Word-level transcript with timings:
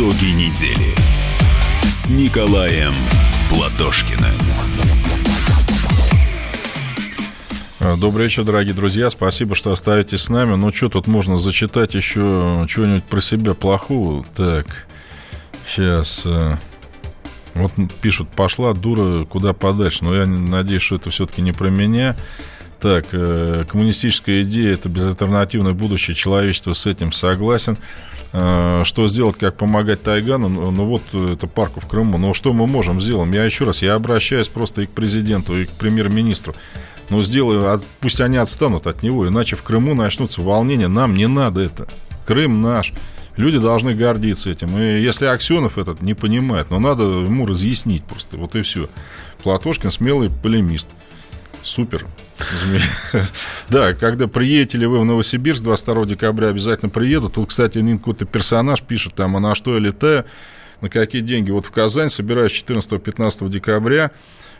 Итоги 0.00 0.30
недели 0.30 0.94
с 1.82 2.08
Николаем 2.08 2.94
Платошкиным. 3.50 4.32
Добрый 8.00 8.24
вечер, 8.24 8.44
дорогие 8.44 8.72
друзья. 8.72 9.10
Спасибо, 9.10 9.54
что 9.54 9.72
остаетесь 9.72 10.22
с 10.22 10.28
нами. 10.30 10.54
Ну, 10.54 10.72
что 10.72 10.88
тут 10.88 11.06
можно 11.06 11.36
зачитать 11.36 11.92
еще 11.92 12.66
чего-нибудь 12.66 13.04
про 13.04 13.20
себя 13.20 13.52
плохого? 13.52 14.24
Так, 14.34 14.86
сейчас... 15.68 16.22
э, 16.24 16.56
Вот 17.52 17.72
пишут, 18.00 18.30
пошла 18.30 18.72
дура 18.72 19.26
куда 19.26 19.52
подальше. 19.52 20.02
Но 20.04 20.14
я 20.14 20.24
надеюсь, 20.24 20.80
что 20.80 20.96
это 20.96 21.10
все-таки 21.10 21.42
не 21.42 21.52
про 21.52 21.68
меня. 21.68 22.16
Так, 22.80 23.08
э, 23.12 23.66
коммунистическая 23.68 24.40
идея– 24.44 24.72
это 24.72 24.88
безальтернативное 24.88 25.74
будущее 25.74 26.14
человечества, 26.14 26.72
с 26.72 26.86
этим 26.86 27.12
согласен. 27.12 27.74
Э, 27.74 28.09
Что 28.32 29.06
сделать, 29.08 29.36
как 29.38 29.56
помогать 29.56 30.02
Тайгану? 30.02 30.48
Ну, 30.48 30.70
ну 30.70 30.84
вот 30.84 31.02
э, 31.12 31.32
это 31.32 31.48
парку 31.48 31.80
в 31.80 31.86
Крыму. 31.86 32.16
Но 32.16 32.32
что 32.32 32.52
мы 32.52 32.66
можем 32.68 33.00
сделать? 33.00 33.32
Я 33.34 33.44
еще 33.44 33.64
раз, 33.64 33.82
я 33.82 33.94
обращаюсь 33.94 34.48
просто 34.48 34.82
и 34.82 34.86
к 34.86 34.90
президенту, 34.90 35.58
и 35.58 35.64
к 35.64 35.70
премьер-министру. 35.70 36.54
Ну, 37.08 37.22
сделаю, 37.24 37.72
от- 37.72 37.84
пусть 37.98 38.20
они 38.20 38.36
отстанут 38.36 38.86
от 38.86 39.02
него, 39.02 39.26
иначе 39.26 39.56
в 39.56 39.64
Крыму 39.64 39.94
начнутся 39.94 40.42
волнения. 40.42 40.86
Нам 40.86 41.14
не 41.16 41.26
надо 41.26 41.60
это. 41.60 41.88
Крым 42.24 42.62
наш. 42.62 42.92
Люди 43.36 43.58
должны 43.58 43.94
гордиться 43.94 44.50
этим. 44.50 44.78
И 44.78 45.00
если 45.00 45.26
Аксенов 45.26 45.76
этот 45.76 46.00
не 46.02 46.14
понимает, 46.14 46.70
но 46.70 46.78
надо 46.78 47.02
ему 47.02 47.46
разъяснить 47.46 48.04
просто. 48.04 48.36
Вот 48.36 48.54
и 48.54 48.62
все. 48.62 48.88
Платошкин 49.42 49.90
смелый 49.90 50.30
полемист. 50.42 50.88
Супер. 51.62 52.06
Да, 53.68 53.92
когда 53.94 54.26
приедете 54.26 54.78
ли 54.78 54.86
вы 54.86 54.98
в 54.98 55.04
Новосибирск 55.04 55.62
22 55.62 56.06
декабря, 56.06 56.48
обязательно 56.48 56.88
приеду. 56.88 57.28
Тут, 57.28 57.50
кстати, 57.50 57.78
один 57.78 57.98
какой-то 57.98 58.24
персонаж 58.24 58.82
пишет 58.82 59.14
там, 59.14 59.36
а 59.36 59.40
на 59.40 59.54
что 59.54 59.74
я 59.74 59.80
летаю, 59.80 60.24
на 60.80 60.88
какие 60.88 61.22
деньги. 61.22 61.52
Вот 61.52 61.66
в 61.66 61.70
Казань 61.70 62.08
собираюсь 62.08 62.52
14-15 62.52 63.48
декабря. 63.48 64.10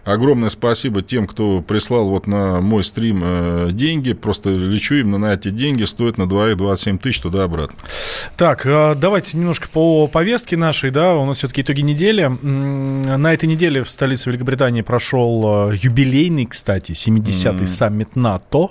Огромное 0.04 0.48
спасибо 0.48 1.02
тем, 1.02 1.26
кто 1.26 1.60
прислал 1.62 2.08
вот 2.08 2.26
на 2.26 2.60
мой 2.60 2.84
стрим 2.84 3.20
э, 3.22 3.68
деньги. 3.72 4.12
Просто 4.12 4.50
лечу 4.50 4.96
именно 4.96 5.18
на 5.18 5.34
эти 5.34 5.50
деньги. 5.50 5.84
Стоит 5.84 6.18
на 6.18 6.28
двоих 6.28 6.56
27 6.56 6.98
тысяч 6.98 7.20
туда-обратно. 7.20 7.76
Так, 8.36 8.64
э, 8.64 8.94
давайте 8.96 9.36
немножко 9.36 9.68
по 9.68 10.06
повестке 10.06 10.56
нашей, 10.56 10.90
да, 10.90 11.14
у 11.14 11.24
нас 11.26 11.38
все-таки 11.38 11.62
итоги 11.62 11.80
недели. 11.80 12.26
На 12.26 13.32
этой 13.32 13.46
неделе 13.46 13.82
в 13.82 13.90
столице 13.90 14.30
Великобритании 14.30 14.82
прошел 14.82 15.70
э, 15.70 15.76
юбилейный, 15.76 16.46
кстати, 16.46 16.92
70-й 16.92 17.66
саммит 17.66 18.16
НАТО. 18.16 18.70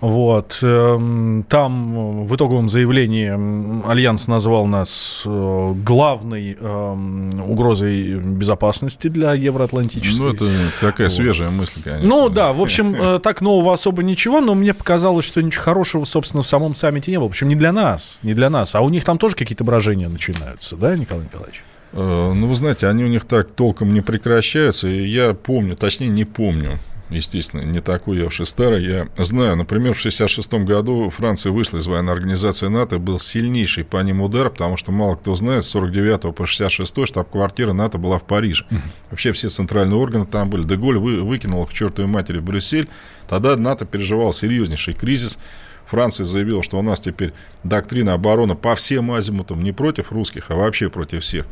Вот. 0.00 0.58
эм, 0.62 1.44
Там 1.48 2.22
э, 2.22 2.24
в 2.24 2.34
итоговом 2.34 2.68
заявлении 2.68 3.88
Альянс 3.88 4.26
назвал 4.26 4.66
нас 4.66 5.22
э, 5.24 5.74
главной 5.76 6.56
эм, 6.58 7.30
угрозой 7.48 8.14
безопасности 8.18 9.08
для 9.08 9.34
евроатлантической. 9.34 10.26
Ну, 10.26 10.32
это 10.32 10.48
такая 10.80 11.06
Вот. 11.08 11.12
свежая 11.12 11.50
мысль, 11.50 11.82
конечно. 11.82 12.08
Ну 12.08 12.28
да, 12.28 12.52
в 12.52 12.60
общем, 12.60 12.94
э, 12.94 13.18
так 13.20 13.40
нового 13.40 13.72
особо 13.72 14.02
ничего, 14.02 14.40
но 14.40 14.54
мне 14.54 14.74
показалось, 14.74 15.24
что 15.24 15.40
ничего 15.40 15.62
хорошего, 15.62 16.04
собственно, 16.04 16.42
в 16.42 16.46
самом 16.48 16.74
саммите 16.74 17.10
не 17.12 17.18
было. 17.18 17.28
Причем 17.28 17.48
не 17.48 17.56
для 17.56 17.72
нас, 17.72 18.18
не 18.22 18.34
для 18.34 18.50
нас. 18.50 18.74
А 18.74 18.80
у 18.80 18.88
них 18.88 19.04
там 19.04 19.18
тоже 19.18 19.36
какие-то 19.36 19.62
брожения 19.64 20.08
начинаются, 20.08 20.76
да, 20.76 20.96
Николай 20.96 21.24
Николаевич? 21.24 21.62
Ну, 21.92 22.46
вы 22.46 22.54
знаете, 22.54 22.86
они 22.88 23.04
у 23.04 23.08
них 23.08 23.26
так 23.26 23.50
толком 23.50 23.92
не 23.92 24.00
прекращаются. 24.00 24.88
И 24.88 25.06
я 25.06 25.34
помню, 25.34 25.76
точнее, 25.76 26.08
не 26.08 26.24
помню. 26.24 26.78
Естественно, 27.12 27.60
не 27.60 27.80
такой 27.80 28.18
я 28.18 28.26
уж 28.26 28.40
и 28.40 28.44
старый. 28.44 28.84
Я 28.84 29.08
знаю, 29.18 29.56
например, 29.56 29.94
в 29.94 29.98
1966 29.98 30.66
году 30.66 31.10
Франция 31.10 31.52
вышла 31.52 31.78
из 31.78 31.86
военной 31.86 32.12
организации 32.12 32.68
НАТО. 32.68 32.98
Был 32.98 33.18
сильнейший 33.18 33.84
по 33.84 34.02
ним 34.02 34.22
удар, 34.22 34.48
потому 34.48 34.76
что 34.76 34.92
мало 34.92 35.16
кто 35.16 35.34
знает, 35.34 35.64
с 35.64 35.68
49 35.68 36.34
по 36.34 36.46
66 36.46 37.06
штаб-квартира 37.06 37.72
НАТО 37.72 37.98
была 37.98 38.18
в 38.18 38.22
Париже. 38.22 38.64
Вообще 39.10 39.32
все 39.32 39.48
центральные 39.48 39.98
органы 39.98 40.24
там 40.24 40.48
были. 40.48 40.64
Деголь 40.64 40.98
вы, 40.98 41.22
выкинул 41.22 41.64
их 41.64 41.70
к 41.70 41.72
чертовой 41.72 42.10
матери 42.10 42.38
в 42.38 42.44
Брюссель. 42.44 42.88
Тогда 43.28 43.56
НАТО 43.56 43.84
переживал 43.84 44.32
серьезнейший 44.32 44.94
кризис. 44.94 45.38
Франция 45.86 46.24
заявила, 46.24 46.62
что 46.62 46.78
у 46.78 46.82
нас 46.82 47.00
теперь 47.00 47.34
доктрина 47.64 48.14
обороны 48.14 48.54
по 48.54 48.74
всем 48.74 49.12
азимутам 49.12 49.62
не 49.62 49.72
против 49.72 50.10
русских, 50.10 50.46
а 50.50 50.54
вообще 50.54 50.88
против 50.88 51.22
всех. 51.22 51.46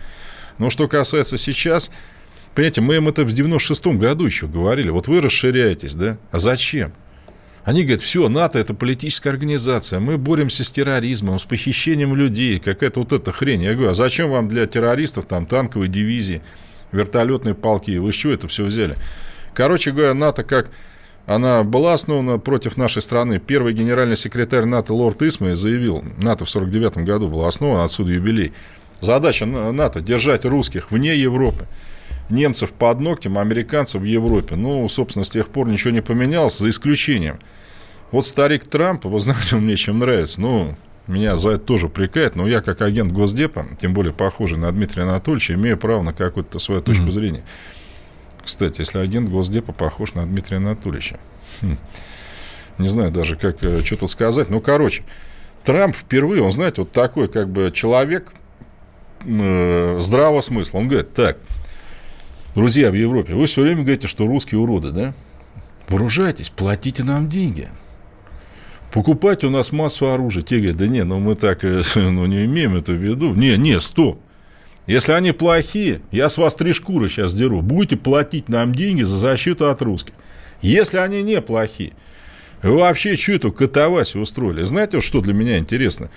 Но 0.56 0.71
что 0.71 0.88
касается 0.88 1.37
сейчас, 1.37 1.91
понимаете, 2.55 2.81
мы 2.81 2.97
им 2.97 3.09
это 3.09 3.25
в 3.25 3.28
96-м 3.28 3.99
году 3.99 4.27
еще 4.27 4.47
говорили. 4.47 4.91
Вот 4.91 5.09
вы 5.09 5.21
расширяетесь, 5.21 5.94
да? 5.94 6.19
А 6.31 6.38
зачем? 6.38 6.93
Они 7.65 7.83
говорят, 7.83 8.00
все, 8.00 8.28
НАТО 8.28 8.59
это 8.59 8.72
политическая 8.72 9.31
организация, 9.31 10.00
мы 10.00 10.16
боремся 10.16 10.65
с 10.65 10.71
терроризмом, 10.71 11.39
с 11.39 11.44
похищением 11.44 12.15
людей, 12.15 12.59
какая-то 12.59 13.00
вот 13.00 13.12
эта 13.12 13.33
хрень. 13.33 13.62
Я 13.62 13.75
говорю, 13.75 13.91
а 13.91 13.94
зачем 13.94 14.31
вам 14.31 14.49
для 14.49 14.66
террористов 14.66 15.27
там 15.27 15.44
танковые 15.47 15.89
дивизии, 15.89 16.41
вертолетные 16.91 17.55
полки, 17.55 17.99
вы 17.99 18.12
что 18.12 18.31
это 18.31 18.49
все 18.49 18.65
взяли? 18.65 18.97
Короче 19.55 19.93
говоря, 19.93 20.15
НАТО 20.15 20.43
как 20.43 20.71
она 21.27 21.62
была 21.62 21.93
основана 21.93 22.39
против 22.39 22.77
нашей 22.77 23.03
страны. 23.03 23.39
Первый 23.39 23.75
генеральный 23.75 24.16
секретарь 24.16 24.65
НАТО 24.65 24.94
лорд 24.94 25.22
Исмей 25.22 25.55
заявил, 25.55 26.03
НАТО 26.16 26.47
в 26.47 26.50
49 26.50 26.99
году 27.05 27.28
была 27.28 27.47
основана, 27.47 27.84
отсюда 27.84 28.12
юбилей. 28.12 28.53
Задача 29.00 29.47
На- 29.47 29.71
НАТО– 29.71 30.00
держать 30.00 30.44
русских 30.44 30.91
вне 30.91 31.15
Европы. 31.15 31.66
Немцев 32.30 32.72
под 32.72 33.00
ногтем, 33.00 33.38
американцев 33.38 34.02
в 34.02 34.04
Европе. 34.04 34.56
Ну, 34.56 34.88
собственно, 34.88 35.24
с 35.24 35.30
тех 35.30 35.48
пор 35.48 35.68
ничего 35.68 35.91
не 35.92 36.00
поменялось, 36.00 36.58
за 36.58 36.68
исключением. 36.68 37.38
Вот 38.12 38.26
старик 38.26 38.66
Трамп, 38.66 39.04
вы 39.04 39.18
знаете, 39.20 39.56
он 39.56 39.64
мне 39.64 39.76
чем 39.76 39.98
нравится. 39.98 40.41
Ну, 40.41 40.76
меня 41.06 41.36
за 41.36 41.50
это 41.50 41.64
тоже 41.64 41.88
прикает, 41.88 42.36
но 42.36 42.46
я 42.46 42.60
как 42.60 42.82
агент 42.82 43.12
Госдепа, 43.12 43.66
тем 43.78 43.94
более 43.94 44.12
похожий 44.12 44.58
на 44.58 44.70
Дмитрия 44.70 45.02
Анатольевича, 45.04 45.54
имею 45.54 45.76
право 45.76 46.02
на 46.02 46.12
какую-то 46.12 46.58
свою 46.58 46.80
точку 46.80 47.04
Мгм. 47.04 47.12
зрения. 47.12 47.44
Кстати, 48.44 48.80
если 48.80 48.98
агент 48.98 49.28
Госдепа 49.28 49.72
похож 49.72 50.14
на 50.14 50.24
Дмитрия 50.26 50.58
Анатольевича. 50.58 51.18
Хм. 51.60 51.78
Не 52.78 52.88
знаю 52.88 53.10
даже, 53.10 53.36
как, 53.36 53.62
э, 53.62 53.82
что 53.84 53.97
тут 53.97 54.10
сказать. 54.10 54.48
Ну, 54.50 54.60
короче, 54.60 55.02
Трамп 55.62 55.94
впервые, 55.94 56.42
он, 56.42 56.50
знаете, 56.50 56.80
вот 56.82 56.92
такой 56.92 57.28
как 57.28 57.48
бы 57.50 57.70
человек 57.70 58.32
э, 59.26 59.98
здравого 60.00 60.41
смысла. 60.41 60.78
Он 60.78 60.88
говорит, 60.88 61.12
так, 61.12 61.36
друзья 62.55 62.91
в 62.91 62.94
Европе, 62.94 63.34
вы 63.34 63.47
все 63.47 63.62
время 63.62 63.83
говорите, 63.83 64.09
что 64.09 64.27
русские 64.27 64.61
уроды, 64.61 64.91
да? 64.91 65.15
Вооружайтесь, 65.88 66.50
платите 66.50 67.03
нам 67.03 67.28
деньги. 67.28 67.69
Покупайте 68.93 69.47
у 69.47 69.50
нас 69.50 69.72
массу 69.72 70.11
оружия. 70.12 70.43
Те 70.43 70.59
говорят, 70.59 70.77
да 70.77 70.87
не, 70.87 71.05
ну 71.05 71.19
мы 71.19 71.34
так 71.34 71.65
э, 71.65 71.83
ну, 71.94 72.27
не 72.27 72.44
имеем 72.44 72.77
это 72.77 72.93
в 72.93 72.97
виду. 72.97 73.34
Не, 73.34 73.56
не, 73.56 73.81
стоп. 73.81 74.21
Если 74.87 75.12
они 75.12 75.33
плохие, 75.33 76.00
я 76.10 76.28
с 76.28 76.39
вас 76.39 76.56
три 76.56 76.72
шкуры 76.72 77.09
сейчас 77.09 77.34
деру. 77.34 77.62
Будете 77.62 77.97
платить 77.97 78.49
нам 78.49 78.75
деньги 78.75 79.03
за 79.03 79.16
защиту 79.16 79.71
от 79.71 79.83
русских. 79.83 80.15
Если 80.62 80.99
они 80.99 81.22
не 81.22 81.41
плохие, 81.41 81.93
вы 82.62 82.77
вообще 82.77 83.16
что 83.16 83.33
эту 83.33 83.53
катавасию 83.53 84.22
устроили? 84.22 84.65
Знаете, 84.65 85.00
что 85.00 85.21
для 85.21 85.33
меня 85.33 85.59
интересно? 85.59 86.10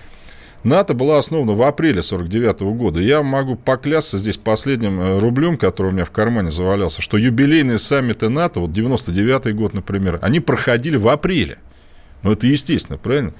НАТО 0.63 0.93
была 0.93 1.17
основана 1.17 1.53
в 1.53 1.61
апреле 1.61 2.01
49 2.01 2.61
года. 2.61 3.01
Я 3.01 3.21
могу 3.21 3.55
поклясться 3.55 4.17
здесь 4.17 4.37
последним 4.37 4.99
э, 4.99 5.19
рублем, 5.19 5.57
который 5.57 5.89
у 5.89 5.91
меня 5.91 6.05
в 6.05 6.11
кармане 6.11 6.51
завалялся, 6.51 7.01
что 7.01 7.17
юбилейные 7.17 7.77
саммиты 7.77 8.29
НАТО, 8.29 8.61
вот 8.61 8.71
99 8.71 9.55
год, 9.55 9.73
например, 9.73 10.19
они 10.21 10.39
проходили 10.39 10.95
в 10.95 11.09
апреле. 11.09 11.57
Ну, 12.21 12.31
это 12.31 12.47
естественно, 12.47 12.97
правильно? 12.97 13.33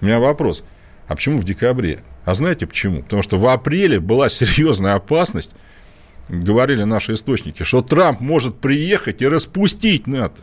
У 0.00 0.04
меня 0.04 0.20
вопрос. 0.20 0.64
А 1.08 1.14
почему 1.14 1.38
в 1.38 1.44
декабре? 1.44 2.02
А 2.24 2.34
знаете 2.34 2.66
почему? 2.66 3.02
Потому 3.02 3.22
что 3.22 3.38
в 3.38 3.46
апреле 3.46 3.98
была 3.98 4.28
серьезная 4.28 4.94
опасность, 4.94 5.54
говорили 6.28 6.82
наши 6.82 7.14
источники, 7.14 7.62
что 7.62 7.80
Трамп 7.80 8.20
может 8.20 8.58
приехать 8.58 9.22
и 9.22 9.28
распустить 9.28 10.06
НАТО. 10.06 10.42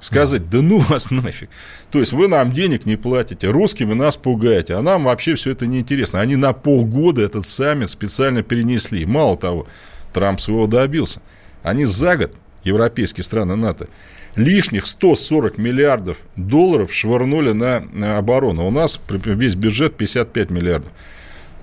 Сказать, 0.00 0.50
да 0.50 0.60
ну 0.60 0.78
вас 0.78 1.10
нафиг. 1.10 1.48
То 1.90 1.98
есть 2.00 2.12
вы 2.12 2.28
нам 2.28 2.52
денег 2.52 2.84
не 2.84 2.96
платите, 2.96 3.48
русскими 3.48 3.94
нас 3.94 4.16
пугаете, 4.16 4.74
а 4.74 4.82
нам 4.82 5.04
вообще 5.04 5.34
все 5.34 5.52
это 5.52 5.66
неинтересно. 5.66 6.20
Они 6.20 6.36
на 6.36 6.52
полгода 6.52 7.22
этот 7.22 7.46
саммит 7.46 7.88
специально 7.88 8.42
перенесли. 8.42 9.06
Мало 9.06 9.36
того, 9.36 9.66
Трамп 10.12 10.40
своего 10.40 10.66
добился. 10.66 11.22
Они 11.62 11.86
за 11.86 12.16
год, 12.16 12.32
европейские 12.64 13.24
страны 13.24 13.56
НАТО, 13.56 13.88
лишних 14.36 14.86
140 14.86 15.56
миллиардов 15.58 16.18
долларов 16.36 16.92
швырнули 16.92 17.52
на, 17.52 18.18
оборону. 18.18 18.66
У 18.66 18.70
нас 18.70 19.00
весь 19.08 19.54
бюджет 19.54 19.96
55 19.96 20.50
миллиардов. 20.50 20.92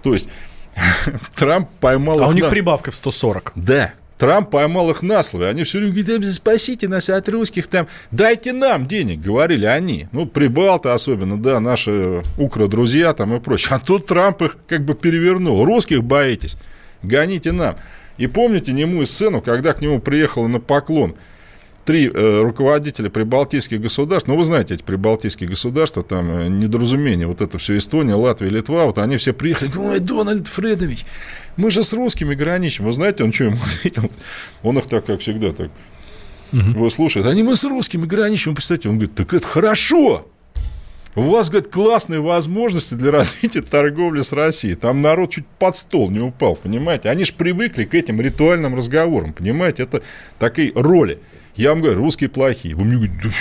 То 0.01 0.13
есть 0.13 0.30
Трамп 1.36 1.69
поймал 1.80 2.24
А 2.24 2.27
у 2.27 2.30
их 2.30 2.36
них 2.36 2.44
на- 2.45 2.50
прибавка 2.50 2.89
в 2.92 2.95
140. 2.95 3.51
да. 3.56 3.94
Трамп 4.22 4.52
поймал 4.52 4.92
их 4.92 5.02
на 5.02 5.24
слове. 5.24 5.48
Они 5.48 5.64
все 5.64 5.80
время 5.80 5.94
говорят, 5.96 6.22
«Да 6.22 6.32
спасите 6.32 6.88
нас 6.88 7.10
от 7.10 7.28
русских 7.28 7.66
там. 7.66 7.88
Дайте 8.12 8.54
нам 8.54 8.86
денег, 8.86 9.20
говорили 9.20 9.66
они. 9.66 10.10
Ну, 10.12 10.28
прибалты 10.28 10.90
особенно, 10.90 11.42
да, 11.42 11.60
наши 11.60 12.22
укро-друзья 12.38 13.14
там 13.14 13.34
и 13.34 13.40
прочее. 13.40 13.70
А 13.72 13.80
тут 13.80 14.06
Трамп 14.06 14.44
их 14.44 14.58
как 14.68 14.86
бы 14.86 14.94
перевернул. 14.94 15.66
Русских 15.66 16.04
боитесь, 16.04 16.56
гоните 17.02 17.52
нам. 17.52 17.78
И 18.20 18.28
помните 18.28 18.74
немую 18.74 19.08
сцену, 19.08 19.42
когда 19.42 19.74
к 19.74 19.82
нему 19.82 20.00
приехала 20.00 20.46
на 20.46 20.60
поклон 20.60 21.16
три 21.86 22.10
э, 22.10 22.42
руководителя 22.42 23.10
прибалтийских 23.10 23.81
государств, 23.81 24.28
ну, 24.28 24.38
вы 24.38 24.44
знаете, 24.44 24.75
эти 24.75 24.83
прибалтийские 24.83 25.50
государства, 25.50 26.04
там 26.04 26.31
э, 26.31 26.48
недоразумение, 26.48 27.28
вот 27.28 27.42
это 27.42 27.57
все 27.57 27.78
Эстония, 27.78 28.16
Латвия, 28.16 28.50
Литва, 28.50 28.86
вот 28.86 28.98
они 28.98 29.18
все 29.18 29.33
приехали, 29.33 29.69
говорят, 29.69 29.94
ой, 29.94 30.00
Дональд 30.00 30.48
Фредович, 30.48 31.06
мы 31.57 31.72
же 31.72 31.83
с 31.83 31.94
русскими 31.94 32.36
граничим. 32.36 32.86
Вы 32.86 32.94
знаете, 32.94 33.24
он 33.24 33.33
что 33.33 33.45
ему 33.45 33.57
ответил? 33.78 34.12
Он 34.63 34.78
их 34.78 34.86
так, 34.86 35.06
как 35.06 35.19
всегда, 35.22 35.51
так 35.51 35.72
угу. 36.51 36.83
выслушает. 36.83 37.25
Они 37.25 37.44
мы 37.44 37.56
с 37.56 37.63
русскими 37.63 38.06
граничим, 38.06 38.56
представьте, 38.56 38.89
он 38.89 38.95
говорит, 38.95 39.16
так 39.16 39.34
это 39.34 39.48
хорошо, 39.48 40.27
у 41.16 41.24
вас, 41.24 41.50
говорит, 41.50 41.69
классные 41.69 42.22
возможности 42.22 42.94
для 42.94 43.12
развития 43.12 43.62
торговли 43.62 44.22
с 44.22 44.31
Россией. 44.31 44.75
Там 44.75 45.01
народ 45.01 45.31
чуть 45.31 45.45
под 45.45 45.75
стол 45.75 46.10
не 46.10 46.19
упал, 46.19 46.56
понимаете? 46.56 47.10
Они 47.10 47.25
же 47.25 47.34
привыкли 47.34 47.84
к 47.84 47.94
этим 47.94 48.22
ритуальным 48.22 48.75
разговорам, 48.75 49.34
понимаете? 49.34 49.84
Это 49.84 50.04
такие 50.39 50.72
роли. 50.74 51.19
Я 51.56 51.71
вам 51.71 51.81
говорю, 51.81 51.98
русские 51.98 52.30
плохие. 52.30 52.75
Вы 52.75 52.86
мне 52.86 52.95
говорите, 52.95 53.36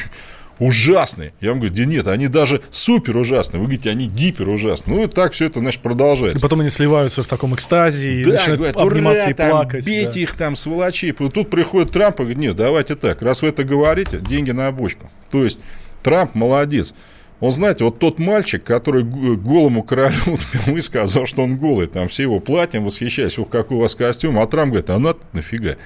ужасные. 0.60 1.32
Я 1.40 1.50
вам 1.50 1.58
говорю, 1.58 1.74
да 1.74 1.84
нет, 1.84 2.06
они 2.06 2.28
даже 2.28 2.60
супер 2.70 3.16
ужасные. 3.16 3.60
Вы 3.60 3.66
говорите, 3.66 3.90
они 3.90 4.06
гипер 4.06 4.48
ужасные. 4.48 4.96
Ну 4.96 5.04
и 5.04 5.06
так 5.06 5.32
все 5.32 5.46
это, 5.46 5.58
значит, 5.60 5.80
продолжается. 5.80 6.38
И 6.38 6.42
потом 6.42 6.60
они 6.60 6.70
сливаются 6.70 7.22
в 7.22 7.26
таком 7.26 7.54
экстазе 7.54 8.20
и 8.20 8.24
да, 8.24 8.32
начинают 8.32 8.58
говорят, 8.58 8.76
обниматься 8.76 9.24
ура, 9.24 9.30
и 9.30 9.34
там, 9.34 9.50
плакать. 9.50 9.86
Бейте 9.86 10.12
да. 10.12 10.20
их 10.20 10.34
там, 10.34 10.54
сволочи. 10.54 11.12
Тут 11.12 11.50
приходит 11.50 11.92
Трамп 11.92 12.20
и 12.20 12.22
говорит, 12.22 12.38
нет, 12.38 12.56
давайте 12.56 12.94
так, 12.94 13.22
раз 13.22 13.42
вы 13.42 13.48
это 13.48 13.64
говорите, 13.64 14.18
деньги 14.20 14.50
на 14.50 14.70
бочку. 14.70 15.10
То 15.30 15.42
есть 15.42 15.60
Трамп 16.02 16.34
молодец. 16.34 16.94
Он, 17.40 17.50
знаете, 17.52 17.84
вот 17.84 17.98
тот 17.98 18.18
мальчик, 18.18 18.62
который 18.62 19.02
голому 19.02 19.82
королю 19.82 20.38
и 20.66 20.80
сказал, 20.82 21.24
что 21.24 21.42
он 21.42 21.56
голый, 21.56 21.86
там 21.86 22.08
все 22.08 22.24
его 22.24 22.38
платьем 22.38 22.84
восхищаясь, 22.84 23.38
ух, 23.38 23.48
какой 23.48 23.78
у 23.78 23.80
вас 23.80 23.94
костюм, 23.94 24.38
а 24.38 24.46
Трамп 24.46 24.72
говорит, 24.72 24.90
а 24.90 24.98
на 24.98 25.16
нафига? 25.32 25.76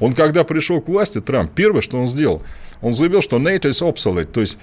Он, 0.00 0.12
когда 0.12 0.44
пришел 0.44 0.80
к 0.80 0.88
власти, 0.88 1.20
Трамп, 1.20 1.52
первое, 1.54 1.80
что 1.80 1.98
он 1.98 2.06
сделал, 2.06 2.42
он 2.80 2.92
заявил, 2.92 3.22
что 3.22 3.38
NATO 3.38 3.68
is 3.68 3.82
obsolete, 3.82 4.26
то 4.32 4.40
есть 4.40 4.58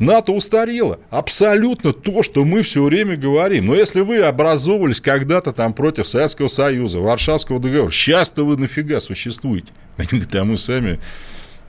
НАТО 0.00 0.32
устарело. 0.32 0.98
Абсолютно 1.10 1.92
то, 1.92 2.22
что 2.22 2.44
мы 2.44 2.62
все 2.62 2.82
время 2.82 3.16
говорим. 3.16 3.66
Но 3.66 3.74
если 3.74 4.00
вы 4.00 4.18
образовывались 4.22 5.00
когда-то 5.00 5.52
там 5.52 5.74
против 5.74 6.08
Советского 6.08 6.48
Союза, 6.48 7.00
Варшавского 7.00 7.60
договора, 7.60 7.90
сейчас-то 7.90 8.44
вы 8.44 8.56
нафига 8.56 8.98
существуете? 8.98 9.72
Они 9.98 10.08
говорят, 10.10 10.34
а 10.34 10.44
мы 10.44 10.56
сами 10.56 10.98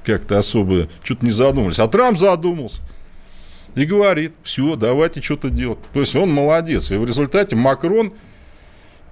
как-то 0.06 0.40
особо 0.40 0.88
что-то 1.04 1.26
не 1.26 1.32
задумались. 1.32 1.80
А 1.80 1.88
Трамп 1.88 2.18
задумался 2.18 2.82
и 3.76 3.86
говорит, 3.86 4.34
все, 4.44 4.76
давайте 4.76 5.22
что-то 5.22 5.50
делать. 5.50 5.80
То 5.94 6.00
есть 6.00 6.16
он 6.16 6.32
молодец. 6.32 6.92
И 6.92 6.96
в 6.96 7.06
результате 7.06 7.56
Макрон, 7.56 8.14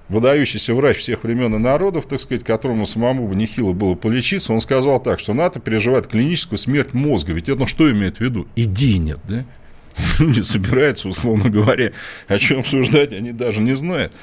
выдающийся 0.09 0.73
врач 0.73 0.97
всех 0.97 1.23
времен 1.23 1.55
и 1.55 1.59
народов, 1.59 2.07
так 2.07 2.19
сказать, 2.19 2.43
которому 2.43 2.85
самому 2.85 3.27
бы 3.27 3.35
нехило 3.35 3.73
было 3.73 3.95
полечиться, 3.95 4.51
он 4.53 4.59
сказал 4.59 5.01
так, 5.01 5.19
что 5.19 5.33
НАТО 5.33 5.59
переживает 5.59 6.07
клиническую 6.07 6.57
смерть 6.57 6.93
мозга. 6.93 7.33
Ведь 7.33 7.47
это 7.47 7.59
ну, 7.59 7.67
что 7.67 7.89
имеет 7.91 8.17
в 8.17 8.21
виду? 8.21 8.47
Идей 8.55 8.97
нет, 8.97 9.19
да? 9.27 9.45
Люди 10.19 10.41
собираются, 10.41 11.07
условно 11.07 11.49
говоря, 11.49 11.91
о 12.27 12.39
чем 12.39 12.59
обсуждать, 12.59 13.13
они 13.13 13.31
даже 13.31 13.61
не 13.61 13.75
знают. 13.75 14.13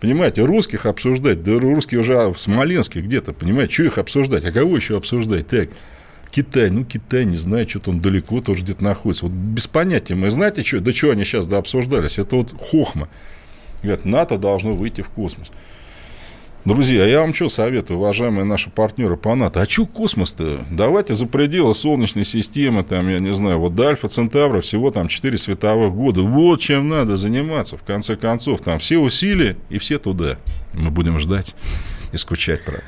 Понимаете, 0.00 0.44
русских 0.44 0.84
обсуждать, 0.84 1.42
да 1.42 1.58
русские 1.58 2.00
уже 2.00 2.30
в 2.30 2.38
Смоленске 2.38 3.00
где-то, 3.00 3.32
понимаете, 3.32 3.72
что 3.72 3.82
их 3.84 3.98
обсуждать, 3.98 4.44
а 4.44 4.52
кого 4.52 4.76
еще 4.76 4.96
обсуждать? 4.96 5.46
Так, 5.46 5.70
Китай, 6.30 6.68
ну, 6.68 6.84
Китай, 6.84 7.24
не 7.24 7.38
знаю, 7.38 7.66
что-то 7.66 7.90
он 7.90 8.00
далеко 8.00 8.42
тоже 8.42 8.62
где-то 8.62 8.84
находится. 8.84 9.24
Вот 9.24 9.32
без 9.32 9.66
понятия 9.68 10.14
мы, 10.14 10.28
знаете, 10.28 10.62
что, 10.64 10.80
до 10.80 10.92
чего 10.92 11.12
они 11.12 11.24
сейчас 11.24 11.46
да 11.46 11.56
обсуждались? 11.56 12.18
Это 12.18 12.36
вот 12.36 12.52
хохма. 12.60 13.08
Говорят, 13.86 14.04
НАТО 14.04 14.36
должно 14.36 14.72
выйти 14.72 15.02
в 15.02 15.08
космос. 15.10 15.52
Друзья, 16.64 17.06
я 17.06 17.20
вам 17.20 17.32
что 17.32 17.48
советую, 17.48 18.00
уважаемые 18.00 18.44
наши 18.44 18.68
партнеры 18.68 19.16
по 19.16 19.36
НАТО? 19.36 19.60
А 19.60 19.70
что 19.70 19.86
космос-то? 19.86 20.64
Давайте 20.68 21.14
за 21.14 21.26
пределы 21.26 21.72
Солнечной 21.72 22.24
системы, 22.24 22.82
там, 22.82 23.08
я 23.08 23.20
не 23.20 23.32
знаю, 23.32 23.60
вот 23.60 23.76
до 23.76 23.86
Альфа 23.86 24.08
Центавра 24.08 24.60
всего 24.60 24.90
там 24.90 25.06
4 25.06 25.38
световых 25.38 25.94
года. 25.94 26.22
Вот 26.22 26.58
чем 26.58 26.88
надо 26.88 27.16
заниматься, 27.16 27.76
в 27.76 27.84
конце 27.84 28.16
концов. 28.16 28.60
Там 28.60 28.80
все 28.80 28.98
усилия 28.98 29.56
и 29.68 29.78
все 29.78 30.00
туда. 30.00 30.38
Мы 30.72 30.90
будем 30.90 31.20
ждать 31.20 31.54
и 32.16 32.18
скучать, 32.18 32.64
правда. 32.64 32.84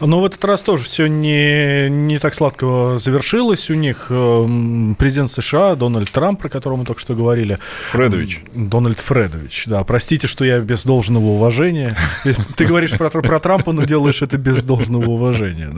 Но 0.00 0.20
в 0.20 0.24
этот 0.24 0.44
раз 0.44 0.64
тоже 0.64 0.84
все 0.84 1.06
не, 1.06 1.88
не 1.88 2.18
так 2.18 2.34
сладко 2.34 2.96
завершилось. 2.96 3.70
У 3.70 3.74
них 3.74 4.06
эм, 4.10 4.96
президент 4.98 5.30
США 5.30 5.76
Дональд 5.76 6.10
Трамп, 6.10 6.40
про 6.40 6.48
которого 6.48 6.78
мы 6.78 6.84
только 6.84 7.00
что 7.00 7.14
говорили. 7.14 7.58
Фредович. 7.90 8.42
Дональд 8.52 8.98
Фредович, 8.98 9.64
да. 9.66 9.84
Простите, 9.84 10.26
что 10.26 10.44
я 10.44 10.58
без 10.60 10.84
должного 10.84 11.26
уважения. 11.26 11.96
Ты 12.56 12.64
говоришь 12.64 12.96
про, 12.96 13.08
про 13.10 13.38
Трампа, 13.38 13.72
но 13.72 13.84
делаешь 13.84 14.22
это 14.22 14.36
без 14.36 14.64
должного 14.64 15.10
уважения, 15.10 15.70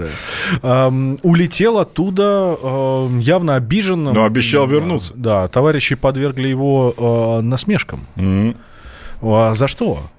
да. 0.63 0.89
Улетел 1.23 1.79
оттуда 1.79 2.57
явно 3.21 3.57
обиженным. 3.57 4.15
Но 4.15 4.25
обещал 4.25 4.67
вернуться. 4.67 5.13
Да, 5.15 5.49
товарищи 5.49 5.95
подвергли 5.95 6.49
его 6.49 6.95
э, 6.97 7.43
насмешкам. 7.43 8.07
А 9.21 9.55
за 9.55 9.69
что? 9.69 10.11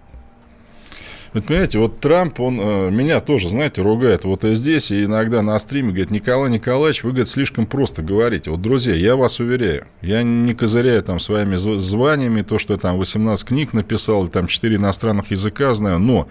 Вы 1.33 1.41
понимаете, 1.41 1.80
вот 1.80 2.00
Трамп, 2.00 2.39
он 2.39 2.59
э, 2.59 2.91
меня 2.91 3.19
тоже, 3.19 3.50
знаете, 3.50 3.81
ругает 3.81 4.24
вот 4.24 4.45
и 4.45 4.53
здесь, 4.53 4.91
и 4.91 5.06
иногда 5.06 5.41
на 5.41 5.57
стриме 5.57 5.89
говорит, 5.89 6.12
Николай 6.12 6.51
Николаевич, 6.51 7.03
вы, 7.03 7.09
говорит, 7.09 7.27
слишком 7.27 7.65
просто 7.65 8.03
говорите. 8.03 8.51
Вот, 8.51 8.62
друзья, 8.62 8.94
я 8.94 9.15
вас 9.15 9.39
уверяю, 9.39 9.88
я 10.03 10.21
не 10.21 10.53
козыряю 10.53 11.01
там 11.01 11.18
своими 11.19 11.56
званиями, 11.56 12.44
то, 12.44 12.59
что 12.59 12.74
я 12.74 12.80
там 12.80 13.00
18 13.00 13.47
книг 13.47 13.74
написал, 13.74 14.27
там 14.27 14.45
4 14.45 14.75
иностранных 14.75 15.31
языка 15.31 15.74
знаю, 15.74 15.97
но 15.97 16.27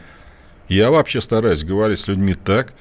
я 0.69 0.93
вообще 0.93 1.21
стараюсь 1.21 1.65
говорить 1.65 1.99
с 1.99 2.07
людьми 2.07 2.35
так, 2.35 2.73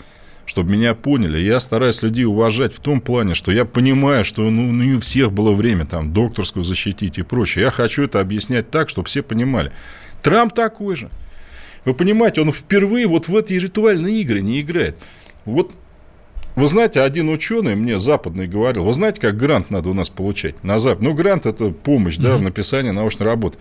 чтобы 0.45 0.71
меня 0.71 0.93
поняли. 0.93 1.39
Я 1.39 1.59
стараюсь 1.59 2.03
людей 2.03 2.25
уважать 2.25 2.71
в 2.71 2.79
том 2.81 3.01
плане, 3.01 3.33
что 3.33 3.51
я 3.51 3.65
понимаю, 3.65 4.23
что 4.25 4.43
ну, 4.43 4.71
не 4.71 4.93
у 4.93 4.99
всех 4.99 5.31
было 5.31 5.53
время 5.53 5.87
там 5.87 6.13
докторскую 6.13 6.63
защитить 6.63 7.17
и 7.17 7.23
прочее. 7.23 7.65
Я 7.65 7.71
хочу 7.71 8.03
это 8.03 8.19
объяснять 8.19 8.69
так, 8.69 8.89
чтобы 8.89 9.07
все 9.07 9.23
понимали. 9.23 9.71
Трамп 10.21 10.53
такой 10.53 10.95
же. 10.95 11.09
Вы 11.85 11.93
понимаете, 11.93 12.41
он 12.41 12.51
впервые 12.51 13.07
вот 13.07 13.27
в 13.27 13.35
эти 13.35 13.53
ритуальные 13.55 14.21
игры 14.21 14.41
не 14.41 14.61
играет. 14.61 14.97
Вот 15.45 15.71
вы 16.55 16.67
знаете, 16.67 17.01
один 17.01 17.29
ученый 17.29 17.75
мне 17.75 17.97
западный 17.97 18.47
говорил, 18.47 18.83
вы 18.83 18.93
знаете, 18.93 19.21
как 19.21 19.37
грант 19.37 19.71
надо 19.71 19.89
у 19.89 19.93
нас 19.93 20.09
получать 20.09 20.61
на 20.63 20.79
Запад? 20.79 21.01
Ну, 21.01 21.13
грант– 21.13 21.45
это 21.47 21.69
помощь 21.69 22.17
да, 22.17 22.37
в 22.37 22.41
написании 22.41 22.91
научной 22.91 23.25
работы. 23.25 23.57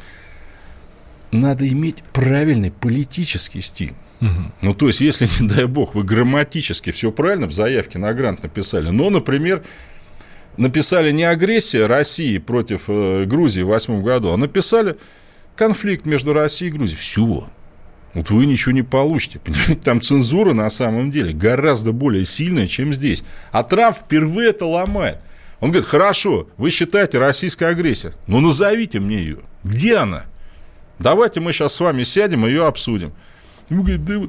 Надо 1.30 1.68
иметь 1.68 2.02
правильный 2.12 2.72
политический 2.72 3.60
стиль. 3.60 3.92
Угу. 4.20 4.28
Ну, 4.62 4.74
то 4.74 4.88
есть, 4.88 5.00
если, 5.00 5.28
не 5.40 5.48
дай 5.48 5.66
бог, 5.66 5.94
вы 5.94 6.02
грамматически 6.02 6.90
все 6.90 7.12
правильно 7.12 7.46
в 7.46 7.52
заявке 7.52 7.98
на 7.98 8.12
грант 8.12 8.42
написали, 8.42 8.90
но, 8.90 9.08
например, 9.08 9.62
написали 10.56 11.12
не 11.12 11.24
агрессия 11.24 11.86
России 11.86 12.38
против 12.38 12.82
э, 12.88 13.24
Грузии 13.24 13.62
в 13.62 13.68
восьмом 13.68 14.02
году, 14.02 14.30
а 14.30 14.36
написали 14.36 14.96
конфликт 15.54 16.06
между 16.06 16.32
Россией 16.32 16.72
и 16.72 16.74
Грузией. 16.74 16.98
Все. 16.98 17.48
Вот 18.14 18.30
вы 18.30 18.46
ничего 18.46 18.72
не 18.72 18.82
получите. 18.82 19.38
Понимаете? 19.38 19.76
Там 19.76 20.00
цензура 20.00 20.52
на 20.52 20.68
самом 20.70 21.10
деле 21.10 21.32
гораздо 21.32 21.92
более 21.92 22.24
сильная, 22.24 22.66
чем 22.66 22.92
здесь. 22.92 23.24
А 23.52 23.62
Трамп 23.62 23.96
впервые 23.96 24.50
это 24.50 24.66
ломает. 24.66 25.22
Он 25.60 25.70
говорит, 25.70 25.88
хорошо, 25.88 26.48
вы 26.56 26.70
считаете 26.70 27.18
российская 27.18 27.66
агрессия. 27.66 28.12
Ну, 28.26 28.40
назовите 28.40 28.98
мне 28.98 29.18
ее. 29.18 29.38
Где 29.62 29.98
она? 29.98 30.24
Давайте 30.98 31.40
мы 31.40 31.52
сейчас 31.52 31.74
с 31.74 31.80
вами 31.80 32.02
сядем 32.02 32.46
и 32.46 32.50
ее 32.50 32.66
обсудим. 32.66 33.12
И, 33.68 33.74
говорит, 33.74 34.04
да 34.04 34.20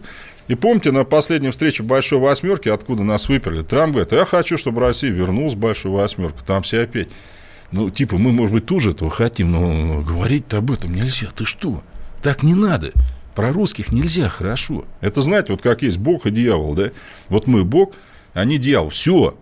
и 0.47 0.55
помните, 0.55 0.91
на 0.91 1.05
последней 1.05 1.50
встрече 1.50 1.81
Большой 1.81 2.19
Восьмерки, 2.19 2.67
откуда 2.67 3.03
нас 3.03 3.29
выперли, 3.29 3.61
Трамп 3.61 3.93
говорит, 3.93 4.11
я 4.11 4.25
хочу, 4.25 4.57
чтобы 4.57 4.81
Россия 4.81 5.09
вернулась 5.09 5.53
в 5.53 5.57
Большую 5.57 5.93
Восьмерку. 5.93 6.43
Там 6.45 6.63
все 6.63 6.81
опять. 6.81 7.07
Ну, 7.71 7.89
типа, 7.89 8.17
мы, 8.17 8.33
может 8.33 8.53
быть, 8.53 8.65
тоже 8.65 8.91
этого 8.91 9.09
хотим, 9.09 9.51
но 9.51 10.01
говорить-то 10.01 10.57
об 10.57 10.71
этом 10.71 10.93
нельзя. 10.93 11.29
Ты 11.33 11.45
что? 11.45 11.81
Так 12.21 12.43
не 12.43 12.53
надо. 12.53 12.91
Про 13.35 13.53
русских 13.53 13.91
нельзя 13.91 14.27
хорошо. 14.29 14.85
Это, 15.00 15.21
знаете, 15.21 15.53
вот 15.53 15.61
как 15.61 15.81
есть 15.81 15.97
Бог 15.97 16.25
и 16.25 16.31
дьявол, 16.31 16.73
да? 16.73 16.91
Вот 17.29 17.47
мы 17.47 17.63
Бог, 17.63 17.93
они 18.33 18.57
дьявол. 18.57 18.89
Все. 18.89 19.38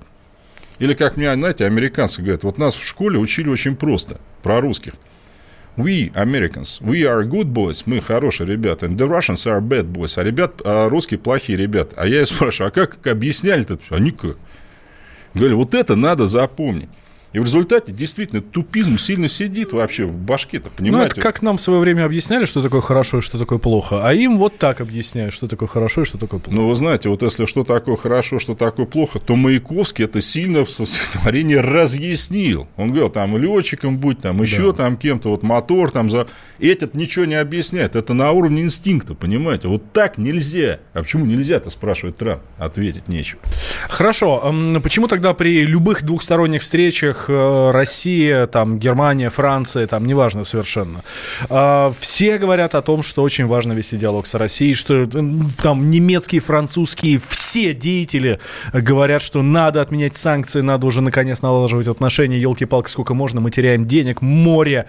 Или, 0.77 0.93
как 0.93 1.17
мне, 1.17 1.34
знаете, 1.34 1.65
американцы 1.65 2.22
говорят, 2.22 2.43
вот 2.43 2.58
нас 2.58 2.75
в 2.75 2.84
школе 2.86 3.19
учили 3.19 3.50
очень 3.50 3.75
просто 3.75 4.19
про 4.41 4.62
русских. 4.62 4.93
We, 5.75 6.12
Americans, 6.13 6.81
we 6.81 7.03
are 7.03 7.24
good 7.24 7.53
boys, 7.53 7.84
мы 7.86 8.01
хорошие 8.01 8.48
ребята, 8.48 8.86
and 8.86 8.98
the 8.98 9.08
Russians 9.08 9.46
are 9.46 9.62
bad 9.62 9.86
boys, 9.89 10.19
а 10.19 10.24
ребят, 10.24 10.62
а 10.65 10.89
русские 10.89 11.19
плохие 11.19 11.58
ребята. 11.58 11.96
А 11.98 12.05
я 12.05 12.22
их 12.22 12.27
спрашиваю, 12.27 12.67
а 12.67 12.72
как, 12.72 12.98
как 13.01 13.08
объясняли 13.08 13.62
это? 13.62 13.79
А 13.89 14.00
никак. 14.00 14.38
Говорю, 15.34 15.58
вот 15.58 15.74
это 15.74 15.96
надо 15.96 16.27
запомнить. 16.27 16.89
И 17.31 17.39
в 17.39 17.43
результате 17.43 17.91
действительно 17.91 18.41
тупизм 18.41 18.98
сильно 18.98 19.27
сидит 19.27 19.71
вообще 19.71 20.05
в 20.05 20.13
башке-то, 20.13 20.69
понимаете? 20.69 21.13
Ну, 21.15 21.19
это 21.19 21.21
как 21.21 21.41
нам 21.41 21.57
в 21.57 21.62
свое 21.62 21.79
время 21.79 22.05
объясняли, 22.05 22.45
что 22.45 22.62
такое 22.62 22.81
хорошо 22.81 23.19
и 23.19 23.21
что 23.21 23.38
такое 23.38 23.59
плохо, 23.59 24.01
а 24.03 24.13
им 24.13 24.38
вот 24.38 24.57
так 24.57 24.81
объясняют, 24.81 25.33
что 25.33 25.48
такое 25.48 25.67
хорошо 25.67 26.01
и 26.01 26.05
что 26.05 26.17
такое 26.17 26.39
плохо. 26.39 26.59
Ну, 26.59 26.67
вы 26.67 26.74
знаете, 26.75 27.09
вот 27.09 27.21
если 27.21 27.45
что 27.45 27.63
такое 27.63 27.98
хорошо, 27.98 28.39
что 28.39 28.55
такое 28.55 28.88
плохо, 28.88 29.19
то 29.19 29.36
Маяковский 29.36 30.05
это 30.05 30.21
сильно 30.21 30.65
в 30.65 30.71
стихотворении 30.71 31.55
разъяснил. 31.55 32.67
Он 32.77 32.89
говорил, 32.89 33.09
там 33.09 33.38
летчиком 33.38 33.98
будь, 33.98 34.19
там 34.19 34.41
еще 34.41 34.71
да. 34.71 34.83
там 34.83 34.98
кем-то, 34.98 35.29
вот 35.29 35.43
мотор 35.43 35.91
там 35.91 36.09
за... 36.09 36.27
Этот 36.59 36.95
ничего 36.95 37.25
не 37.25 37.36
объясняет, 37.36 37.95
это 37.95 38.13
на 38.13 38.31
уровне 38.31 38.63
инстинкта, 38.63 39.13
понимаете? 39.13 39.67
Вот 39.67 39.93
так 39.93 40.17
нельзя. 40.17 40.79
А 40.93 41.03
почему 41.03 41.25
нельзя-то, 41.25 41.69
спрашивает 41.69 42.17
Трамп? 42.17 42.41
Ответить 42.57 43.07
нечего. 43.07 43.39
Хорошо, 43.88 44.53
почему 44.81 45.07
тогда 45.07 45.33
при 45.33 45.65
любых 45.65 46.03
двухсторонних 46.03 46.62
встречах 46.62 47.19
которых 47.20 47.30
э, 47.30 47.72
Россия, 47.72 48.48
там, 48.48 48.80
Германия, 48.80 49.30
Франция, 49.30 49.88
там, 49.88 50.06
неважно 50.06 50.44
совершенно. 50.44 51.04
А, 51.50 51.92
все 52.00 52.38
говорят 52.38 52.76
о 52.76 52.82
том, 52.82 53.04
что 53.04 53.24
очень 53.24 53.46
важно 53.46 53.74
вести 53.74 53.98
диалог 53.98 54.28
с 54.28 54.36
Россией, 54.36 54.74
что 54.74 55.06
там 55.62 55.90
немецкие, 55.90 56.42
французские, 56.42 57.20
все 57.20 57.74
деятели 57.74 58.40
говорят, 58.74 59.22
что 59.22 59.42
надо 59.42 59.82
отменять 59.82 60.16
санкции, 60.16 60.62
надо 60.62 60.88
уже 60.88 61.02
наконец 61.02 61.42
налаживать 61.42 61.88
отношения, 61.88 62.40
елки-палки, 62.40 62.90
сколько 62.90 63.14
можно, 63.14 63.42
мы 63.42 63.52
теряем 63.52 63.86
денег, 63.86 64.22
море, 64.22 64.88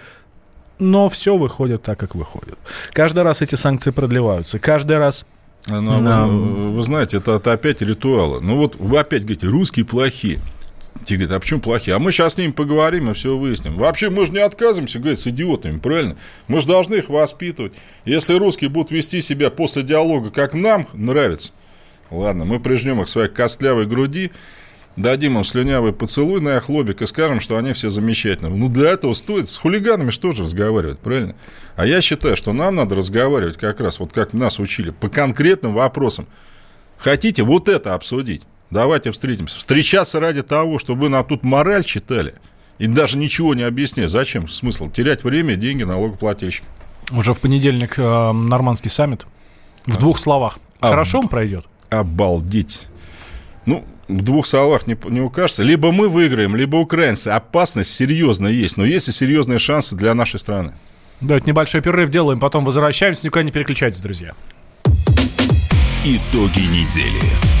но 0.79 1.09
все 1.09 1.37
выходит 1.37 1.83
так, 1.83 1.99
как 1.99 2.15
выходит. 2.15 2.57
Каждый 2.93 3.23
раз 3.23 3.41
эти 3.41 3.55
санкции 3.55 3.91
продлеваются, 3.91 4.59
каждый 4.59 4.97
раз 4.97 5.25
ну, 5.67 6.03
да. 6.03 6.25
вы, 6.25 6.71
вы 6.71 6.81
знаете, 6.81 7.17
это, 7.17 7.33
это 7.33 7.53
опять 7.53 7.81
ритуалы. 7.81 8.41
Ну 8.41 8.57
вот 8.57 8.77
вы 8.79 8.97
опять 8.97 9.21
говорите, 9.21 9.45
русские 9.45 9.85
плохие. 9.85 10.39
Те 11.03 11.15
говорят, 11.15 11.37
а 11.37 11.39
почему 11.39 11.61
плохие? 11.61 11.95
А 11.95 11.99
мы 11.99 12.11
сейчас 12.11 12.35
с 12.35 12.37
ними 12.37 12.51
поговорим 12.51 13.09
и 13.09 13.13
все 13.13 13.35
выясним. 13.35 13.75
Вообще, 13.75 14.09
мы 14.09 14.25
же 14.25 14.31
не 14.31 14.39
отказываемся 14.39 14.99
говорить 14.99 15.19
с 15.19 15.27
идиотами, 15.27 15.79
правильно? 15.79 16.15
Мы 16.47 16.61
же 16.61 16.67
должны 16.67 16.95
их 16.95 17.09
воспитывать. 17.09 17.73
Если 18.05 18.35
русские 18.35 18.69
будут 18.69 18.91
вести 18.91 19.21
себя 19.21 19.49
после 19.49 19.83
диалога, 19.83 20.29
как 20.29 20.53
нам 20.53 20.87
нравится, 20.93 21.53
ладно, 22.11 22.45
мы 22.45 22.59
прижмем 22.59 22.99
их 23.01 23.05
к 23.05 23.09
своей 23.09 23.29
костлявой 23.29 23.87
груди, 23.87 24.31
дадим 24.95 25.37
им 25.37 25.43
слюнявый 25.43 25.93
поцелуй 25.93 26.39
на 26.39 26.57
их 26.57 26.69
лобик 26.69 27.01
и 27.01 27.05
скажем, 27.05 27.39
что 27.39 27.57
они 27.57 27.73
все 27.73 27.89
замечательные. 27.89 28.53
Ну, 28.53 28.69
для 28.69 28.89
этого 28.91 29.13
стоит 29.13 29.49
с 29.49 29.57
хулиганами 29.57 30.11
что 30.11 30.33
же 30.33 30.43
разговаривать, 30.43 30.99
правильно? 30.99 31.35
А 31.75 31.85
я 31.85 32.01
считаю, 32.01 32.35
что 32.35 32.53
нам 32.53 32.75
надо 32.75 32.95
разговаривать 32.95 33.57
как 33.57 33.79
раз, 33.79 33.99
вот 33.99 34.13
как 34.13 34.33
нас 34.33 34.59
учили, 34.59 34.91
по 34.91 35.09
конкретным 35.09 35.73
вопросам. 35.73 36.27
Хотите 36.97 37.41
вот 37.41 37.67
это 37.67 37.95
обсудить? 37.95 38.43
Давайте 38.71 39.11
встретимся. 39.11 39.59
Встречаться 39.59 40.19
ради 40.19 40.41
того, 40.41 40.79
чтобы 40.79 41.01
вы 41.01 41.09
нам 41.09 41.25
тут 41.25 41.43
мораль 41.43 41.83
читали 41.83 42.33
и 42.79 42.87
даже 42.87 43.17
ничего 43.17 43.53
не 43.53 43.63
объяснять. 43.63 44.09
Зачем? 44.09 44.47
Смысл? 44.47 44.89
Терять 44.89 45.23
время, 45.23 45.55
деньги 45.57 45.83
налогоплательщик. 45.83 46.63
Уже 47.11 47.33
в 47.33 47.41
понедельник 47.41 47.99
э, 47.99 48.31
нормандский 48.31 48.89
саммит. 48.89 49.27
В 49.85 49.97
а. 49.97 49.99
двух 49.99 50.17
словах. 50.17 50.57
Об... 50.79 50.89
Хорошо 50.89 51.19
он 51.19 51.27
пройдет? 51.27 51.65
Обалдеть. 51.89 52.87
Ну, 53.65 53.83
в 54.07 54.21
двух 54.21 54.45
словах 54.45 54.87
не, 54.87 54.97
не 55.09 55.19
укажется. 55.19 55.63
Либо 55.63 55.91
мы 55.91 56.07
выиграем, 56.07 56.55
либо 56.55 56.77
украинцы. 56.77 57.27
Опасность 57.27 57.93
серьезная 57.93 58.51
есть. 58.51 58.77
Но 58.77 58.85
есть 58.85 59.09
и 59.09 59.11
серьезные 59.11 59.59
шансы 59.59 59.97
для 59.97 60.13
нашей 60.13 60.39
страны. 60.39 60.73
Давайте 61.19 61.47
небольшой 61.47 61.81
перерыв 61.81 62.09
делаем, 62.09 62.39
потом 62.39 62.63
возвращаемся. 62.63 63.27
Никуда 63.27 63.43
не 63.43 63.51
переключайтесь, 63.51 64.01
друзья. 64.01 64.33
Итоги 66.03 66.61
недели 66.71 67.60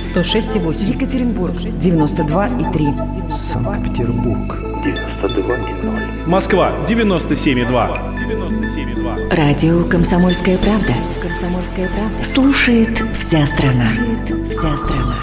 106,8. 0.00 0.94
Екатеринбург, 0.94 1.54
92,3. 1.54 3.30
Санкт-Петербург, 3.30 4.58
92,0. 4.84 6.28
Москва, 6.28 6.72
97,2. 6.88 8.16
97,2. 8.16 9.34
Радио 9.34 9.84
«Комсомольская 9.84 10.58
правда». 10.58 10.94
«Комсомольская 11.22 11.88
правда». 11.88 12.24
Слушает 12.24 13.02
вся 13.18 13.46
страна. 13.46 13.88
Слушает 14.26 14.48
вся 14.50 14.76
страна. 14.76 15.14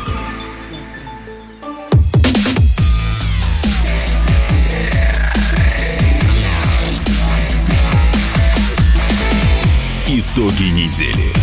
Итоги 10.08 10.70
недели 10.70 11.34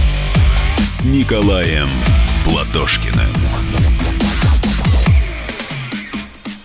с 0.78 1.04
Николаем 1.04 1.88
Платошкиным. 2.44 3.32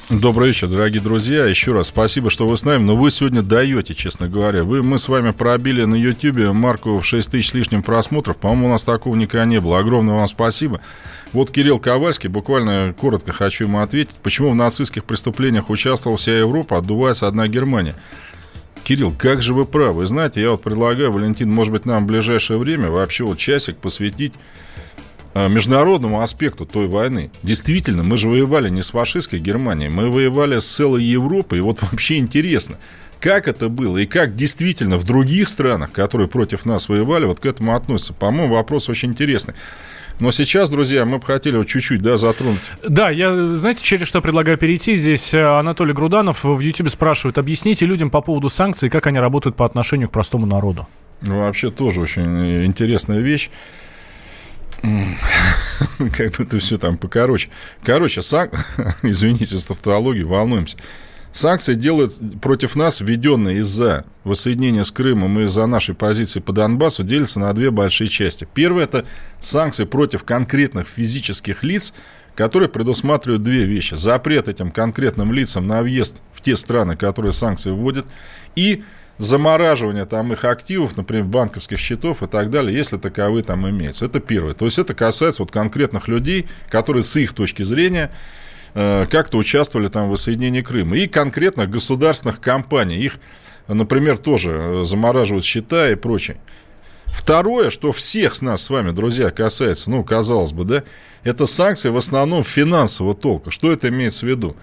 Добрый 0.09 0.49
вечер, 0.49 0.67
дорогие 0.67 1.01
друзья. 1.01 1.45
Еще 1.45 1.71
раз 1.71 1.87
спасибо, 1.87 2.29
что 2.29 2.45
вы 2.47 2.57
с 2.57 2.65
нами. 2.65 2.83
Но 2.83 2.97
вы 2.97 3.09
сегодня 3.11 3.41
даете, 3.41 3.95
честно 3.95 4.27
говоря. 4.27 4.63
Вы, 4.63 4.83
мы 4.83 4.97
с 4.97 5.07
вами 5.07 5.31
пробили 5.31 5.85
на 5.85 5.95
YouTube 5.95 6.53
марку 6.53 6.99
в 6.99 7.05
6 7.05 7.31
тысяч 7.31 7.51
с 7.51 7.53
лишним 7.53 7.81
просмотров. 7.81 8.35
По-моему, 8.37 8.67
у 8.67 8.71
нас 8.71 8.83
такого 8.83 9.15
никогда 9.15 9.45
не 9.45 9.61
было. 9.61 9.79
Огромное 9.79 10.15
вам 10.15 10.27
спасибо. 10.27 10.81
Вот 11.31 11.49
Кирилл 11.49 11.79
Ковальский, 11.79 12.27
буквально 12.27 12.93
коротко 12.99 13.31
хочу 13.31 13.63
ему 13.63 13.79
ответить. 13.79 14.15
Почему 14.21 14.51
в 14.51 14.55
нацистских 14.55 15.05
преступлениях 15.05 15.69
участвовала 15.69 16.17
вся 16.17 16.37
Европа, 16.37 16.77
отдувается 16.77 17.27
одна 17.27 17.47
Германия? 17.47 17.95
Кирилл, 18.83 19.13
как 19.17 19.41
же 19.41 19.53
вы 19.53 19.65
правы. 19.65 20.05
Знаете, 20.07 20.41
я 20.41 20.51
вот 20.51 20.63
предлагаю, 20.63 21.11
Валентин, 21.11 21.49
может 21.51 21.71
быть, 21.71 21.85
нам 21.85 22.03
в 22.03 22.07
ближайшее 22.07 22.59
время 22.59 22.89
вообще 22.89 23.23
вот 23.23 23.37
часик 23.37 23.77
посвятить 23.77 24.33
международному 25.47 26.21
аспекту 26.21 26.65
той 26.65 26.87
войны. 26.87 27.31
Действительно, 27.43 28.03
мы 28.03 28.17
же 28.17 28.27
воевали 28.27 28.69
не 28.69 28.81
с 28.81 28.91
фашистской 28.91 29.39
Германией, 29.39 29.89
мы 29.89 30.09
воевали 30.09 30.59
с 30.59 30.67
целой 30.67 31.03
Европой. 31.03 31.59
И 31.59 31.61
вот 31.61 31.81
вообще 31.91 32.17
интересно, 32.17 32.77
как 33.19 33.47
это 33.47 33.69
было 33.69 33.97
и 33.97 34.05
как 34.05 34.35
действительно 34.35 34.97
в 34.97 35.03
других 35.03 35.49
странах, 35.49 35.91
которые 35.91 36.27
против 36.27 36.65
нас 36.65 36.89
воевали, 36.89 37.25
вот 37.25 37.39
к 37.39 37.45
этому 37.45 37.75
относятся. 37.75 38.13
По-моему, 38.13 38.55
вопрос 38.55 38.89
очень 38.89 39.09
интересный. 39.09 39.53
Но 40.19 40.31
сейчас, 40.31 40.69
друзья, 40.69 41.05
мы 41.05 41.19
бы 41.19 41.25
хотели 41.25 41.55
вот 41.55 41.67
чуть-чуть 41.67 42.01
да, 42.01 42.17
затронуть. 42.17 42.59
Да, 42.85 43.09
я, 43.09 43.55
знаете, 43.55 43.81
через 43.81 44.05
что 44.07 44.21
предлагаю 44.21 44.57
перейти? 44.57 44.95
Здесь 44.95 45.33
э, 45.33 45.41
Анатолий 45.41 45.93
Груданов 45.93 46.43
в 46.43 46.59
YouTube 46.59 46.89
спрашивает, 46.89 47.37
объясните 47.37 47.85
людям 47.85 48.09
по 48.09 48.19
поводу 48.21 48.49
санкций, 48.49 48.89
как 48.89 49.07
они 49.07 49.17
работают 49.19 49.55
по 49.55 49.63
отношению 49.63 50.09
к 50.09 50.11
простому 50.11 50.45
народу. 50.45 50.87
Ну, 51.21 51.39
вообще 51.39 51.71
тоже 51.71 52.01
очень 52.01 52.65
интересная 52.65 53.19
вещь. 53.19 53.49
Как 56.15 56.37
бы 56.37 56.43
это 56.43 56.59
все 56.59 56.77
там 56.77 56.97
покороче. 56.97 57.49
Короче, 57.83 58.21
сан... 58.21 58.49
извините 59.03 59.57
за 59.57 59.67
тавтологию, 59.67 60.27
волнуемся. 60.27 60.77
Санкции 61.31 61.75
делают 61.75 62.13
против 62.41 62.75
нас, 62.75 63.01
введенные 63.01 63.59
из-за 63.59 64.05
воссоединения 64.23 64.83
с 64.83 64.91
Крымом 64.91 65.39
и 65.39 65.43
из-за 65.43 65.67
нашей 65.67 65.93
позиции 65.93 66.39
по 66.39 66.53
Донбассу, 66.53 67.03
делятся 67.03 67.39
на 67.39 67.53
две 67.53 67.69
большие 67.69 68.07
части. 68.07 68.47
Первое– 68.51 68.83
это 68.85 69.05
санкции 69.39 69.83
против 69.83 70.23
конкретных 70.23 70.87
физических 70.87 71.63
лиц, 71.63 71.93
которые 72.33 72.67
предусматривают 72.67 73.43
две 73.43 73.65
вещи. 73.65 73.93
Запрет 73.93 74.47
этим 74.47 74.71
конкретным 74.71 75.31
лицам 75.31 75.67
на 75.67 75.83
въезд 75.83 76.23
в 76.33 76.41
те 76.41 76.55
страны, 76.55 76.95
которые 76.95 77.31
санкции 77.31 77.71
вводят, 77.71 78.07
и 78.55 78.83
замораживания 79.19 80.05
там 80.05 80.33
их 80.33 80.45
активов, 80.45 80.97
например, 80.97 81.25
банковских 81.25 81.77
счетов 81.77 82.23
и 82.23 82.27
так 82.27 82.49
далее, 82.49 82.75
если 82.75 82.97
таковые 82.97 83.43
там 83.43 83.69
имеются. 83.69 84.05
Это 84.05 84.19
первое. 84.21 84.53
То 84.53 84.65
есть 84.65 84.79
это 84.79 84.95
касается 84.95 85.43
вот 85.43 85.51
конкретных 85.51 86.07
людей, 86.07 86.47
которые 86.69 87.03
с 87.03 87.15
их 87.17 87.33
точки 87.33 87.61
зрения 87.63 88.11
э, 88.73 89.05
как-то 89.11 89.37
участвовали 89.37 89.89
там 89.89 90.07
в 90.07 90.11
воссоединении 90.11 90.61
Крыма. 90.61 90.97
И 90.97 91.07
конкретно 91.07 91.67
государственных 91.67 92.39
компаний. 92.39 92.95
Их, 92.95 93.19
например, 93.67 94.17
тоже 94.17 94.51
э, 94.51 94.83
замораживают 94.85 95.43
счета 95.43 95.91
и 95.91 95.95
прочее. 95.95 96.39
Второе, 97.07 97.71
что 97.71 97.91
всех 97.91 98.35
с 98.35 98.41
нас 98.41 98.63
с 98.63 98.69
вами, 98.69 98.91
друзья, 98.91 99.31
касается, 99.31 99.91
ну, 99.91 100.03
казалось 100.05 100.53
бы, 100.53 100.63
да, 100.63 100.83
это 101.23 101.45
санкции 101.45 101.89
в 101.89 101.97
основном 101.97 102.43
финансового 102.43 103.15
толка. 103.15 103.51
Что 103.51 103.73
это 103.73 103.89
имеется 103.89 104.25
в 104.25 104.29
виду? 104.29 104.55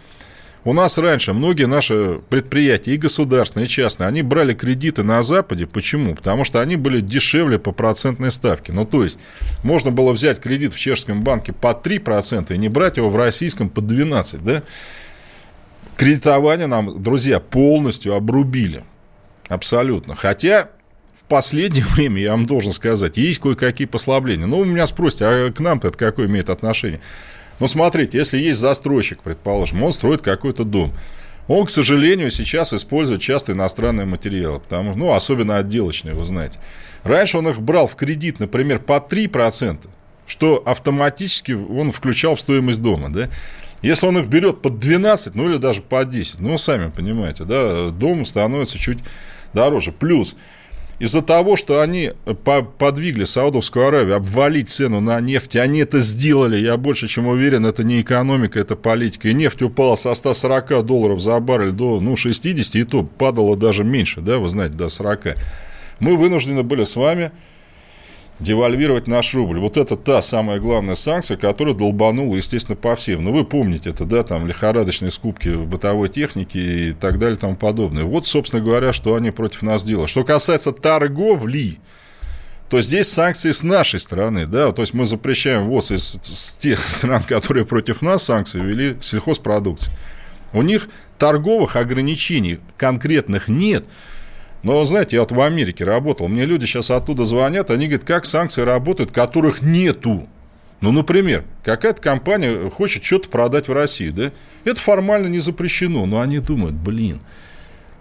У 0.67 0.73
нас 0.73 0.99
раньше 0.99 1.33
многие 1.33 1.69
наши 1.69 2.19
предприятия, 2.29 2.95
и 2.95 2.97
государственные, 2.97 3.67
и 3.67 3.69
частные, 3.69 4.09
они 4.09 4.23
брали 4.23 4.53
кредиты 4.53 5.05
на 5.05 5.23
Западе. 5.23 5.65
Почему? 5.65 6.17
Потому 6.17 6.43
что 6.43 6.61
они 6.61 6.75
были 6.75 7.01
дешевле 7.01 7.61
по 7.61 7.71
процентной 7.71 8.33
ставке. 8.33 8.73
Ну, 8.73 8.85
то 8.85 9.05
есть, 9.05 9.21
можно 9.63 9.93
было 9.93 10.11
взять 10.11 10.41
кредит 10.41 10.75
в 10.75 10.79
чешском 10.79 11.23
банке 11.23 11.53
по 11.53 11.69
3% 11.69 12.53
и 12.53 12.59
не 12.59 12.69
брать 12.69 12.97
его 12.97 13.11
в 13.11 13.17
российском 13.17 13.69
по 13.69 13.79
12%, 13.79 14.41
да? 14.43 14.63
Кредитование 15.97 16.67
нам, 16.67 17.01
друзья, 17.01 17.39
полностью 17.39 18.15
обрубили. 18.15 18.83
Абсолютно. 19.47 20.17
Хотя 20.17 20.71
последнее 21.29 21.85
время, 21.95 22.21
я 22.21 22.33
вам 22.33 22.47
должен 22.47 22.73
сказать, 22.73 23.17
есть 23.19 23.39
кое-какие 23.39 23.87
послабления. 23.87 24.47
Ну, 24.47 24.59
у 24.59 24.65
меня 24.65 24.87
спросите, 24.87 25.27
а 25.27 25.53
к 25.53 25.61
нам-то 25.61 25.87
это 25.87 25.97
какое 25.97 26.27
имеет 26.27 26.51
отношение? 26.51 27.01
Ну, 27.59 27.67
смотрите, 27.67 28.19
если 28.19 28.39
есть 28.39 28.61
застройщик, 28.61 29.23
предположим, 29.23 29.83
он 29.83 29.93
строит 29.93 30.21
какой-то 30.21 30.65
дом. 30.65 30.93
Он, 31.49 31.65
к 31.65 31.71
сожалению, 31.71 32.31
сейчас 32.31 32.75
использует 32.75 33.21
часто 33.21 33.53
иностранные 33.53 34.05
материалы, 34.05 34.61
потому, 34.61 34.95
ну, 34.95 35.15
особенно 35.15 35.59
отделочные, 35.59 36.15
вы 36.15 36.25
знаете. 36.25 36.59
Раньше 37.05 37.39
он 37.39 37.49
их 37.49 37.61
брал 37.61 37.87
в 37.87 37.95
кредит, 37.95 38.41
например, 38.41 38.81
по 38.81 38.95
3%, 38.99 39.87
что 40.27 40.63
автоматически 40.67 41.53
он 41.53 41.93
включал 41.93 42.35
в 42.35 42.41
стоимость 42.41 42.83
дома, 42.83 43.11
да? 43.11 43.29
Если 43.83 44.07
он 44.07 44.19
их 44.19 44.27
берет 44.27 44.63
под 44.63 44.79
12, 44.79 45.35
ну 45.37 45.49
или 45.49 45.59
даже 45.59 45.83
по 45.83 46.05
10, 46.05 46.41
ну, 46.41 46.59
сами 46.59 46.91
понимаете, 46.91 47.45
да, 47.45 47.91
дом 47.91 48.25
становится 48.25 48.79
чуть 48.79 48.99
дороже. 49.53 49.93
Плюс 49.93 50.35
из-за 50.99 51.21
того, 51.21 51.57
что 51.57 51.81
они 51.81 52.13
подвигли 52.79 53.25
Саудовскую 53.25 53.87
Аравию 53.87 54.17
обвалить 54.17 54.71
цену 54.71 55.01
на 55.01 55.21
нефть, 55.21 55.57
они 55.57 55.81
это 55.81 56.01
сделали, 56.01 56.57
я 56.57 56.77
больше 56.77 57.07
чем 57.07 57.27
уверен, 57.27 57.67
это 57.67 57.85
не 57.85 58.01
экономика, 58.01 58.59
это 58.59 58.77
политика. 58.77 59.29
И 59.29 59.35
нефть 59.35 59.63
упала 59.63 59.95
со 59.95 60.15
140 60.15 60.85
долларов 60.85 61.21
за 61.21 61.39
баррель 61.41 61.73
до 61.73 62.01
ну, 62.01 62.17
60, 62.17 62.77
и 62.77 62.85
то 62.85 63.03
падала 63.03 63.57
даже 63.57 63.85
меньше, 63.85 64.23
да, 64.23 64.39
вы 64.39 64.49
знаете, 64.49 64.75
до 64.75 64.89
40. 64.89 65.37
Мы 66.01 66.17
вынуждены 66.17 66.63
были 66.63 66.85
с 66.85 66.97
вами 66.97 67.31
девальвировать 68.39 69.09
наш 69.09 69.35
рубль. 69.35 69.59
Вот 69.59 69.77
это 69.77 69.97
та 69.97 70.21
самая 70.21 70.61
главная 70.61 70.95
санкция, 70.95 71.37
которая 71.37 71.75
долбанула, 71.75 72.37
естественно, 72.37 72.77
по 72.77 72.95
всем. 72.95 73.25
Ну, 73.25 73.33
вы 73.33 73.45
помните 73.45 73.91
это, 73.91 74.05
да, 74.05 74.23
там 74.23 74.47
лихорадочные 74.47 75.11
скупки 75.11 75.49
бытовой 75.49 76.09
техники 76.09 76.59
и 76.59 76.93
так 76.93 77.19
далее 77.19 77.37
и 77.37 77.41
тому 77.41 77.57
подобное. 77.57 78.05
Вот, 78.05 78.27
собственно 78.27 78.63
говоря, 78.63 78.93
что 78.93 79.15
они 79.15 79.31
против 79.31 79.63
нас 79.63 79.85
делают. 79.85 80.11
Что 80.11 80.25
касается 80.25 80.73
торговли, 80.73 81.79
то 82.69 82.81
здесь 82.81 83.09
санкции 83.09 83.53
с 83.53 83.63
нашей 83.63 84.01
стороны, 84.01 84.47
да, 84.47 84.73
то 84.73 84.83
есть 84.83 84.93
мы 84.93 85.07
запрещаем 85.07 85.67
ввоз 85.67 85.93
из, 85.93 86.17
из 86.23 86.53
тех 86.55 86.81
стран, 86.89 87.23
которые 87.23 87.65
против 87.65 88.03
нас 88.03 88.25
санкции 88.25 88.61
ввели 88.61 88.97
сельхозпродукции. 89.01 89.93
У 90.53 90.63
них 90.63 90.89
торговых 91.19 91.77
ограничений 91.77 92.61
конкретных 92.77 93.49
нет, 93.49 93.87
но, 94.63 94.85
знаете, 94.85 95.17
я 95.17 95.23
вот 95.23 95.33
в 95.33 95.41
Америке 95.41 95.85
работал, 95.85 96.29
мне 96.29 96.45
люди 96.45 96.65
сейчас 96.65 96.91
оттуда 96.91 97.25
звонят, 97.25 97.71
они 97.71 97.87
говорят, 97.87 98.05
как 98.05 98.27
санкции 98.27 98.63
работают, 98.63 99.13
которых 99.13 99.63
нету. 99.63 100.29
Ну, 100.81 100.93
например, 100.93 101.45
какая-то 101.65 102.03
компания 102.03 102.69
хочет 102.71 103.05
что-то 103.05 103.29
продать 103.29 103.69
в 103.69 103.73
России, 103.73 104.11
да? 104.11 104.33
Это 104.65 104.81
формально 104.81 105.27
не 105.29 105.39
запрещено, 105.39 106.05
но 106.05 106.21
они 106.21 106.39
думают, 106.39 106.75
блин, 106.75 107.21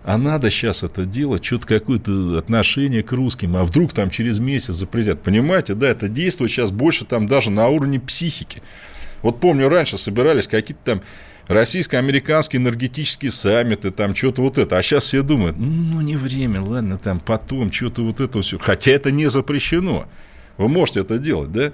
а 0.03 0.17
надо 0.17 0.51
сейчас 0.51 0.83
это 0.83 1.05
делать, 1.05 1.43
что-то 1.43 1.65
какое-то 1.67 2.37
отношение 2.37 3.01
к 3.01 3.11
русским, 3.11 3.55
а 3.55 3.63
вдруг 3.63 3.91
там 3.93 4.09
через 4.09 4.39
месяц 4.39 4.73
запретят. 4.75 5.23
Понимаете, 5.23 5.73
да, 5.73 5.89
это 5.89 6.09
действует 6.09 6.51
сейчас 6.51 6.71
больше 6.71 7.05
там 7.05 7.27
даже 7.27 7.49
на 7.49 7.69
уровне 7.69 7.99
психики. 7.99 8.61
Вот 9.23 9.39
помню, 9.39 9.67
раньше 9.67 9.97
собирались 9.97 10.47
какие-то 10.47 10.83
там 10.83 11.01
российско-американские 11.47 12.61
энергетические 12.61 13.31
саммиты, 13.31 13.91
там 13.91 14.15
что-то 14.15 14.41
вот 14.41 14.57
это. 14.57 14.77
А 14.77 14.81
сейчас 14.81 15.05
все 15.05 15.21
думают, 15.21 15.57
ну, 15.57 16.01
не 16.01 16.15
время, 16.15 16.61
ладно, 16.61 16.97
там 16.97 17.19
потом, 17.19 17.71
что-то 17.71 18.03
вот 18.03 18.19
это 18.19 18.41
все. 18.41 18.57
Хотя 18.57 18.91
это 18.91 19.11
не 19.11 19.29
запрещено. 19.29 20.07
Вы 20.57 20.67
можете 20.69 21.01
это 21.01 21.17
делать, 21.17 21.51
да? 21.51 21.71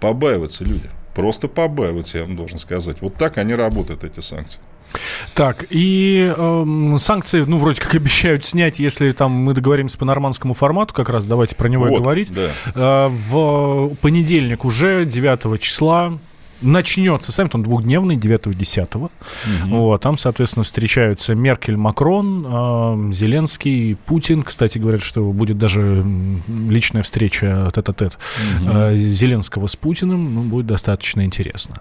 Побаиваются 0.00 0.64
люди. 0.64 0.90
Просто 1.14 1.46
побаиваются, 1.46 2.18
я 2.18 2.24
вам 2.24 2.36
должен 2.36 2.58
сказать. 2.58 3.00
Вот 3.00 3.14
так 3.14 3.38
они 3.38 3.54
работают, 3.54 4.02
эти 4.02 4.20
санкции. 4.20 4.60
Так, 5.34 5.66
и 5.70 6.32
э, 6.36 6.96
санкции, 6.98 7.42
ну, 7.46 7.56
вроде 7.56 7.80
как 7.80 7.94
обещают 7.94 8.44
снять, 8.44 8.78
если 8.78 9.10
там 9.12 9.32
мы 9.32 9.54
договоримся 9.54 9.98
по 9.98 10.04
нормандскому 10.04 10.54
формату, 10.54 10.94
как 10.94 11.08
раз 11.08 11.24
давайте 11.24 11.56
про 11.56 11.68
него 11.68 11.86
вот, 11.86 11.92
и 11.92 12.00
говорить. 12.00 12.32
Да. 12.32 12.50
Э, 12.74 13.08
в 13.08 13.94
понедельник 14.00 14.64
уже, 14.64 15.04
9 15.04 15.60
числа, 15.60 16.18
начнется 16.64 17.32
саммит, 17.32 17.54
он 17.54 17.62
двухдневный, 17.62 18.16
9-10. 18.16 18.96
Угу. 18.96 19.10
Вот, 19.68 20.00
там, 20.00 20.16
соответственно, 20.16 20.64
встречаются 20.64 21.34
Меркель, 21.34 21.76
Макрон, 21.76 22.46
э, 22.46 23.12
Зеленский, 23.12 23.96
Путин. 24.06 24.42
Кстати, 24.42 24.78
говорят, 24.78 25.02
что 25.02 25.22
будет 25.32 25.58
даже 25.58 26.04
личная 26.48 27.02
встреча 27.02 27.70
тет-а-тет 27.74 28.18
угу. 28.60 28.70
э, 28.72 28.96
Зеленского 28.96 29.66
с 29.66 29.76
Путиным. 29.76 30.34
Ну, 30.34 30.42
будет 30.42 30.66
достаточно 30.66 31.24
интересно. 31.24 31.76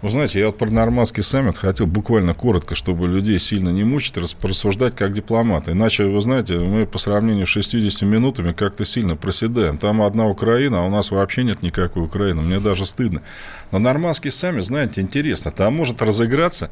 Вы 0.00 0.10
знаете, 0.10 0.38
я 0.38 0.46
вот 0.46 0.58
про 0.58 0.70
нормандский 0.70 1.24
саммит 1.24 1.58
хотел 1.58 1.88
буквально 1.88 2.32
коротко, 2.32 2.76
чтобы 2.76 3.08
людей 3.08 3.36
сильно 3.40 3.70
не 3.70 3.82
мучить, 3.82 4.16
рассуждать 4.16 4.94
как 4.94 5.12
дипломаты. 5.12 5.72
Иначе, 5.72 6.04
вы 6.04 6.20
знаете, 6.20 6.56
мы 6.58 6.86
по 6.86 6.98
сравнению 6.98 7.46
с 7.46 7.48
60 7.48 8.02
минутами 8.02 8.52
как-то 8.52 8.84
сильно 8.84 9.16
проседаем. 9.16 9.76
Там 9.76 10.00
одна 10.02 10.28
Украина, 10.28 10.80
а 10.80 10.86
у 10.86 10.90
нас 10.90 11.10
вообще 11.10 11.42
нет 11.42 11.62
никакой 11.62 12.04
Украины. 12.04 12.42
Мне 12.42 12.60
даже 12.60 12.86
стыдно. 12.86 13.22
Но 13.72 13.80
нормандский 13.80 14.30
саммит, 14.30 14.64
знаете, 14.64 15.00
интересно. 15.00 15.50
Там 15.50 15.74
может 15.74 16.00
разыграться 16.00 16.70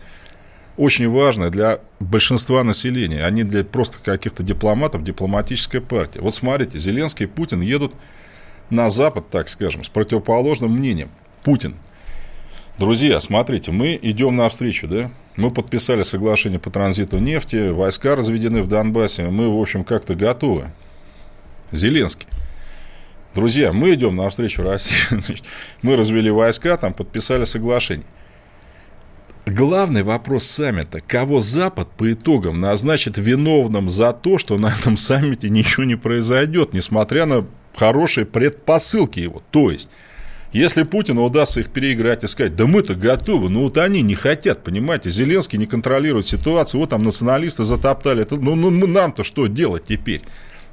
очень 0.77 1.11
важное 1.11 1.51
для 1.51 1.81
большинства 1.99 2.63
населения, 2.63 3.25
а 3.25 3.31
не 3.31 3.43
для 3.43 3.65
просто 3.65 3.99
каких-то 3.99 4.45
дипломатов, 4.45 5.03
дипломатическая 5.03 5.81
партия. 5.81 6.21
Вот 6.21 6.33
смотрите, 6.33 6.79
Зеленский 6.79 7.25
и 7.25 7.29
Путин 7.29 7.61
едут 7.61 7.95
на 8.71 8.89
Запад, 8.89 9.31
так 9.31 9.49
скажем, 9.49 9.83
с 9.83 9.89
противоположным 9.89 10.71
мнением. 10.71 11.11
Путин– 11.43 11.75
Друзья, 12.79 13.19
смотрите, 13.21 13.73
мы 13.73 13.99
идем 14.03 14.37
навстречу, 14.37 14.87
да? 14.87 15.11
Мы 15.37 15.51
подписали 15.51 16.03
соглашение 16.03 16.59
по 16.59 16.69
транзиту 16.69 17.19
нефти, 17.19 17.71
войска 17.71 18.15
разведены 18.15 18.63
в 18.63 18.69
Донбассе, 18.69 19.31
мы, 19.31 19.49
в 19.49 19.59
общем, 19.59 19.83
как-то 19.83 20.15
готовы. 20.15 20.71
Зеленский. 21.73 22.27
Друзья, 23.35 23.73
мы 23.73 23.95
идем 23.95 24.17
навстречу 24.17 24.63
России. 24.63 24.95
мы 25.83 25.97
развели 25.97 26.31
войска, 26.31 26.77
там 26.77 26.93
подписали 26.93 27.45
соглашение. 27.45 28.07
Главный 29.47 30.03
вопрос 30.03 30.45
саммита. 30.45 31.01
Кого 31.01 31.41
Запад 31.41 31.89
по 31.97 32.13
итогам 32.13 32.61
назначит 32.61 33.17
виновным 33.17 33.89
за 33.89 34.13
то, 34.13 34.37
что 34.37 34.59
на 34.59 34.67
этом 34.69 34.99
саммите 34.99 35.49
ничего 35.49 35.85
не 35.85 35.97
произойдет, 35.97 36.75
несмотря 36.75 37.25
на 37.25 37.47
хорошие 37.75 38.27
предпосылки 38.27 39.21
его. 39.21 39.43
То 39.51 39.71
есть, 39.71 39.89
если 40.53 40.85
Путину 40.85 41.25
удастся 41.25 41.61
их 41.61 41.71
переиграть 41.71 42.25
и 42.25 42.27
сказать, 42.27 42.57
да 42.57 42.67
мы-то 42.67 42.95
готовы, 42.95 43.49
но 43.51 43.63
вот 43.63 43.79
они 43.79 44.03
не 44.03 44.15
хотят, 44.15 44.63
понимаете, 44.63 45.11
Зеленский 45.11 45.59
не 45.59 45.67
контролирует 45.67 46.27
ситуацию, 46.27 46.81
вот 46.81 46.91
там 46.91 47.03
националисты 47.03 47.65
затоптали, 47.65 48.23
это, 48.23 48.37
ну, 48.37 48.55
ну 48.55 48.71
нам-то 48.87 49.25
что 49.25 49.47
делать 49.47 49.85
теперь? 49.85 50.23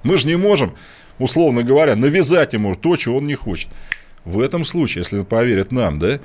Мы 0.04 0.18
же 0.18 0.28
не 0.28 0.36
можем, 0.36 0.76
условно 1.18 1.64
говоря, 1.64 1.96
навязать 1.96 2.54
ему 2.54 2.76
то, 2.76 2.96
чего 2.96 3.18
он 3.18 3.26
не 3.26 3.36
хочет. 3.36 3.70
В 4.26 4.40
этом 4.40 4.64
случае, 4.64 5.02
если 5.02 5.22
поверят 5.24 5.72
нам, 5.72 6.00
да, 6.00 6.20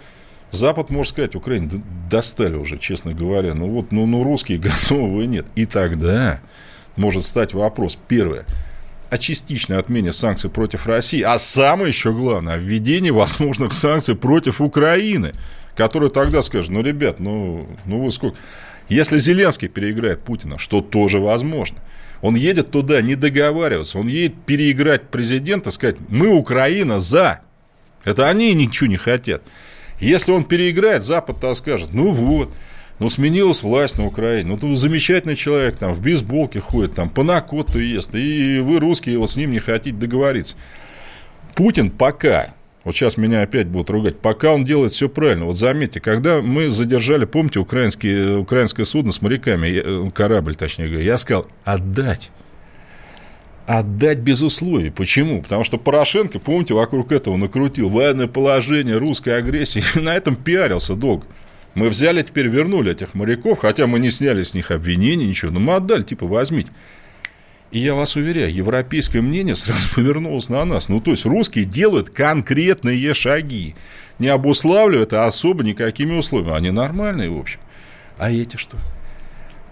Запад 0.50 0.90
может 0.90 1.12
сказать, 1.12 1.34
Украина, 1.34 1.70
достали 2.10 2.56
уже, 2.56 2.78
честно 2.78 3.12
говоря, 3.12 3.54
ну 3.54 3.68
вот, 3.68 3.92
ну, 3.92 4.06
ну 4.06 4.22
русские 4.22 4.58
готовы, 4.58 5.26
нет. 5.26 5.46
И 5.56 5.66
тогда 5.66 6.40
может 6.96 7.22
стать 7.22 7.54
вопрос, 7.54 7.98
первое– 8.08 8.44
о 9.10 9.18
частичной 9.18 9.78
отмене 9.78 10.12
санкций 10.12 10.50
против 10.50 10.86
России, 10.86 11.22
а 11.22 11.38
самое 11.38 11.88
еще 11.88 12.12
главное, 12.12 12.54
о 12.54 12.58
введении 12.58 13.10
возможных 13.10 13.72
санкций 13.72 14.14
против 14.14 14.60
Украины, 14.60 15.32
которые 15.76 16.10
тогда 16.10 16.42
скажут, 16.42 16.70
ну, 16.70 16.82
ребят, 16.82 17.20
ну, 17.20 17.68
ну 17.84 18.00
вы 18.00 18.10
сколько... 18.10 18.36
Если 18.88 19.18
Зеленский 19.18 19.68
переиграет 19.68 20.22
Путина, 20.22 20.58
что 20.58 20.80
тоже 20.80 21.18
возможно, 21.18 21.78
он 22.22 22.34
едет 22.34 22.70
туда 22.70 23.02
не 23.02 23.14
договариваться, 23.14 23.98
он 23.98 24.08
едет 24.08 24.34
переиграть 24.46 25.08
президента, 25.08 25.70
сказать, 25.70 25.96
мы 26.08 26.28
Украина 26.28 26.98
за. 27.00 27.40
Это 28.04 28.28
они 28.28 28.54
ничего 28.54 28.88
не 28.88 28.96
хотят. 28.96 29.42
Если 30.00 30.32
он 30.32 30.44
переиграет, 30.44 31.04
Запад 31.04 31.40
то 31.40 31.54
скажет, 31.54 31.90
ну 31.92 32.12
вот, 32.12 32.54
ну, 32.98 33.10
сменилась 33.10 33.62
власть 33.62 33.98
на 33.98 34.06
Украине. 34.06 34.50
Ну, 34.50 34.58
тут 34.58 34.76
замечательный 34.76 35.36
человек, 35.36 35.76
там, 35.76 35.94
в 35.94 36.00
бейсболке 36.00 36.60
ходит, 36.60 36.94
там, 36.94 37.10
по 37.10 37.22
накоту 37.22 37.78
ест. 37.78 38.14
И 38.14 38.58
вы, 38.58 38.80
русские, 38.80 39.18
вот 39.18 39.30
с 39.30 39.36
ним 39.36 39.50
не 39.50 39.60
хотите 39.60 39.96
договориться. 39.96 40.56
Путин 41.54 41.90
пока, 41.90 42.54
вот 42.84 42.96
сейчас 42.96 43.16
меня 43.16 43.42
опять 43.42 43.68
будут 43.68 43.90
ругать, 43.90 44.18
пока 44.18 44.52
он 44.52 44.64
делает 44.64 44.92
все 44.92 45.08
правильно. 45.08 45.44
Вот 45.44 45.56
заметьте, 45.56 46.00
когда 46.00 46.40
мы 46.40 46.70
задержали, 46.70 47.24
помните, 47.24 47.60
украинские, 47.60 48.38
украинское 48.38 48.84
судно 48.84 49.12
с 49.12 49.22
моряками, 49.22 49.68
э, 49.68 50.10
корабль, 50.10 50.56
точнее 50.56 50.88
говоря, 50.88 51.04
я 51.04 51.16
сказал, 51.16 51.46
отдать. 51.64 52.30
Отдать 53.66 54.20
без 54.20 54.42
условий. 54.42 54.90
Почему? 54.90 55.42
Потому 55.42 55.62
что 55.62 55.76
Порошенко, 55.76 56.38
помните, 56.38 56.74
вокруг 56.74 57.12
этого 57.12 57.36
накрутил 57.36 57.90
военное 57.90 58.26
положение 58.26 58.96
русской 58.96 59.36
агрессии 59.36 59.82
на 60.00 60.16
этом 60.16 60.34
пиарился 60.34 60.96
долго. 60.96 61.26
Мы 61.74 61.88
взяли, 61.88 62.22
теперь 62.22 62.48
вернули 62.48 62.92
этих 62.92 63.14
моряков, 63.14 63.60
хотя 63.60 63.86
мы 63.86 63.98
не 63.98 64.10
сняли 64.10 64.42
с 64.42 64.54
них 64.54 64.70
обвинений, 64.70 65.26
ничего, 65.26 65.50
но 65.50 65.60
мы 65.60 65.74
отдали, 65.74 66.02
типа, 66.02 66.26
возьмите. 66.26 66.70
И 67.70 67.80
я 67.80 67.94
вас 67.94 68.16
уверяю, 68.16 68.52
европейское 68.52 69.20
мнение 69.20 69.54
сразу 69.54 69.88
повернулось 69.94 70.48
на 70.48 70.64
нас. 70.64 70.88
Ну, 70.88 71.00
то 71.00 71.10
есть, 71.10 71.24
русские 71.24 71.64
делают 71.64 72.10
конкретные 72.10 73.14
шаги, 73.14 73.74
не 74.18 74.28
обуславливают 74.28 75.12
а 75.12 75.26
особо 75.26 75.62
никакими 75.62 76.14
условиями. 76.14 76.56
Они 76.56 76.70
нормальные, 76.70 77.30
в 77.30 77.38
общем. 77.38 77.60
А 78.16 78.32
эти 78.32 78.56
что? 78.56 78.76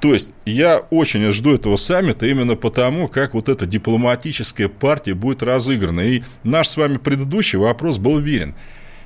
То 0.01 0.13
есть 0.13 0.35
я 0.45 0.79
очень 0.91 1.33
жду 1.33 1.55
этого 1.55 1.77
саммита 1.77 2.27
именно 2.27 2.55
потому, 2.55 3.09
как 3.09 3.35
вот 3.35 3.49
эта 3.49 3.67
дипломатическая 3.67 4.69
партия 4.69 5.15
будет 5.15 5.43
разыграна. 5.43 6.01
И 6.01 6.23
наш 6.45 6.69
с 6.69 6.77
вами 6.77 6.99
предыдущий 6.99 7.59
вопрос 7.59 7.99
был 7.99 8.19
верен. 8.19 8.55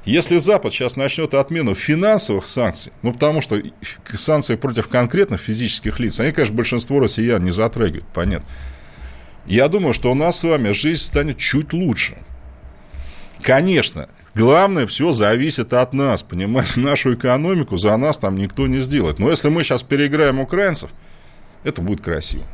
Если 0.04 0.38
Запад 0.38 0.72
сейчас 0.72 0.96
начнет 0.96 1.34
отмену 1.34 1.74
финансовых 1.74 2.46
санкций, 2.46 2.92
ну, 3.02 3.12
потому 3.12 3.42
что 3.42 3.60
санкции 4.14 4.56
против 4.56 4.88
конкретных 4.88 5.40
физических 5.40 6.00
лиц, 6.00 6.20
они, 6.20 6.32
конечно, 6.32 6.56
большинство 6.56 7.00
россиян 7.00 7.42
не 7.44 7.50
затрагивают, 7.50 8.06
понятно. 8.14 8.48
Я 9.46 9.68
думаю, 9.68 9.92
что 9.92 10.10
у 10.10 10.14
нас 10.14 10.38
с 10.38 10.44
вами 10.44 10.70
жизнь 10.70 11.02
станет 11.02 11.38
чуть 11.38 11.72
лучше. 11.72 12.18
Конечно, 13.42 14.08
Главное, 14.34 14.86
все 14.86 15.10
зависит 15.10 15.72
от 15.72 15.92
нас, 15.92 16.22
понимаете, 16.22 16.80
нашу 16.80 17.14
экономику 17.14 17.76
за 17.76 17.96
нас 17.96 18.18
там 18.18 18.36
никто 18.36 18.66
не 18.66 18.80
сделает. 18.80 19.18
Но 19.18 19.30
если 19.30 19.48
мы 19.48 19.64
сейчас 19.64 19.82
переиграем 19.82 20.38
украинцев, 20.38 20.90
это 21.64 21.82
будет 21.82 22.00
красиво. 22.00 22.44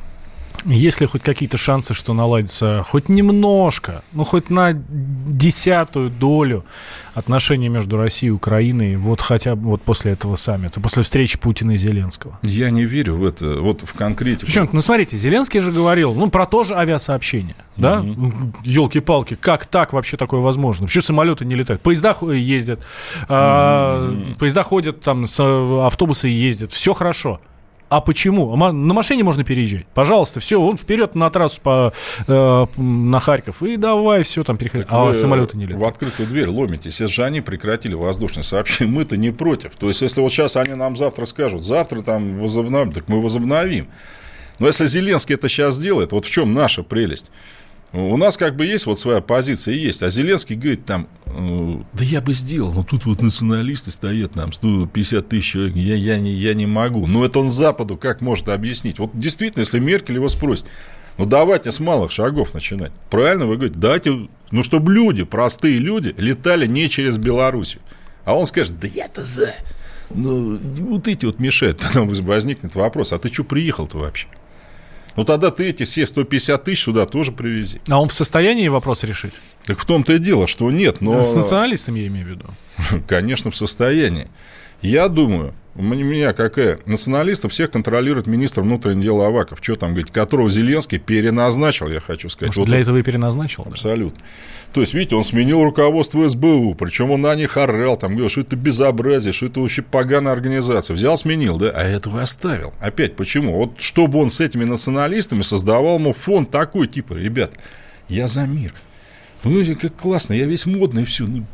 Есть 0.64 1.00
ли 1.00 1.06
хоть 1.06 1.22
какие-то 1.22 1.56
шансы, 1.56 1.94
что 1.94 2.14
наладится 2.14 2.82
хоть 2.86 3.08
немножко, 3.08 4.02
ну 4.12 4.24
хоть 4.24 4.50
на 4.50 4.72
десятую 4.72 6.10
долю 6.10 6.64
отношений 7.14 7.68
между 7.68 7.96
Россией 7.96 8.28
и 8.28 8.32
Украиной, 8.32 8.96
вот 8.96 9.20
хотя 9.20 9.56
бы 9.56 9.70
вот 9.70 9.82
после 9.82 10.12
этого 10.12 10.34
саммита, 10.34 10.80
после 10.80 11.02
встречи 11.02 11.38
Путина 11.38 11.72
и 11.72 11.76
Зеленского? 11.76 12.38
Я 12.42 12.70
не 12.70 12.84
верю 12.84 13.16
в 13.16 13.24
это, 13.24 13.60
вот 13.60 13.82
в 13.82 13.94
конкретику. 13.94 14.46
Почему? 14.46 14.68
Ну, 14.72 14.80
смотрите, 14.80 15.16
Зеленский 15.16 15.60
же 15.60 15.72
говорил, 15.72 16.14
ну, 16.14 16.30
про 16.30 16.46
то 16.46 16.64
же 16.64 16.74
авиасообщение, 16.74 17.56
да? 17.76 18.04
Елки-палки, 18.64 19.34
как 19.34 19.66
так 19.66 19.92
вообще 19.92 20.16
такое 20.16 20.40
возможно? 20.40 20.86
Почему 20.86 21.02
самолеты 21.02 21.44
не 21.44 21.54
летают? 21.54 21.82
Поезда 21.82 22.16
ездят, 22.32 22.84
а, 23.28 24.14
поезда 24.38 24.62
ходят, 24.62 25.00
там, 25.00 25.24
автобусы 25.84 26.28
ездят, 26.28 26.72
все 26.72 26.92
хорошо. 26.92 27.40
А 27.88 28.00
почему? 28.00 28.54
На 28.56 28.94
машине 28.94 29.22
можно 29.22 29.44
переезжать. 29.44 29.86
Пожалуйста, 29.94 30.40
все, 30.40 30.60
он 30.60 30.76
вперед 30.76 31.14
на 31.14 31.30
трассу 31.30 31.60
по, 31.60 31.92
э, 32.26 32.66
на 32.76 33.20
Харьков. 33.20 33.62
И 33.62 33.76
давай 33.76 34.24
все 34.24 34.42
там 34.42 34.56
переходить. 34.56 34.86
А 34.90 35.12
самолеты 35.14 35.56
не 35.56 35.66
летают. 35.66 35.84
В 35.84 35.86
открытую 35.86 36.28
дверь 36.28 36.48
ломитесь. 36.48 37.00
Если 37.00 37.14
же 37.14 37.24
они 37.24 37.40
прекратили 37.40 37.94
воздушное 37.94 38.42
сообщение, 38.42 38.92
мы-то 38.92 39.16
не 39.16 39.30
против. 39.30 39.74
То 39.76 39.88
есть, 39.88 40.02
если 40.02 40.20
вот 40.20 40.32
сейчас 40.32 40.56
они 40.56 40.74
нам 40.74 40.96
завтра 40.96 41.26
скажут, 41.26 41.64
завтра 41.64 42.02
там 42.02 42.40
возобновим, 42.40 42.92
так 42.92 43.08
мы 43.08 43.22
возобновим. 43.22 43.86
Но 44.58 44.66
если 44.66 44.86
Зеленский 44.86 45.34
это 45.34 45.48
сейчас 45.48 45.74
сделает, 45.74 46.12
вот 46.12 46.24
в 46.24 46.30
чем 46.30 46.54
наша 46.54 46.82
прелесть? 46.82 47.30
У 47.92 48.16
нас 48.16 48.36
как 48.36 48.56
бы 48.56 48.66
есть 48.66 48.86
вот 48.86 48.98
своя 48.98 49.20
позиция, 49.20 49.74
есть. 49.74 50.02
А 50.02 50.10
Зеленский 50.10 50.56
говорит 50.56 50.84
там, 50.84 51.02
«Э, 51.02 51.15
да 51.36 52.04
я 52.04 52.22
бы 52.22 52.32
сделал, 52.32 52.72
но 52.72 52.82
тут 52.82 53.04
вот 53.04 53.20
националисты 53.20 53.90
стоят 53.90 54.32
там, 54.32 54.52
150 54.52 55.28
тысяч 55.28 55.52
человек, 55.52 55.76
я, 55.76 55.94
я, 55.94 56.18
не, 56.18 56.32
я 56.32 56.54
не 56.54 56.66
могу. 56.66 57.06
Но 57.06 57.24
это 57.24 57.40
он 57.40 57.50
Западу 57.50 57.96
как 57.96 58.22
может 58.22 58.48
объяснить? 58.48 58.98
Вот 58.98 59.10
действительно, 59.12 59.60
если 59.60 59.78
Меркель 59.78 60.14
его 60.14 60.28
спросит, 60.28 60.66
ну 61.18 61.26
давайте 61.26 61.70
с 61.70 61.80
малых 61.80 62.10
шагов 62.10 62.54
начинать. 62.54 62.92
Правильно 63.10 63.46
вы 63.46 63.56
говорите, 63.56 63.78
давайте, 63.78 64.28
ну 64.50 64.62
чтобы 64.62 64.92
люди, 64.92 65.24
простые 65.24 65.76
люди, 65.76 66.14
летали 66.16 66.66
не 66.66 66.88
через 66.88 67.18
Белоруссию. 67.18 67.82
А 68.24 68.34
он 68.34 68.46
скажет, 68.46 68.78
да 68.80 68.88
я-то 68.88 69.22
за. 69.22 69.54
Ну, 70.10 70.58
вот 70.58 71.08
эти 71.08 71.26
вот 71.26 71.38
мешают. 71.38 71.78
Тогда 71.94 72.02
возникнет 72.02 72.74
вопрос, 72.74 73.12
а 73.12 73.18
ты 73.18 73.32
что 73.32 73.44
приехал-то 73.44 73.98
вообще? 73.98 74.26
Ну, 75.16 75.24
тогда 75.24 75.50
ты 75.50 75.70
эти 75.70 75.84
все 75.84 76.06
150 76.06 76.62
тысяч 76.62 76.84
сюда 76.84 77.06
тоже 77.06 77.32
привези. 77.32 77.80
А 77.88 78.00
он 78.00 78.08
в 78.08 78.12
состоянии 78.12 78.68
вопрос 78.68 79.02
решить? 79.04 79.32
Так 79.64 79.78
в 79.78 79.84
том-то 79.86 80.14
и 80.14 80.18
дело, 80.18 80.46
что 80.46 80.70
нет, 80.70 81.00
но... 81.00 81.20
С 81.22 81.34
националистами 81.34 82.00
я 82.00 82.06
имею 82.08 82.26
в 82.26 82.28
виду. 82.28 82.46
Конечно, 83.08 83.50
в 83.50 83.56
состоянии. 83.56 84.28
Я 84.86 85.08
думаю, 85.08 85.52
у 85.74 85.82
меня 85.82 86.32
какая? 86.32 86.78
Националистов 86.86 87.50
всех 87.50 87.72
контролирует 87.72 88.28
министр 88.28 88.60
внутренних 88.60 89.02
дел 89.02 89.20
Аваков. 89.20 89.58
Что 89.60 89.74
там 89.74 89.90
говорить? 89.90 90.12
Которого 90.12 90.48
Зеленский 90.48 90.98
переназначил, 91.00 91.88
я 91.88 91.98
хочу 91.98 92.28
сказать. 92.28 92.50
Может, 92.50 92.58
вот 92.58 92.66
для 92.66 92.76
он... 92.76 92.82
этого 92.82 92.96
и 92.98 93.02
переназначил? 93.02 93.64
Абсолютно. 93.66 94.20
Да? 94.20 94.24
То 94.74 94.82
есть, 94.82 94.94
видите, 94.94 95.16
он 95.16 95.24
сменил 95.24 95.64
руководство 95.64 96.28
СБУ, 96.28 96.76
причем 96.76 97.10
он 97.10 97.22
на 97.22 97.34
них 97.34 97.56
орал, 97.56 97.96
там 97.96 98.12
говорил, 98.12 98.28
что 98.28 98.42
это 98.42 98.54
безобразие, 98.54 99.32
что 99.32 99.46
это 99.46 99.58
вообще 99.58 99.82
поганая 99.82 100.32
организация. 100.32 100.94
Взял, 100.94 101.16
сменил, 101.16 101.58
да, 101.58 101.70
а 101.70 101.82
этого 101.82 102.22
оставил. 102.22 102.72
Опять, 102.78 103.16
почему? 103.16 103.56
Вот 103.58 103.80
чтобы 103.80 104.20
он 104.20 104.30
с 104.30 104.40
этими 104.40 104.64
националистами 104.64 105.42
создавал 105.42 105.98
ему 105.98 106.12
фонд 106.12 106.52
такой, 106.52 106.86
типа, 106.86 107.14
ребят, 107.14 107.50
я 108.08 108.28
за 108.28 108.46
мир. 108.46 108.72
Ну, 109.42 109.64
как 109.76 109.96
классно, 109.96 110.34
я 110.34 110.46
весь 110.46 110.64
модный, 110.64 111.04
все. 111.04 111.24
Ну, 111.24 111.44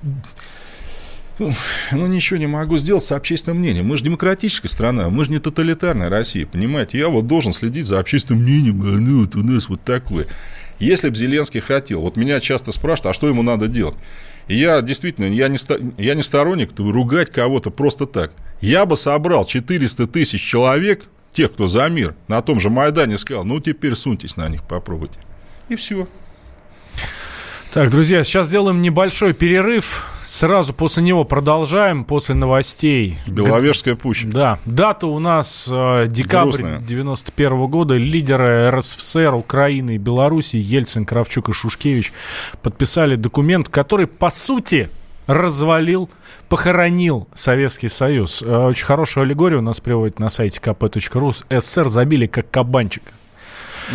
ну, 1.38 2.06
ничего 2.06 2.38
не 2.38 2.46
могу 2.46 2.78
сделать 2.78 3.02
с 3.02 3.12
общественным 3.12 3.58
мнением. 3.58 3.86
Мы 3.86 3.96
же 3.96 4.04
демократическая 4.04 4.68
страна, 4.68 5.08
мы 5.08 5.24
же 5.24 5.30
не 5.30 5.38
тоталитарная 5.38 6.08
Россия, 6.08 6.46
понимаете? 6.46 6.98
Я 6.98 7.08
вот 7.08 7.26
должен 7.26 7.52
следить 7.52 7.86
за 7.86 7.98
общественным 7.98 8.42
мнением, 8.42 8.82
а 8.82 8.98
ну 8.98 9.20
вот 9.20 9.34
у 9.36 9.42
нас 9.42 9.68
вот 9.68 9.82
такое. 9.82 10.26
Если 10.78 11.08
бы 11.08 11.14
Зеленский 11.14 11.60
хотел, 11.60 12.00
вот 12.00 12.16
меня 12.16 12.40
часто 12.40 12.72
спрашивают, 12.72 13.10
а 13.10 13.14
что 13.14 13.28
ему 13.28 13.42
надо 13.42 13.68
делать? 13.68 13.94
И 14.48 14.56
я 14.56 14.82
действительно, 14.82 15.26
я 15.26 15.48
не, 15.48 15.56
я 16.02 16.14
не 16.14 16.22
сторонник 16.22 16.70
ругать 16.78 17.30
кого-то 17.30 17.70
просто 17.70 18.06
так. 18.06 18.32
Я 18.60 18.84
бы 18.84 18.96
собрал 18.96 19.44
400 19.44 20.06
тысяч 20.08 20.42
человек, 20.42 21.04
тех, 21.32 21.52
кто 21.52 21.66
за 21.66 21.88
мир, 21.88 22.14
на 22.28 22.42
том 22.42 22.60
же 22.60 22.68
Майдане 22.68 23.16
сказал, 23.16 23.44
ну 23.44 23.60
теперь 23.60 23.94
суньтесь 23.94 24.36
на 24.36 24.48
них, 24.48 24.62
попробуйте. 24.64 25.18
И 25.68 25.76
все. 25.76 26.06
Так, 27.72 27.88
друзья, 27.88 28.22
сейчас 28.22 28.48
сделаем 28.48 28.82
небольшой 28.82 29.32
перерыв. 29.32 30.06
Сразу 30.20 30.74
после 30.74 31.02
него 31.04 31.24
продолжаем, 31.24 32.04
после 32.04 32.34
новостей. 32.34 33.16
Беловежская 33.26 33.94
пуща. 33.94 34.28
Да. 34.28 34.58
Дата 34.66 35.06
у 35.06 35.18
нас 35.18 35.70
э, 35.72 36.06
декабрь 36.06 36.50
Грустная. 36.50 36.80
91 36.80 37.66
года. 37.68 37.96
Лидеры 37.96 38.68
РСФСР, 38.68 39.34
Украины 39.34 39.94
и 39.94 39.98
Беларуси 39.98 40.56
Ельцин, 40.56 41.06
Кравчук 41.06 41.48
и 41.48 41.52
Шушкевич 41.54 42.12
подписали 42.60 43.16
документ, 43.16 43.70
который, 43.70 44.06
по 44.06 44.28
сути, 44.28 44.90
развалил, 45.26 46.10
похоронил 46.50 47.26
Советский 47.32 47.88
Союз. 47.88 48.42
Э, 48.42 48.66
очень 48.66 48.84
хорошую 48.84 49.24
аллегорию 49.24 49.60
у 49.60 49.62
нас 49.62 49.80
приводит 49.80 50.18
на 50.18 50.28
сайте 50.28 50.60
kp.ru. 50.62 51.32
СССР 51.58 51.88
забили 51.88 52.26
как 52.26 52.50
кабанчик. 52.50 53.02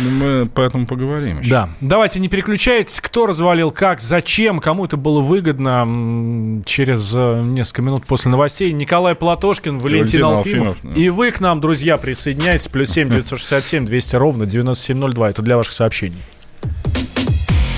Ну, 0.00 0.10
мы 0.10 0.46
поэтому 0.46 0.86
поговорим 0.86 1.40
еще. 1.40 1.50
Да. 1.50 1.70
Давайте 1.80 2.20
не 2.20 2.28
переключайтесь. 2.28 3.00
Кто 3.00 3.26
развалил, 3.26 3.70
как, 3.70 4.00
зачем, 4.00 4.60
кому 4.60 4.84
это 4.84 4.96
было 4.96 5.20
выгодно. 5.20 6.62
Через 6.64 7.12
э, 7.16 7.42
несколько 7.44 7.82
минут 7.82 8.06
после 8.06 8.30
новостей 8.30 8.70
Николай 8.72 9.14
Платошкин, 9.14 9.78
Валентин, 9.78 10.22
Валентин 10.22 10.24
Алфимов. 10.24 10.68
Алфимов 10.68 10.94
да. 10.94 11.00
И 11.00 11.08
вы 11.08 11.30
к 11.30 11.40
нам, 11.40 11.60
друзья, 11.60 11.96
присоединяйтесь. 11.96 12.68
Плюс 12.68 12.90
семь 12.90 13.08
девятьсот 13.08 13.38
шестьдесят 13.38 13.66
семь 13.66 13.84
двести 13.84 14.16
ровно 14.16 14.46
девяносто 14.46 14.84
семь 14.84 14.98
ноль 14.98 15.14
два. 15.14 15.30
Это 15.30 15.42
для 15.42 15.56
ваших 15.56 15.72
сообщений. 15.72 16.22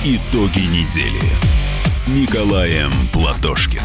Итоги 0.04 0.60
недели 0.72 1.20
с 1.84 2.08
Николаем 2.08 2.90
Платошкиным. 3.12 3.84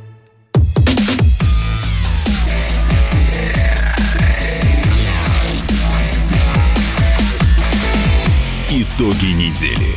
Итоги 8.73 9.33
недели 9.33 9.93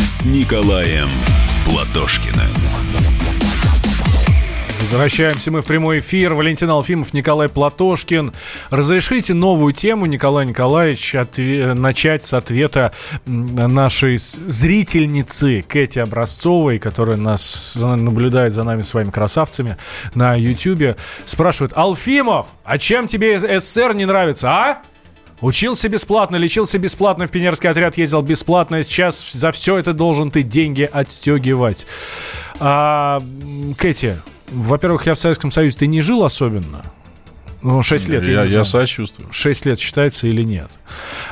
с 0.00 0.24
Николаем 0.24 1.08
Платошкиным. 1.64 2.50
Возвращаемся 4.80 5.52
мы 5.52 5.62
в 5.62 5.66
прямой 5.66 6.00
эфир. 6.00 6.34
Валентин 6.34 6.68
Алфимов, 6.68 7.14
Николай 7.14 7.48
Платошкин. 7.48 8.32
Разрешите 8.70 9.34
новую 9.34 9.72
тему, 9.72 10.06
Николай 10.06 10.46
Николаевич, 10.46 11.14
отве- 11.14 11.74
начать 11.74 12.24
с 12.24 12.34
ответа 12.34 12.92
нашей 13.24 14.16
зрительницы 14.18 15.62
Кэти 15.62 16.00
Образцовой, 16.00 16.80
которая 16.80 17.16
нас 17.16 17.76
наблюдает 17.76 18.52
за 18.52 18.64
нами 18.64 18.82
своими 18.82 19.10
красавцами 19.10 19.76
на 20.16 20.34
Ютьюбе. 20.34 20.96
Спрашивает, 21.24 21.72
Алфимов, 21.76 22.46
а 22.64 22.78
чем 22.78 23.06
тебе 23.06 23.38
СССР 23.38 23.94
не 23.94 24.06
нравится, 24.06 24.50
а? 24.50 24.82
Учился 25.40 25.88
бесплатно, 25.88 26.36
лечился 26.36 26.78
бесплатно, 26.78 27.26
в 27.26 27.30
пионерский 27.30 27.68
отряд 27.68 27.98
ездил 27.98 28.22
бесплатно, 28.22 28.76
и 28.76 28.82
сейчас 28.82 29.32
за 29.32 29.50
все 29.50 29.76
это 29.76 29.92
должен 29.92 30.30
ты 30.30 30.42
деньги 30.42 30.88
отстегивать. 30.90 31.86
А, 32.58 33.20
Кэти, 33.76 34.16
во-первых, 34.48 35.06
я 35.06 35.14
в 35.14 35.18
Советском 35.18 35.50
Союзе 35.50 35.78
ты 35.78 35.86
не 35.86 36.00
жил 36.00 36.24
особенно. 36.24 36.82
Ну, 37.62 37.82
6 37.82 38.08
лет. 38.08 38.26
Я, 38.26 38.42
я 38.42 38.46
знаю. 38.46 38.64
сочувствую. 38.64 39.32
6 39.32 39.66
лет 39.66 39.80
считается 39.80 40.28
или 40.28 40.42
нет. 40.42 40.70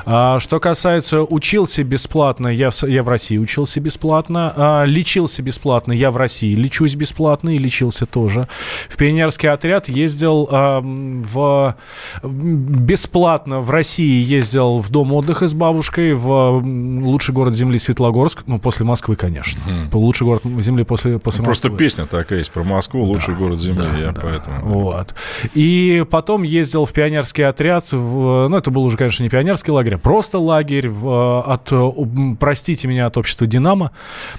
А, 0.06 0.38
что 0.38 0.60
касается 0.60 1.22
учился 1.22 1.84
бесплатно, 1.84 2.48
я, 2.48 2.70
я 2.82 3.02
в 3.02 3.08
России 3.08 3.38
учился 3.38 3.80
бесплатно, 3.80 4.52
а, 4.56 4.84
лечился 4.84 5.42
бесплатно, 5.42 5.92
я 5.92 6.10
в 6.10 6.16
России 6.16 6.54
лечусь 6.54 6.96
бесплатно 6.96 7.50
и 7.50 7.58
лечился 7.58 8.06
тоже. 8.06 8.48
В 8.88 8.96
пионерский 8.96 9.48
отряд 9.48 9.88
ездил 9.88 10.48
а, 10.50 10.80
в, 10.82 11.76
бесплатно 12.22 13.60
в 13.60 13.70
России 13.70 14.22
ездил 14.22 14.78
в 14.78 14.90
дом 14.90 15.12
отдыха 15.12 15.46
с 15.46 15.54
бабушкой, 15.54 16.14
в 16.14 16.62
лучший 16.62 17.34
город 17.34 17.54
земли 17.54 17.78
Светлогорск, 17.78 18.44
ну, 18.46 18.58
после 18.58 18.84
Москвы, 18.84 19.16
конечно. 19.16 19.60
Лучший 19.92 20.26
город 20.26 20.42
земли 20.60 20.84
после, 20.84 21.18
после 21.18 21.44
Просто 21.44 21.68
Москвы. 21.68 21.78
песня 21.78 22.06
такая 22.06 22.38
есть 22.38 22.50
про 22.50 22.64
Москву, 22.64 23.04
лучший 23.04 23.34
город 23.34 23.60
земли, 23.60 23.88
да, 23.92 23.98
я 23.98 24.12
да. 24.12 24.20
поэтому... 24.20 24.66
Вот. 24.66 25.14
И 25.54 26.04
потом 26.14 26.44
ездил 26.44 26.84
в 26.84 26.92
пионерский 26.92 27.42
отряд. 27.42 27.90
В, 27.90 28.46
ну, 28.46 28.56
это 28.56 28.70
был 28.70 28.84
уже, 28.84 28.96
конечно, 28.96 29.24
не 29.24 29.28
пионерский 29.28 29.72
лагерь, 29.72 29.96
а 29.96 29.98
просто 29.98 30.38
лагерь 30.38 30.88
в, 30.88 31.40
от, 31.40 31.72
э, 31.72 31.90
простите 32.38 32.86
меня, 32.86 33.06
от 33.06 33.16
общества 33.16 33.48
«Динамо». 33.48 33.90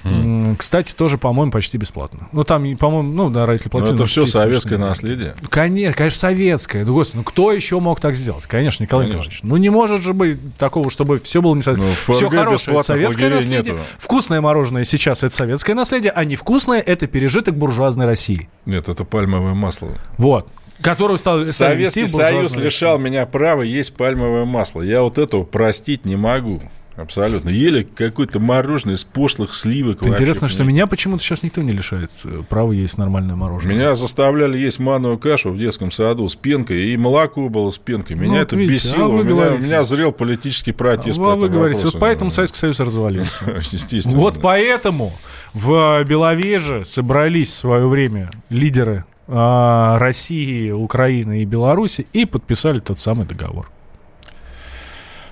М, 0.05 0.55
Кстати, 0.55 0.93
тоже, 0.95 1.17
по-моему, 1.17 1.51
почти 1.51 1.77
бесплатно. 1.77 2.29
Ну, 2.31 2.45
там, 2.45 2.77
по-моему, 2.77 3.11
ну, 3.11 3.29
да, 3.29 3.45
родители 3.45 3.67
Ну, 3.67 3.71
платили. 3.71 3.93
это 3.95 4.03
но 4.03 4.07
все 4.07 4.21
какие 4.21 4.31
советское 4.31 4.77
наследие. 4.77 5.35
Конечно, 5.49 5.97
конечно, 5.97 6.17
советское. 6.17 6.85
Да, 6.85 6.93
господи, 6.93 7.17
ну 7.17 7.23
кто 7.25 7.51
еще 7.51 7.77
мог 7.81 7.99
так 7.99 8.15
сделать? 8.15 8.45
Конечно, 8.47 8.83
Николай 8.83 9.07
Конечно. 9.07 9.19
Николаевич. 9.23 9.43
Ну, 9.43 9.57
не 9.57 9.69
может 9.69 10.01
же 10.01 10.13
быть 10.13 10.55
такого, 10.55 10.89
чтобы 10.89 11.17
все 11.17 11.41
было 11.41 11.55
не 11.55 11.61
советское. 11.61 11.89
Ну, 12.07 12.13
все 12.13 12.29
хорошее, 12.29 12.77
это 12.77 12.85
советское 12.85 13.27
наследие. 13.27 13.73
нету. 13.73 13.83
Вкусное 13.97 14.39
мороженое 14.39 14.85
сейчас 14.85 15.25
это 15.25 15.35
советское 15.35 15.73
наследие, 15.73 16.13
а 16.15 16.23
невкусное 16.23 16.79
это 16.79 17.05
пережиток 17.07 17.57
буржуазной 17.57 18.05
России. 18.05 18.47
Нет, 18.65 18.87
это 18.87 19.03
пальмовое 19.03 19.55
масло. 19.55 19.89
Вот. 20.17 20.47
Которую 20.81 21.17
стал 21.17 21.45
Советский 21.45 22.07
Союз 22.07 22.55
лишал 22.55 22.97
меня 22.99 23.25
права 23.25 23.61
есть 23.61 23.95
пальмовое 23.95 24.45
масло. 24.45 24.81
Я 24.81 25.01
вот 25.01 25.17
этого 25.17 25.43
простить 25.43 26.05
не 26.05 26.15
могу. 26.15 26.61
Абсолютно. 26.95 27.49
Ели 27.49 27.83
какое-то 27.83 28.39
мороженое 28.39 28.95
из 28.95 29.03
пошлых 29.03 29.53
сливок. 29.53 29.99
Это 29.99 30.09
Интересно, 30.09 30.47
что 30.47 30.63
меня 30.63 30.87
почему-то 30.87 31.21
сейчас 31.21 31.43
никто 31.43 31.61
не 31.61 31.73
лишает 31.73 32.09
э, 32.23 32.41
права 32.47 32.71
есть 32.71 32.97
нормальное 32.97 33.35
мороженое. 33.35 33.75
Меня 33.75 33.95
заставляли 33.95 34.57
есть 34.57 34.79
манную 34.79 35.17
кашу 35.17 35.51
в 35.51 35.57
детском 35.57 35.91
саду 35.91 36.27
с 36.29 36.35
пенкой, 36.37 36.85
и 36.91 36.97
молоко 36.97 37.49
было 37.49 37.69
с 37.69 37.77
пенкой. 37.77 38.15
Меня 38.15 38.35
Ну, 38.35 38.37
это 38.37 38.55
видите, 38.55 38.73
бесило. 38.75 39.05
а 39.05 39.07
у, 39.09 39.23
меня, 39.23 39.53
у 39.55 39.57
меня 39.57 39.83
зрел 39.83 40.13
политический 40.13 40.71
протест. 40.71 41.19
А 41.19 41.21
по 41.21 41.35
вы 41.35 41.49
говорите, 41.49 41.79
вопросу. 41.79 41.97
вот 41.97 42.01
поэтому 42.01 42.31
Советский 42.31 42.59
Союз 42.59 42.79
развалился. 42.79 43.43
Естественно. 43.71 44.17
Вот 44.17 44.39
поэтому 44.41 45.11
в 45.53 46.01
Беловеже 46.05 46.85
собрались 46.85 47.49
в 47.49 47.55
свое 47.55 47.87
время 47.87 48.31
лидеры 48.49 49.03
а, 49.27 49.97
России, 49.99 50.71
Украины 50.71 51.41
и 51.41 51.45
Беларуси 51.45 52.07
и 52.13 52.25
подписали 52.25 52.79
тот 52.79 52.99
самый 52.99 53.25
договор. 53.25 53.69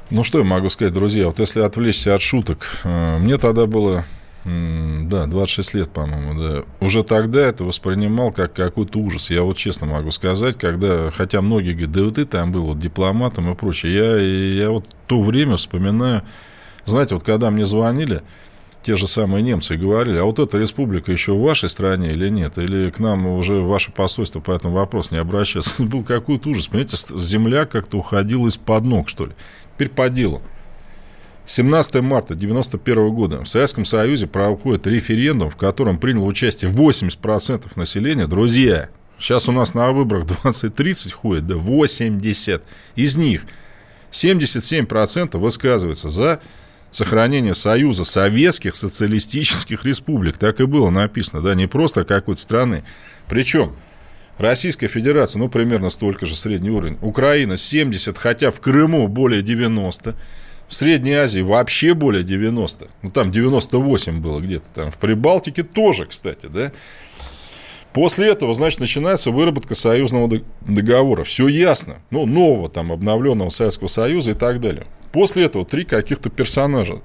Ну, 0.09 0.23
что 0.23 0.39
я 0.39 0.43
могу 0.43 0.69
сказать, 0.69 0.93
друзья? 0.93 1.27
Вот 1.27 1.39
если 1.39 1.61
отвлечься 1.61 2.13
от 2.13 2.21
шуток, 2.21 2.67
э, 2.83 3.17
мне 3.17 3.37
тогда 3.37 3.65
было, 3.65 4.05
м, 4.45 5.09
да, 5.09 5.25
26 5.25 5.73
лет, 5.73 5.89
по-моему, 5.89 6.39
да. 6.39 6.63
Уже 6.85 7.03
тогда 7.03 7.39
это 7.39 7.63
воспринимал 7.63 8.31
как 8.31 8.53
какой-то 8.53 8.99
ужас. 8.99 9.31
Я 9.31 9.43
вот 9.43 9.57
честно 9.57 9.87
могу 9.87 10.11
сказать, 10.11 10.57
когда, 10.57 11.09
хотя 11.09 11.41
многие 11.41 11.71
говорят, 11.73 11.91
да 11.93 12.03
вот 12.03 12.15
ты 12.15 12.25
там 12.25 12.51
был 12.51 12.65
вот 12.67 12.79
дипломатом 12.79 13.51
и 13.51 13.55
прочее, 13.55 13.93
я, 13.95 14.63
я 14.65 14.69
вот 14.69 14.85
то 15.07 15.21
время 15.21 15.57
вспоминаю, 15.57 16.21
знаете, 16.85 17.15
вот 17.15 17.23
когда 17.23 17.49
мне 17.49 17.65
звонили, 17.65 18.21
те 18.83 18.95
же 18.95 19.07
самые 19.07 19.41
немцы 19.41 19.77
говорили, 19.77 20.17
а 20.17 20.25
вот 20.25 20.39
эта 20.39 20.57
республика 20.57 21.11
еще 21.11 21.33
в 21.33 21.41
вашей 21.41 21.69
стране 21.69 22.11
или 22.11 22.29
нет? 22.29 22.57
Или 22.57 22.89
к 22.91 22.99
нам 22.99 23.25
уже 23.25 23.55
ваше 23.55 23.91
посольство 23.91 24.41
по 24.41 24.51
этому 24.51 24.75
вопросу 24.75 25.15
не 25.15 25.21
обращается? 25.21 25.83
Был 25.85 26.03
какой-то 26.03 26.49
ужас, 26.49 26.67
понимаете, 26.67 26.97
земля 27.17 27.65
как-то 27.65 27.97
уходила 27.97 28.47
из-под 28.47 28.83
ног, 28.83 29.09
что 29.09 29.25
ли. 29.25 29.31
Теперь 29.75 29.89
по 29.89 30.09
делу. 30.09 30.41
17 31.45 31.95
марта 31.95 32.33
1991 32.33 33.13
года 33.13 33.43
в 33.43 33.47
Советском 33.47 33.85
Союзе 33.85 34.27
проходит 34.27 34.87
референдум, 34.87 35.49
в 35.49 35.55
котором 35.55 35.97
приняло 35.97 36.25
участие 36.25 36.71
80% 36.71 37.71
населения. 37.75 38.27
Друзья, 38.27 38.89
сейчас 39.19 39.49
у 39.49 39.51
нас 39.51 39.73
на 39.73 39.91
выборах 39.91 40.25
20-30 40.25 41.11
ходит, 41.11 41.47
да 41.47 41.55
80. 41.55 42.63
Из 42.95 43.17
них 43.17 43.43
77% 44.11 45.37
высказывается 45.37 46.07
за 46.07 46.41
сохранение 46.95 47.55
Союза 47.55 48.03
Советских 48.03 48.75
Социалистических 48.75 49.85
Республик. 49.85 50.37
Так 50.37 50.59
и 50.59 50.65
было 50.65 50.89
написано, 50.89 51.41
да, 51.41 51.55
не 51.55 51.67
просто 51.67 52.03
какой-то 52.03 52.39
страны. 52.39 52.83
Причем 53.27 53.73
Российская 54.37 54.87
Федерация, 54.87 55.39
ну, 55.39 55.49
примерно 55.49 55.89
столько 55.89 56.25
же 56.25 56.35
средний 56.35 56.71
уровень. 56.71 56.97
Украина 57.01 57.57
70, 57.57 58.17
хотя 58.17 58.51
в 58.51 58.59
Крыму 58.59 59.07
более 59.07 59.41
90. 59.41 60.15
В 60.67 60.75
Средней 60.75 61.13
Азии 61.13 61.41
вообще 61.41 61.93
более 61.93 62.23
90. 62.23 62.87
Ну, 63.03 63.11
там 63.11 63.31
98 63.31 64.21
было 64.21 64.39
где-то 64.39 64.65
там. 64.73 64.91
В 64.91 64.97
Прибалтике 64.97 65.61
тоже, 65.63 66.05
кстати, 66.05 66.47
да. 66.47 66.71
После 67.93 68.29
этого, 68.29 68.53
значит, 68.53 68.79
начинается 68.79 69.29
выработка 69.29 69.75
союзного 69.75 70.27
дог- 70.27 70.43
договора. 70.61 71.23
Все 71.23 71.47
ясно. 71.47 71.97
Ну, 72.09 72.25
нового 72.25 72.67
там 72.69 72.91
обновленного 72.91 73.49
Советского 73.49 73.87
Союза 73.87 74.31
и 74.31 74.33
так 74.33 74.59
далее. 74.59 74.87
После 75.11 75.45
этого 75.45 75.63
три 75.63 75.85
каких-то 75.85 76.29
персонажа. 76.29 77.01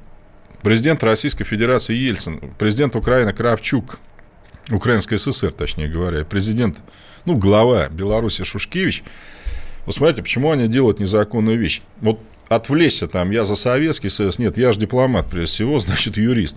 Президент 0.63 1.05
Российской 1.05 1.45
Федерации 1.45 1.95
Ельцин, 1.95 2.41
президент 2.59 2.97
Украины 2.97 3.33
Кравчук, 3.33 3.99
Украинской 4.71 5.17
ССР, 5.17 5.53
точнее 5.53 5.89
говоря, 5.89 6.25
президент, 6.25 6.79
ну, 7.27 7.37
глава 7.37 7.89
Беларуси 7.89 8.43
Шушкевич. 8.45 9.05
Вот 9.87 9.95
смотрите, 9.95 10.23
почему 10.23 10.51
они 10.51 10.69
делают 10.69 11.01
незаконную 11.01 11.59
вещь? 11.59 11.83
Вот 12.01 12.19
отвлечься 12.49 13.09
там, 13.09 13.31
я 13.31 13.45
за 13.45 13.57
Советский 13.57 14.09
Союз, 14.09 14.39
нет, 14.39 14.59
я 14.59 14.73
же 14.73 14.81
дипломат, 14.81 15.27
прежде 15.29 15.53
всего, 15.53 15.79
значит, 15.81 16.17
юрист. 16.17 16.57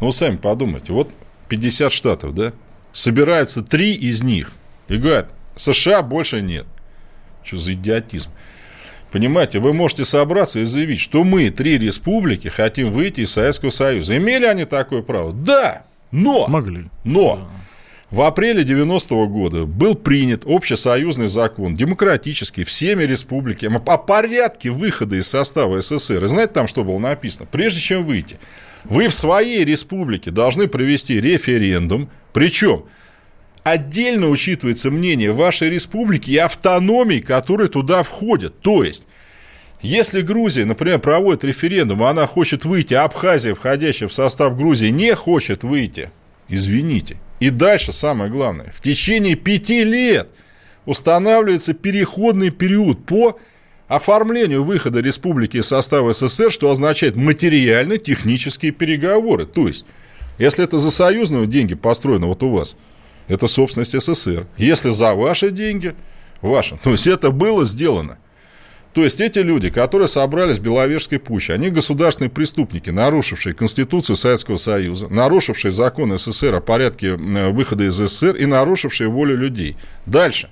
Ну, 0.00 0.06
вы 0.06 0.12
сами 0.12 0.36
подумайте, 0.36 0.92
вот 0.92 1.10
50 1.48 1.90
штатов, 1.92 2.34
да, 2.34 2.52
собираются 2.98 3.62
три 3.62 3.94
из 3.94 4.24
них 4.24 4.52
и 4.88 4.96
говорят, 4.96 5.32
США 5.54 6.02
больше 6.02 6.42
нет. 6.42 6.66
Что 7.44 7.56
за 7.56 7.74
идиотизм? 7.74 8.30
Понимаете, 9.12 9.60
вы 9.60 9.72
можете 9.72 10.04
собраться 10.04 10.60
и 10.60 10.64
заявить, 10.64 11.00
что 11.00 11.24
мы, 11.24 11.50
три 11.50 11.78
республики, 11.78 12.48
хотим 12.48 12.92
выйти 12.92 13.22
из 13.22 13.30
Советского 13.30 13.70
Союза. 13.70 14.16
Имели 14.16 14.44
они 14.44 14.64
такое 14.64 15.02
право? 15.02 15.32
Да, 15.32 15.84
но... 16.10 16.48
Могли. 16.48 16.86
Но 17.04 17.48
в 18.10 18.20
апреле 18.22 18.64
90 18.64 19.14
года 19.26 19.64
был 19.64 19.94
принят 19.94 20.42
общесоюзный 20.44 21.28
закон, 21.28 21.76
демократический, 21.76 22.64
всеми 22.64 23.04
республиками, 23.04 23.76
о 23.76 23.96
порядке 23.96 24.70
выхода 24.70 25.16
из 25.16 25.28
состава 25.28 25.80
СССР. 25.80 26.24
И 26.24 26.28
знаете, 26.28 26.52
там 26.52 26.66
что 26.66 26.84
было 26.84 26.98
написано? 26.98 27.46
Прежде 27.50 27.80
чем 27.80 28.04
выйти, 28.04 28.38
вы 28.84 29.08
в 29.08 29.14
своей 29.14 29.64
республике 29.64 30.30
должны 30.30 30.68
провести 30.68 31.20
референдум, 31.20 32.10
причем 32.32 32.84
отдельно 33.62 34.28
учитывается 34.28 34.90
мнение 34.90 35.32
вашей 35.32 35.70
республики 35.70 36.30
и 36.30 36.36
автономий, 36.36 37.20
которые 37.20 37.68
туда 37.68 38.02
входят. 38.02 38.60
То 38.60 38.84
есть, 38.84 39.06
если 39.80 40.22
Грузия, 40.22 40.64
например, 40.64 40.98
проводит 40.98 41.44
референдум, 41.44 42.02
она 42.02 42.26
хочет 42.26 42.64
выйти, 42.64 42.94
а 42.94 43.04
Абхазия, 43.04 43.54
входящая 43.54 44.08
в 44.08 44.14
состав 44.14 44.56
Грузии, 44.56 44.88
не 44.88 45.14
хочет 45.14 45.64
выйти, 45.64 46.10
извините. 46.48 47.18
И 47.40 47.50
дальше 47.50 47.92
самое 47.92 48.30
главное. 48.30 48.72
В 48.72 48.80
течение 48.80 49.36
пяти 49.36 49.84
лет 49.84 50.28
устанавливается 50.86 51.74
переходный 51.74 52.50
период 52.50 53.04
по 53.06 53.38
оформлению 53.88 54.62
выхода 54.62 55.00
республики 55.00 55.56
из 55.56 55.66
состава 55.66 56.12
СССР, 56.12 56.52
что 56.52 56.70
означает 56.70 57.16
материально-технические 57.16 58.72
переговоры. 58.72 59.46
То 59.46 59.66
есть, 59.66 59.86
если 60.38 60.64
это 60.64 60.78
за 60.78 60.90
союзные 60.90 61.46
деньги 61.46 61.74
построено 61.74 62.26
вот 62.26 62.42
у 62.42 62.50
вас, 62.50 62.76
это 63.26 63.46
собственность 63.46 63.98
СССР. 63.98 64.46
Если 64.56 64.90
за 64.90 65.14
ваши 65.14 65.50
деньги, 65.50 65.94
ваши. 66.40 66.78
То 66.84 66.92
есть, 66.92 67.06
это 67.06 67.30
было 67.30 67.64
сделано. 67.64 68.18
То 68.94 69.04
есть 69.04 69.20
эти 69.20 69.38
люди, 69.38 69.70
которые 69.70 70.08
собрались 70.08 70.58
в 70.58 70.62
Беловежской 70.62 71.18
пуще, 71.18 71.52
они 71.52 71.70
государственные 71.70 72.30
преступники, 72.30 72.90
нарушившие 72.90 73.54
Конституцию 73.54 74.16
Советского 74.16 74.56
Союза, 74.56 75.08
нарушившие 75.08 75.70
законы 75.70 76.18
СССР 76.18 76.54
о 76.54 76.60
порядке 76.60 77.08
э, 77.08 77.50
выхода 77.50 77.84
из 77.84 77.94
СССР 77.94 78.34
и 78.34 78.46
нарушившие 78.46 79.08
волю 79.08 79.36
людей. 79.36 79.76
Дальше. 80.06 80.50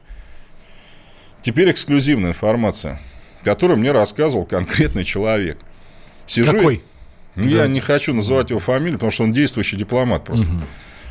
Теперь 1.42 1.70
эксклюзивная 1.70 2.30
информация, 2.30 3.00
которую 3.46 3.78
мне 3.78 3.92
рассказывал 3.92 4.44
конкретный 4.44 5.04
человек. 5.04 5.58
Сижу 6.26 6.50
Какой? 6.50 6.82
Я, 7.36 7.62
я 7.62 7.66
не 7.68 7.78
хочу 7.78 8.12
называть 8.12 8.50
его 8.50 8.58
фамилию, 8.58 8.94
потому 8.94 9.12
что 9.12 9.22
он 9.22 9.30
действующий 9.30 9.76
дипломат 9.76 10.24
просто. 10.24 10.48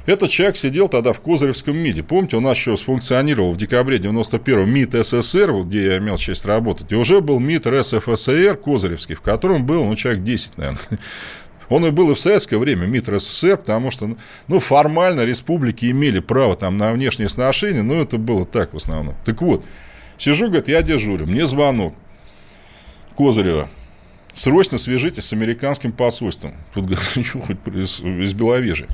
Этот 0.06 0.30
человек 0.30 0.58
сидел 0.58 0.90
тогда 0.90 1.14
в 1.14 1.22
Козыревском 1.22 1.78
МИДе. 1.78 2.04
Помните, 2.04 2.36
у 2.36 2.42
нас 2.42 2.58
еще 2.58 2.76
сфункционировал 2.76 3.54
в 3.54 3.58
декабре 3.58 4.00
91-го 4.00 4.66
МИД 4.66 5.06
СССР, 5.06 5.52
где 5.64 5.86
я 5.86 5.98
имел 5.98 6.18
честь 6.18 6.46
работать, 6.46 6.92
и 6.92 6.96
уже 6.96 7.22
был 7.22 7.40
МИД 7.40 7.68
РСФСР 7.68 8.58
Козыревский, 8.58 9.16
в 9.16 9.22
котором 9.22 9.66
был, 9.66 9.86
ну, 9.86 9.96
человек 9.96 10.22
10, 10.24 10.58
наверное. 10.58 11.00
Он 11.70 11.86
и 11.86 11.90
был 11.90 12.12
и 12.12 12.14
в 12.14 12.20
советское 12.20 12.58
время 12.58 12.86
МИД 12.86 13.10
РСФСР, 13.10 13.58
потому 13.58 13.92
что, 13.92 14.18
ну, 14.50 14.60
формально 14.60 15.22
республики 15.22 15.90
имели 15.90 16.20
право 16.20 16.58
там 16.58 16.78
на 16.78 16.92
внешние 16.92 17.30
сношения, 17.30 17.82
но 17.82 17.96
это 18.02 18.18
было 18.18 18.46
так 18.46 18.74
в 18.74 18.78
основном. 18.78 19.16
Так 19.26 19.42
вот, 19.42 19.64
Сижу, 20.18 20.48
говорит, 20.48 20.68
я 20.68 20.82
дежурю, 20.82 21.26
мне 21.26 21.46
звонок. 21.46 21.94
Козырева. 23.16 23.70
Срочно 24.34 24.78
свяжитесь 24.78 25.26
с 25.26 25.34
американским 25.34 25.92
посольством. 25.92 26.56
Тут, 26.74 27.00
что 27.00 27.40
хоть 27.40 27.58
из, 27.74 28.02
из 28.02 28.34
Беловежья. 28.34 28.88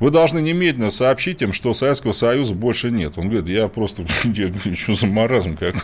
Вы 0.00 0.10
должны 0.10 0.40
немедленно 0.40 0.90
сообщить 0.90 1.42
им, 1.42 1.52
что 1.52 1.72
Советского 1.74 2.10
Союза 2.10 2.54
больше 2.54 2.90
нет. 2.90 3.12
Он 3.16 3.28
говорит, 3.28 3.48
я 3.48 3.68
просто, 3.68 4.04
я 4.24 4.52
что 4.74 4.94
за 4.94 5.06
маразм, 5.06 5.56
как 5.56 5.76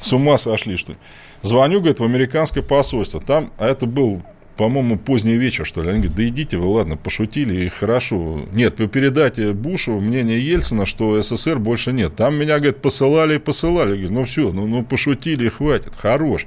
с 0.00 0.12
ума 0.12 0.38
сошли, 0.38 0.76
что 0.76 0.92
ли. 0.92 0.98
Звоню, 1.42 1.80
говорит, 1.80 2.00
в 2.00 2.04
американское 2.04 2.62
посольство. 2.62 3.20
Там, 3.20 3.52
а 3.58 3.66
это 3.66 3.84
был 3.84 4.22
по-моему, 4.56 4.98
поздний 4.98 5.36
вечер, 5.36 5.66
что 5.66 5.82
ли. 5.82 5.88
Они 5.88 5.98
говорят, 5.98 6.16
да 6.16 6.28
идите 6.28 6.56
вы, 6.58 6.66
ладно, 6.66 6.96
пошутили, 6.96 7.64
и 7.64 7.68
хорошо. 7.68 8.42
Нет, 8.52 8.78
вы 8.78 8.88
передайте 8.88 9.52
Бушу 9.52 9.98
мнение 9.98 10.38
Ельцина, 10.38 10.86
что 10.86 11.20
СССР 11.20 11.58
больше 11.58 11.92
нет. 11.92 12.16
Там 12.16 12.36
меня, 12.36 12.58
говорит, 12.58 12.82
посылали 12.82 13.36
и 13.36 13.38
посылали. 13.38 13.92
Я 13.92 13.96
говорю, 13.96 14.12
ну 14.12 14.24
все, 14.24 14.52
ну, 14.52 14.66
ну 14.66 14.84
пошутили 14.84 15.48
хватит, 15.48 15.94
хорош. 15.96 16.46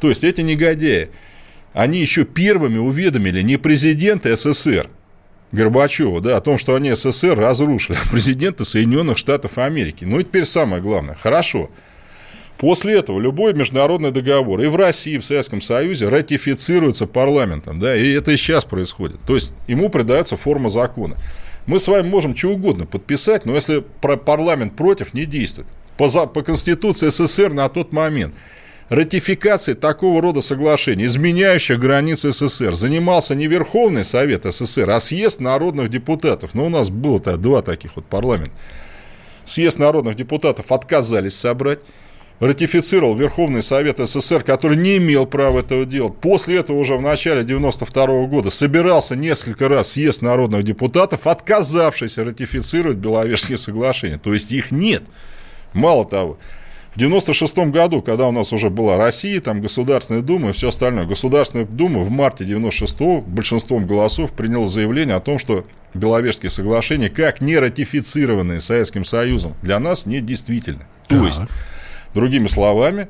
То 0.00 0.08
есть 0.08 0.24
эти 0.24 0.40
негодяи, 0.40 1.10
они 1.72 2.00
еще 2.00 2.24
первыми 2.24 2.78
уведомили 2.78 3.42
не 3.42 3.56
президента 3.56 4.34
СССР, 4.34 4.88
Горбачева, 5.52 6.20
да, 6.20 6.36
о 6.36 6.40
том, 6.40 6.58
что 6.58 6.74
они 6.74 6.94
СССР 6.94 7.38
разрушили, 7.38 7.96
а 8.02 8.10
президента 8.10 8.64
Соединенных 8.64 9.18
Штатов 9.18 9.58
Америки. 9.58 10.04
Ну 10.04 10.18
и 10.18 10.24
теперь 10.24 10.46
самое 10.46 10.82
главное. 10.82 11.14
Хорошо. 11.14 11.70
После 12.58 12.94
этого 12.94 13.20
любой 13.20 13.52
международный 13.52 14.10
договор 14.10 14.60
и 14.60 14.66
в 14.66 14.76
России, 14.76 15.14
и 15.14 15.18
в 15.18 15.24
Советском 15.24 15.60
Союзе 15.60 16.08
ратифицируется 16.08 17.06
парламентом. 17.06 17.80
Да, 17.80 17.96
и 17.96 18.12
это 18.12 18.30
и 18.32 18.36
сейчас 18.36 18.64
происходит. 18.64 19.20
То 19.26 19.34
есть 19.34 19.52
ему 19.66 19.90
придается 19.90 20.36
форма 20.36 20.68
закона. 20.68 21.16
Мы 21.66 21.78
с 21.78 21.88
вами 21.88 22.06
можем 22.06 22.36
что 22.36 22.48
угодно 22.48 22.86
подписать, 22.86 23.44
но 23.44 23.54
если 23.54 23.82
парламент 24.00 24.76
против, 24.76 25.14
не 25.14 25.24
действует. 25.24 25.66
По, 25.96 26.08
по 26.26 26.42
Конституции 26.42 27.08
СССР 27.08 27.52
на 27.52 27.68
тот 27.68 27.92
момент 27.92 28.34
ратификацией 28.88 29.76
такого 29.76 30.20
рода 30.20 30.40
соглашений, 30.40 31.06
изменяющих 31.06 31.78
границы 31.78 32.32
СССР, 32.32 32.74
занимался 32.74 33.34
не 33.34 33.46
Верховный 33.46 34.04
Совет 34.04 34.44
СССР, 34.44 34.90
а 34.90 35.00
съезд 35.00 35.40
народных 35.40 35.88
депутатов. 35.88 36.54
Но 36.54 36.66
у 36.66 36.68
нас 36.68 36.90
было-то 36.90 37.36
два 37.36 37.62
таких 37.62 37.96
вот 37.96 38.06
парламента. 38.06 38.56
Съезд 39.44 39.78
народных 39.78 40.16
депутатов 40.16 40.72
отказались 40.72 41.36
собрать 41.36 41.80
ратифицировал 42.40 43.14
Верховный 43.14 43.62
Совет 43.62 43.98
СССР, 43.98 44.42
который 44.42 44.76
не 44.76 44.96
имел 44.96 45.26
права 45.26 45.60
этого 45.60 45.84
делать. 45.84 46.16
После 46.16 46.58
этого 46.58 46.78
уже 46.78 46.96
в 46.96 47.02
начале 47.02 47.44
92 47.44 48.26
года 48.26 48.50
собирался 48.50 49.16
несколько 49.16 49.68
раз 49.68 49.92
съезд 49.92 50.22
народных 50.22 50.64
депутатов, 50.64 51.26
отказавшийся 51.26 52.24
ратифицировать 52.24 52.98
Беловежские 52.98 53.56
соглашения. 53.56 54.18
То 54.18 54.32
есть 54.34 54.52
их 54.52 54.70
нет. 54.70 55.02
Мало 55.72 56.04
того, 56.04 56.38
в 56.94 56.98
96 56.98 57.58
году, 57.70 58.02
когда 58.02 58.28
у 58.28 58.32
нас 58.32 58.52
уже 58.52 58.70
была 58.70 58.96
Россия, 58.96 59.40
там 59.40 59.60
Государственная 59.60 60.22
Дума 60.22 60.50
и 60.50 60.52
все 60.52 60.68
остальное, 60.68 61.06
Государственная 61.06 61.66
Дума 61.66 62.00
в 62.00 62.10
марте 62.10 62.44
96 62.44 63.26
большинством 63.26 63.86
голосов 63.86 64.32
приняла 64.32 64.68
заявление 64.68 65.16
о 65.16 65.20
том, 65.20 65.38
что 65.38 65.66
Беловежские 65.92 66.50
соглашения, 66.50 67.10
как 67.10 67.40
не 67.40 67.58
ратифицированные 67.58 68.60
Советским 68.60 69.04
Союзом, 69.04 69.54
для 69.62 69.78
нас 69.78 70.06
не 70.06 70.20
действительны. 70.20 70.86
То 71.08 71.24
есть 71.26 71.42
Другими 72.14 72.46
словами, 72.46 73.08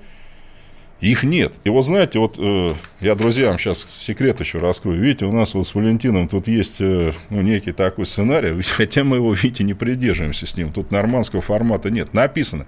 их 1.00 1.22
нет. 1.22 1.56
И 1.64 1.68
вот 1.68 1.82
знаете, 1.82 2.18
вот 2.18 2.36
э, 2.38 2.74
я 3.02 3.14
друзьям 3.14 3.58
сейчас 3.58 3.86
секрет 4.00 4.40
еще 4.40 4.58
раскрою. 4.58 4.98
Видите, 4.98 5.26
у 5.26 5.32
нас 5.32 5.54
вот 5.54 5.66
с 5.66 5.74
Валентином 5.74 6.26
тут 6.26 6.48
есть 6.48 6.80
э, 6.80 7.12
ну, 7.28 7.42
некий 7.42 7.72
такой 7.72 8.06
сценарий, 8.06 8.58
хотя 8.76 9.04
мы 9.04 9.16
его, 9.16 9.34
видите, 9.34 9.62
не 9.62 9.74
придерживаемся 9.74 10.46
с 10.46 10.56
ним. 10.56 10.72
Тут 10.72 10.90
нормандского 10.90 11.42
формата 11.42 11.90
нет. 11.90 12.14
Написано. 12.14 12.64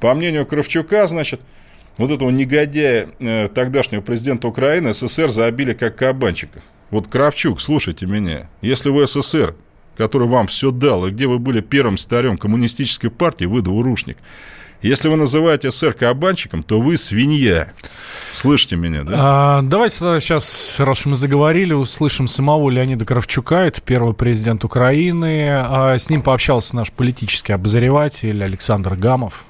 По 0.00 0.14
мнению 0.14 0.46
Кравчука, 0.46 1.06
значит, 1.06 1.40
вот 1.96 2.10
этого 2.10 2.30
негодяя, 2.30 3.08
э, 3.18 3.48
тогдашнего 3.48 4.00
президента 4.00 4.48
Украины, 4.48 4.92
СССР 4.92 5.30
забили 5.30 5.72
как 5.72 5.96
кабанчика. 5.96 6.62
Вот 6.90 7.08
Кравчук, 7.08 7.60
слушайте 7.60 8.06
меня. 8.06 8.48
Если 8.60 8.90
вы 8.90 9.06
СССР, 9.06 9.54
который 9.96 10.28
вам 10.28 10.46
все 10.46 10.70
дал, 10.70 11.06
и 11.06 11.10
где 11.10 11.26
вы 11.26 11.38
были 11.38 11.60
первым 11.60 11.96
старем 11.96 12.36
коммунистической 12.36 13.10
партии, 13.10 13.46
вы 13.46 13.62
двурушник– 13.62 14.18
если 14.82 15.08
вы 15.08 15.16
называете 15.16 15.70
СССР 15.70 15.94
кабанчиком, 15.94 16.62
то 16.62 16.80
вы 16.80 16.96
свинья. 16.96 17.72
Слышите 18.32 18.76
меня, 18.76 19.04
да? 19.04 19.12
А, 19.16 19.62
давайте 19.62 19.96
сейчас, 19.96 20.78
раз 20.78 21.06
мы 21.06 21.16
заговорили, 21.16 21.72
услышим 21.72 22.26
самого 22.26 22.68
Леонида 22.68 23.04
Кравчука, 23.04 23.66
это 23.66 23.80
первый 23.80 24.14
президент 24.14 24.64
Украины. 24.64 25.48
А 25.50 25.96
с 25.96 26.10
ним 26.10 26.22
пообщался 26.22 26.76
наш 26.76 26.92
политический 26.92 27.52
обозреватель 27.52 28.44
Александр 28.44 28.94
Гамов. 28.96 29.46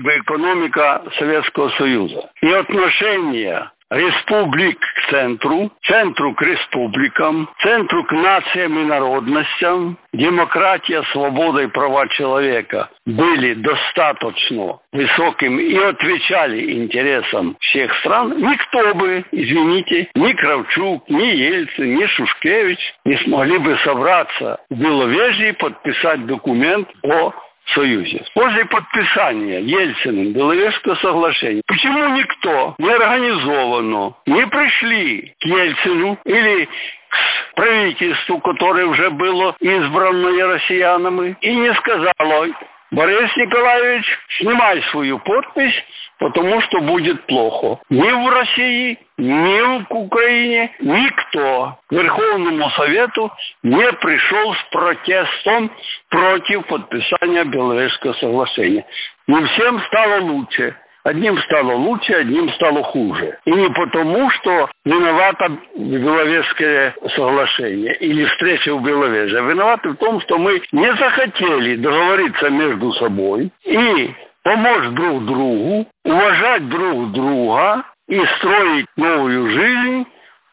Бы 0.00 0.18
экономика 0.18 1.02
Советского 1.18 1.70
Союза. 1.70 2.30
И 2.40 2.50
отношения 2.50 3.70
республик 3.92 4.78
к 4.80 5.10
центру, 5.10 5.70
центру 5.84 6.34
к 6.34 6.42
республикам, 6.42 7.48
центру 7.62 8.04
к 8.04 8.12
нациям 8.12 8.78
и 8.78 8.84
народностям, 8.84 9.98
демократия, 10.14 11.02
свобода 11.12 11.60
и 11.60 11.66
права 11.66 12.08
человека 12.08 12.88
были 13.04 13.54
достаточно 13.54 14.78
высоким 14.92 15.58
и 15.58 15.76
отвечали 15.76 16.72
интересам 16.72 17.56
всех 17.60 17.94
стран, 17.98 18.34
никто 18.38 18.94
бы, 18.94 19.24
извините, 19.30 20.08
ни 20.14 20.32
Кравчук, 20.32 21.08
ни 21.10 21.26
Ельцин, 21.26 21.94
ни 21.96 22.06
Шушкевич 22.06 22.94
не 23.04 23.16
смогли 23.24 23.58
бы 23.58 23.78
собраться 23.84 24.58
в 24.70 24.74
Беловежье 24.74 25.50
и 25.50 25.52
подписать 25.52 26.26
документ 26.26 26.88
о 27.02 27.32
Союзе. 27.74 28.24
После 28.34 28.64
подписания 28.66 29.60
Ельциным 29.60 30.32
Беловежского 30.32 30.94
соглашения, 30.96 31.62
почему 31.66 32.08
никто 32.16 32.74
не 32.78 32.90
организованно 32.90 34.14
не 34.26 34.46
пришли 34.46 35.34
к 35.40 35.44
Ельцину 35.44 36.18
или 36.24 36.68
к 37.08 37.54
правительству, 37.54 38.38
которое 38.40 38.86
уже 38.86 39.10
было 39.10 39.54
избрано 39.60 40.46
россиянами, 40.46 41.36
и 41.40 41.54
не 41.54 41.74
сказало, 41.74 42.48
Борис 42.90 43.34
Николаевич, 43.36 44.04
снимай 44.38 44.82
свою 44.90 45.18
подпись, 45.18 45.74
потому 46.22 46.60
что 46.62 46.80
будет 46.80 47.26
плохо. 47.26 47.80
Ни 47.90 48.10
в 48.10 48.28
России, 48.30 48.98
ни 49.18 49.60
в 49.60 49.86
Украине 49.90 50.70
никто 50.78 51.76
к 51.88 51.92
Верховному 51.92 52.70
Совету 52.70 53.30
не 53.64 53.92
пришел 53.94 54.54
с 54.54 54.62
протестом 54.70 55.70
против 56.08 56.66
подписания 56.66 57.44
Беловежского 57.44 58.12
соглашения. 58.14 58.86
Не 59.26 59.44
всем 59.46 59.82
стало 59.88 60.20
лучше. 60.20 60.76
Одним 61.04 61.36
стало 61.42 61.72
лучше, 61.72 62.12
одним 62.12 62.48
стало 62.52 62.84
хуже. 62.84 63.36
И 63.44 63.50
не 63.50 63.68
потому, 63.70 64.30
что 64.30 64.70
виновато 64.84 65.58
Беловежское 65.76 66.94
соглашение 67.16 67.96
или 67.96 68.24
встреча 68.26 68.72
в 68.72 68.84
Беловеже, 68.84 69.42
виноваты 69.42 69.88
в 69.88 69.96
том, 69.96 70.20
что 70.20 70.38
мы 70.38 70.62
не 70.70 70.94
захотели 70.94 71.74
договориться 71.74 72.50
между 72.50 72.92
собой 72.92 73.50
и 73.64 74.14
помочь 74.42 74.94
друг 74.94 75.24
другу, 75.26 75.86
уважать 76.04 76.68
друг 76.68 77.12
друга 77.12 77.84
и 78.08 78.18
строить 78.38 78.86
новую 78.96 79.50
жизнь, 79.50 80.08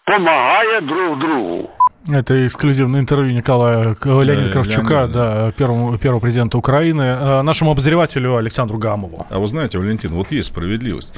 помогая 0.06 0.82
друг 0.82 1.20
другу. 1.20 1.72
Это 2.12 2.46
эксклюзивное 2.48 3.02
интервью 3.02 3.36
Николая 3.36 3.96
Леонида 4.04 4.46
да, 4.46 4.52
Кравчука, 4.52 4.94
Леонид. 4.94 5.12
да, 5.12 5.52
первому, 5.52 5.98
первого 5.98 6.20
президента 6.20 6.58
Украины, 6.58 7.02
э, 7.02 7.42
нашему 7.42 7.72
обозревателю 7.72 8.38
Александру 8.38 8.78
Гамову. 8.78 9.28
А 9.30 9.38
вы 9.38 9.48
знаете, 9.48 9.78
Валентин, 9.78 10.12
вот 10.12 10.32
есть 10.32 10.48
справедливость. 10.48 11.14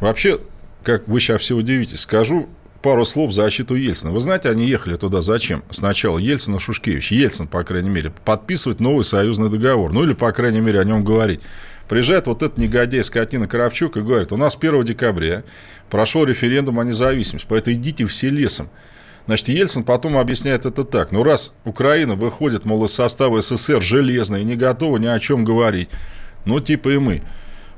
Вообще, 0.00 0.38
как 0.82 1.06
вы 1.06 1.20
сейчас 1.20 1.42
все 1.42 1.54
удивитесь, 1.54 2.00
скажу 2.00 2.48
пару 2.80 3.04
слов 3.04 3.30
в 3.30 3.32
защиту 3.32 3.74
Ельцина. 3.76 4.10
Вы 4.10 4.20
знаете, 4.20 4.50
они 4.50 4.66
ехали 4.66 4.96
туда 4.96 5.20
зачем? 5.20 5.62
Сначала 5.70 6.18
Ельцин 6.18 6.56
и 6.56 6.58
Шушкевич. 6.58 7.12
Ельцин, 7.12 7.46
по 7.46 7.62
крайней 7.62 7.90
мере, 7.90 8.12
подписывать 8.24 8.80
новый 8.80 9.04
союзный 9.04 9.50
договор. 9.50 9.92
Ну, 9.92 10.02
или, 10.02 10.14
по 10.14 10.32
крайней 10.32 10.60
мере, 10.60 10.80
о 10.80 10.84
нем 10.84 11.04
говорить. 11.04 11.40
Приезжает 11.92 12.26
вот 12.26 12.42
этот 12.42 12.56
негодяй 12.56 13.04
скотина 13.04 13.46
Кравчук 13.46 13.98
и 13.98 14.00
говорит, 14.00 14.32
у 14.32 14.38
нас 14.38 14.56
1 14.58 14.82
декабря 14.82 15.44
прошел 15.90 16.24
референдум 16.24 16.80
о 16.80 16.84
независимости, 16.84 17.46
поэтому 17.46 17.76
идите 17.76 18.06
все 18.06 18.30
лесом. 18.30 18.70
Значит, 19.26 19.48
Ельцин 19.48 19.84
потом 19.84 20.16
объясняет 20.16 20.64
это 20.64 20.84
так. 20.84 21.12
Ну, 21.12 21.22
раз 21.22 21.52
Украина 21.66 22.14
выходит, 22.14 22.64
мол, 22.64 22.82
из 22.86 22.94
состава 22.94 23.42
СССР 23.42 23.82
железно 23.82 24.36
и 24.36 24.44
не 24.44 24.56
готова 24.56 24.96
ни 24.96 25.06
о 25.06 25.18
чем 25.18 25.44
говорить, 25.44 25.90
ну, 26.46 26.60
типа 26.60 26.88
и 26.94 26.96
мы. 26.96 27.22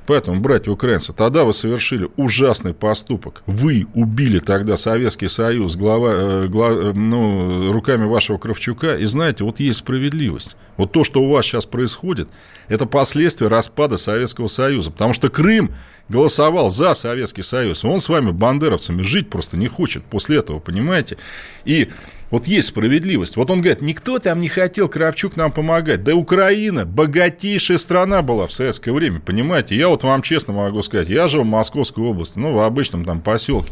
Поэтому, 0.07 0.41
братья 0.41 0.71
украинцы, 0.71 1.13
тогда 1.13 1.45
вы 1.45 1.53
совершили 1.53 2.09
ужасный 2.17 2.75
поступок. 2.75 3.43
Вы 3.47 3.87
убили 3.95 4.39
тогда 4.39 4.77
Советский 4.77 5.29
Союз 5.29 5.77
глава, 5.77 6.11
э, 6.13 6.47
глава, 6.47 6.75
э, 6.75 6.93
ну, 6.93 7.73
руками 7.73 8.05
вашего 8.05 8.37
Кравчука. 8.37 8.97
И 8.97 9.05
знаете, 9.07 9.45
вот 9.45 9.61
есть 9.61 9.79
справедливость. 9.79 10.57
Вот 10.77 10.93
то, 10.93 11.05
что 11.05 11.23
у 11.23 11.31
вас 11.31 11.47
сейчас 11.47 11.65
происходит, 11.65 12.29
это 12.69 12.87
последствия 12.87 13.49
распада 13.49 13.97
Советского 13.97 14.49
Союза. 14.49 14.91
Потому 14.91 15.15
что 15.15 15.31
Крым 15.31 15.71
голосовал 16.09 16.69
за 16.69 16.93
Советский 16.95 17.43
Союз. 17.43 17.85
Он 17.85 17.99
с 17.99 18.09
вами, 18.09 18.31
бандеровцами, 18.31 19.03
жить 19.03 19.31
просто 19.31 19.57
не 19.57 19.69
хочет 19.69 20.05
после 20.05 20.39
этого, 20.39 20.59
понимаете? 20.59 21.17
И 21.65 21.89
Вот 22.35 22.49
есть 22.49 22.67
справедливость. 22.67 23.37
Вот 23.37 23.49
он 23.49 23.61
говорит, 23.61 23.81
никто 23.81 24.19
там 24.19 24.41
не 24.41 24.49
хотел 24.49 24.89
Кравчук 24.89 25.37
нам 25.37 25.53
помогать. 25.53 26.03
Да 26.03 26.17
Украина 26.17 26.85
богатейшая 26.85 27.79
страна 27.79 28.23
была 28.23 28.49
в 28.49 28.53
советское 28.53 28.91
время, 28.91 29.21
понимаете? 29.21 29.77
Я 29.77 29.87
вот 29.87 30.03
вам 30.03 30.21
честно 30.21 30.53
могу 30.53 30.83
сказать, 30.83 31.09
я 31.09 31.29
жил 31.29 31.43
в 31.43 31.47
Московской 31.47 32.03
области, 32.03 32.37
ну, 32.37 32.53
в 32.53 32.59
обычном 32.59 33.05
там 33.05 33.21
поселке. 33.21 33.71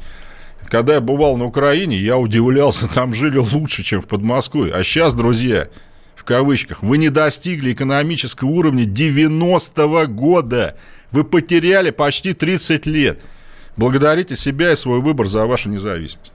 Когда 0.68 0.94
я 0.94 1.00
бывал 1.00 1.36
на 1.36 1.46
Украине, 1.46 1.96
я 1.96 2.16
удивлялся, 2.16 2.86
там 2.86 3.12
жили 3.14 3.38
лучше, 3.38 3.82
чем 3.82 4.00
в 4.00 4.06
Подмосковье. 4.06 4.74
А 4.74 4.84
сейчас, 4.84 5.14
друзья, 5.14 5.66
в 6.14 6.22
кавычках, 6.22 6.84
вы 6.84 6.98
не 6.98 7.08
достигли 7.08 7.72
экономического 7.72 8.48
уровня 8.48 8.84
90-го 8.84 10.06
года. 10.06 10.76
Вы 11.10 11.24
потеряли 11.24 11.90
почти 11.90 12.32
30 12.32 12.86
лет. 12.86 13.20
Благодарите 13.76 14.36
себя 14.36 14.70
и 14.70 14.76
свой 14.76 15.00
выбор 15.00 15.26
за 15.26 15.46
вашу 15.46 15.68
независимость. 15.68 16.34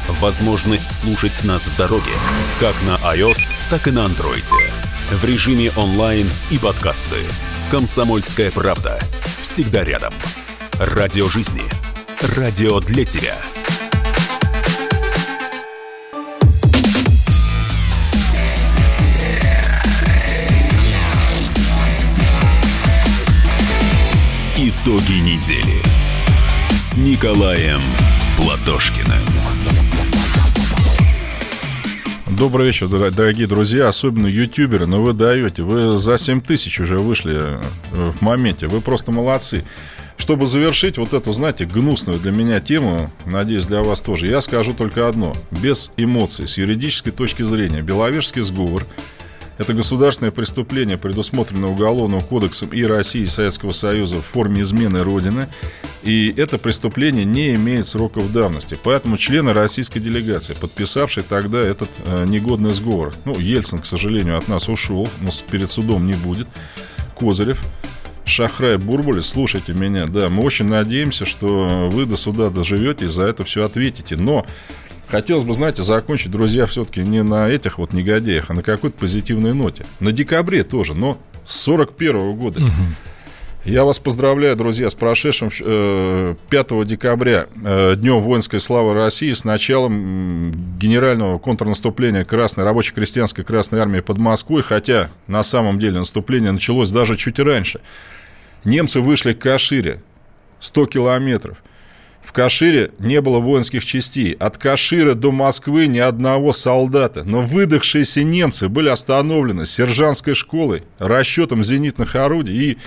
возможность 0.19 1.01
слушать 1.01 1.43
нас 1.43 1.63
в 1.63 1.75
дороге, 1.77 2.11
как 2.59 2.75
на 2.87 2.95
iOS, 3.13 3.39
так 3.69 3.87
и 3.87 3.91
на 3.91 4.07
Android. 4.07 4.45
В 5.11 5.25
режиме 5.25 5.71
онлайн 5.75 6.29
и 6.49 6.57
подкасты. 6.57 7.17
«Комсомольская 7.69 8.51
правда». 8.51 8.99
Всегда 9.41 9.83
рядом. 9.83 10.13
Радио 10.79 11.27
жизни. 11.27 11.63
Радио 12.21 12.79
для 12.79 13.05
тебя. 13.05 13.37
Итоги 24.57 25.13
недели 25.13 25.81
с 26.69 26.97
Николаем 26.97 27.81
Платошкиным. 28.37 29.30
Добрый 32.37 32.67
вечер, 32.67 32.87
дорогие 32.87 33.45
друзья, 33.45 33.89
особенно 33.89 34.25
ютуберы, 34.25 34.87
но 34.87 35.03
вы 35.03 35.11
даете, 35.11 35.63
вы 35.63 35.97
за 35.97 36.17
7 36.17 36.41
тысяч 36.41 36.79
уже 36.79 36.97
вышли 36.97 37.35
э, 37.35 37.61
в 37.91 38.21
моменте, 38.21 38.67
вы 38.67 38.79
просто 38.79 39.11
молодцы. 39.11 39.65
Чтобы 40.15 40.45
завершить 40.45 40.97
вот 40.97 41.13
эту, 41.13 41.33
знаете, 41.33 41.65
гнусную 41.65 42.19
для 42.19 42.31
меня 42.31 42.61
тему, 42.61 43.11
надеюсь, 43.25 43.65
для 43.65 43.81
вас 43.81 44.01
тоже, 44.01 44.27
я 44.27 44.39
скажу 44.39 44.73
только 44.73 45.09
одно. 45.09 45.35
Без 45.51 45.91
эмоций, 45.97 46.47
с 46.47 46.57
юридической 46.57 47.11
точки 47.11 47.43
зрения, 47.43 47.81
Беловежский 47.81 48.41
сговор– 48.41 48.85
это 49.61 49.73
государственное 49.73 50.31
преступление, 50.31 50.97
предусмотрено 50.97 51.69
Уголовным 51.69 52.21
кодексом 52.21 52.69
и 52.69 52.83
России, 52.83 53.21
и 53.21 53.27
Советского 53.27 53.69
Союза 53.71 54.17
в 54.17 54.25
форме 54.25 54.61
измены 54.61 55.03
Родины. 55.03 55.47
И 56.01 56.33
это 56.35 56.57
преступление 56.57 57.25
не 57.25 57.53
имеет 57.53 57.85
сроков 57.85 58.31
давности. 58.33 58.75
Поэтому 58.83 59.17
члены 59.17 59.53
российской 59.53 59.99
делегации, 59.99 60.55
подписавшие 60.55 61.23
тогда 61.23 61.59
этот 61.59 61.89
э, 62.05 62.25
негодный 62.25 62.73
сговор, 62.73 63.13
ну, 63.23 63.37
Ельцин, 63.37 63.79
к 63.79 63.85
сожалению, 63.85 64.39
от 64.39 64.47
нас 64.47 64.67
ушел, 64.67 65.07
но 65.21 65.29
перед 65.51 65.69
судом 65.69 66.07
не 66.07 66.13
будет, 66.13 66.47
Козырев, 67.15 67.59
Шахрай 68.25 68.77
Бурбуль, 68.77 69.21
слушайте 69.21 69.73
меня, 69.73 70.07
да, 70.07 70.29
мы 70.29 70.43
очень 70.43 70.65
надеемся, 70.65 71.25
что 71.25 71.87
вы 71.91 72.07
до 72.07 72.17
суда 72.17 72.49
доживете 72.49 73.05
и 73.05 73.09
за 73.09 73.25
это 73.25 73.43
все 73.43 73.63
ответите. 73.63 74.15
Но 74.15 74.43
Хотелось 75.11 75.43
бы, 75.43 75.53
знаете, 75.53 75.83
закончить, 75.83 76.31
друзья, 76.31 76.65
все-таки 76.65 77.01
не 77.01 77.21
на 77.21 77.49
этих 77.49 77.79
вот 77.79 77.91
негодяях, 77.91 78.45
а 78.49 78.53
на 78.53 78.63
какой-то 78.63 78.97
позитивной 78.97 79.53
ноте. 79.53 79.85
На 79.99 80.13
декабре 80.13 80.63
тоже, 80.63 80.93
но 80.93 81.17
с 81.43 81.59
41 81.63 82.33
года. 82.37 82.61
Угу. 82.61 82.71
Я 83.65 83.83
вас 83.83 83.99
поздравляю, 83.99 84.55
друзья, 84.55 84.89
с 84.89 84.95
прошедшим 84.95 85.49
э, 85.59 86.35
5 86.49 86.87
декабря, 86.87 87.47
э, 87.61 87.95
Днем 87.97 88.21
воинской 88.21 88.61
славы 88.61 88.93
России, 88.93 89.33
с 89.33 89.43
началом 89.43 90.53
генерального 90.79 91.39
контрнаступления 91.39 92.23
Красной 92.23 92.63
рабоче-крестьянской 92.63 93.43
Красной 93.43 93.81
Армии 93.81 93.99
под 93.99 94.17
Москвой, 94.17 94.63
хотя 94.63 95.09
на 95.27 95.43
самом 95.43 95.77
деле 95.77 95.99
наступление 95.99 96.53
началось 96.53 96.89
даже 96.89 97.17
чуть 97.17 97.37
раньше. 97.37 97.81
Немцы 98.63 99.01
вышли 99.01 99.33
к 99.33 99.39
Кашире, 99.39 100.01
100 100.61 100.85
километров– 100.85 101.57
в 102.23 102.33
Кашире 102.33 102.91
не 102.99 103.19
было 103.19 103.39
воинских 103.39 103.83
частей. 103.83 104.33
От 104.33 104.57
Кашира 104.57 105.15
до 105.15 105.31
Москвы 105.31 105.87
ни 105.87 105.99
одного 105.99 106.53
солдата. 106.53 107.23
Но 107.25 107.41
выдохшиеся 107.41 108.23
немцы 108.23 108.69
были 108.69 108.89
остановлены 108.89 109.65
сержантской 109.65 110.33
школой, 110.33 110.83
расчетом 110.99 111.63
зенитных 111.63 112.15
орудий 112.15 112.55
и 112.55 112.77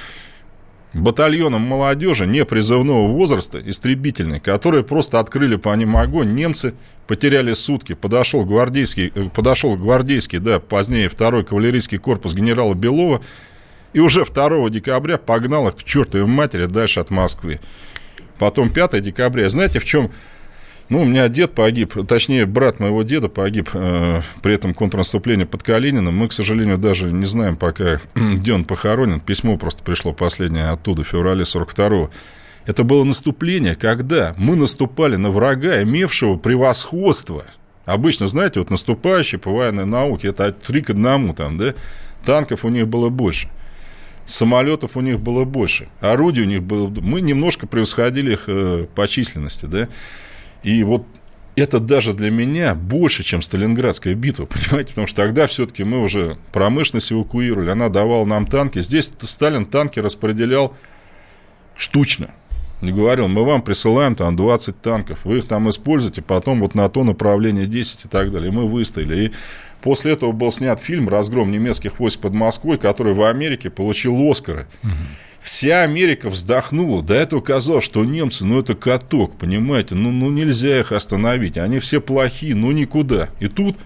батальоном 0.94 1.62
молодежи 1.62 2.24
непризывного 2.24 3.08
возраста, 3.08 3.60
истребительной, 3.64 4.38
которые 4.38 4.84
просто 4.84 5.18
открыли 5.18 5.56
по 5.56 5.74
ним 5.74 5.96
огонь. 5.96 6.32
Немцы 6.34 6.74
потеряли 7.08 7.52
сутки. 7.52 7.94
Подошел 7.94 8.44
гвардейский, 8.44 9.10
э, 9.12 9.28
подошел 9.28 9.76
гвардейский, 9.76 10.38
да, 10.38 10.60
позднее 10.60 11.08
второй 11.08 11.44
кавалерийский 11.44 11.98
корпус 11.98 12.34
генерала 12.34 12.74
Белова. 12.74 13.20
И 13.92 14.00
уже 14.00 14.24
2 14.24 14.70
декабря 14.70 15.18
погнал 15.18 15.68
их 15.68 15.76
к 15.76 15.84
чертовой 15.84 16.26
матери 16.26 16.66
дальше 16.66 17.00
от 17.00 17.10
Москвы 17.10 17.60
потом 18.38 18.70
5 18.70 19.00
декабря. 19.02 19.48
Знаете, 19.48 19.78
в 19.78 19.84
чем... 19.84 20.10
Ну, 20.90 21.00
у 21.00 21.04
меня 21.06 21.28
дед 21.28 21.54
погиб, 21.54 21.94
точнее, 22.06 22.44
брат 22.44 22.78
моего 22.78 23.02
деда 23.02 23.30
погиб 23.30 23.70
э, 23.72 24.20
при 24.42 24.54
этом 24.54 24.74
контрнаступлении 24.74 25.44
под 25.44 25.62
Калининым. 25.62 26.14
Мы, 26.14 26.28
к 26.28 26.32
сожалению, 26.32 26.76
даже 26.76 27.10
не 27.10 27.24
знаем 27.24 27.56
пока, 27.56 28.00
где 28.14 28.52
он 28.52 28.66
похоронен. 28.66 29.20
Письмо 29.20 29.56
просто 29.56 29.82
пришло 29.82 30.12
последнее 30.12 30.68
оттуда, 30.68 31.02
в 31.02 31.08
феврале 31.08 31.44
42-го. 31.44 32.10
Это 32.66 32.84
было 32.84 33.02
наступление, 33.04 33.76
когда 33.76 34.34
мы 34.36 34.56
наступали 34.56 35.16
на 35.16 35.30
врага, 35.30 35.82
имевшего 35.82 36.36
превосходство. 36.36 37.44
Обычно, 37.86 38.28
знаете, 38.28 38.60
вот 38.60 38.68
наступающие 38.68 39.38
по 39.38 39.50
военной 39.50 39.86
науке, 39.86 40.28
это 40.28 40.52
3 40.52 40.82
к 40.82 40.90
1, 40.90 41.34
там, 41.34 41.56
да? 41.56 41.74
Танков 42.26 42.64
у 42.66 42.68
них 42.68 42.88
было 42.88 43.08
больше– 43.08 43.48
самолетов 44.24 44.96
у 44.96 45.00
них 45.00 45.20
было 45.20 45.44
больше, 45.44 45.88
орудий 46.00 46.42
у 46.42 46.46
них 46.46 46.62
было... 46.62 46.88
Мы 46.88 47.20
немножко 47.20 47.66
превосходили 47.66 48.32
их 48.32 48.44
э, 48.46 48.86
по 48.94 49.06
численности, 49.08 49.66
да, 49.66 49.88
и 50.62 50.82
вот 50.82 51.04
это 51.56 51.78
даже 51.78 52.14
для 52.14 52.30
меня 52.30 52.74
больше, 52.74 53.22
чем 53.22 53.42
Сталинградская 53.42 54.14
битва, 54.14 54.46
понимаете, 54.46 54.90
потому 54.90 55.06
что 55.06 55.16
тогда 55.16 55.46
все-таки 55.46 55.84
мы 55.84 56.02
уже 56.02 56.38
промышленность 56.52 57.12
эвакуировали, 57.12 57.70
она 57.70 57.88
давала 57.88 58.24
нам 58.24 58.46
танки. 58.46 58.80
Здесь 58.80 59.10
Сталин 59.20 59.66
танки 59.66 60.00
распределял 60.00 60.76
штучно. 61.76 62.30
Не 62.80 62.92
говорил, 62.92 63.28
мы 63.28 63.44
вам 63.44 63.62
присылаем 63.62 64.14
там 64.14 64.36
20 64.36 64.80
танков, 64.82 65.20
вы 65.24 65.38
их 65.38 65.46
там 65.46 65.70
используете, 65.70 66.22
потом 66.22 66.60
вот 66.60 66.74
на 66.74 66.88
то 66.88 67.04
направление 67.04 67.66
10 67.66 68.04
и 68.04 68.08
так 68.08 68.30
далее. 68.30 68.50
И 68.50 68.54
мы 68.54 68.68
выстояли. 68.68 69.26
И 69.26 69.32
После 69.84 70.12
этого 70.12 70.32
был 70.32 70.50
снят 70.50 70.80
фильм 70.80 71.10
«Разгром 71.10 71.50
немецких 71.50 71.98
войск 72.00 72.20
под 72.20 72.32
Москвой», 72.32 72.78
который 72.78 73.12
в 73.12 73.22
Америке 73.22 73.68
получил 73.68 74.16
Оскара. 74.30 74.66
Угу. 74.82 74.92
Вся 75.42 75.82
Америка 75.82 76.30
вздохнула. 76.30 77.02
До 77.02 77.12
этого 77.12 77.42
казалось, 77.42 77.84
что 77.84 78.02
немцы, 78.02 78.46
ну, 78.46 78.60
это 78.60 78.74
каток, 78.74 79.36
понимаете? 79.36 79.94
Ну, 79.94 80.10
ну, 80.10 80.30
нельзя 80.30 80.80
их 80.80 80.90
остановить. 80.90 81.58
Они 81.58 81.80
все 81.80 82.00
плохие, 82.00 82.54
ну, 82.54 82.72
никуда. 82.72 83.28
И 83.40 83.48
тут 83.48 83.76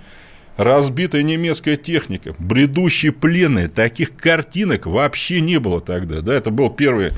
разбитая 0.56 1.24
немецкая 1.24 1.74
техника, 1.74 2.32
бредущие 2.38 3.10
пленные. 3.10 3.68
Таких 3.68 4.14
картинок 4.14 4.86
вообще 4.86 5.40
не 5.40 5.58
было 5.58 5.80
тогда. 5.80 6.20
Да, 6.20 6.32
это 6.32 6.50
был 6.50 6.70
первый 6.70 7.10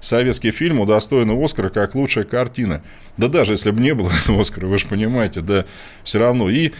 советский 0.00 0.50
фильм, 0.50 0.80
удостоенный 0.80 1.42
Оскара 1.42 1.68
как 1.68 1.94
лучшая 1.94 2.24
картина. 2.24 2.82
Да 3.16 3.28
даже 3.28 3.52
если 3.52 3.70
бы 3.70 3.80
не 3.80 3.94
было 3.94 4.10
Оскара, 4.38 4.66
вы 4.66 4.78
же 4.78 4.86
понимаете, 4.86 5.40
да, 5.40 5.64
все 6.04 6.18
равно. 6.18 6.48
И 6.50 6.70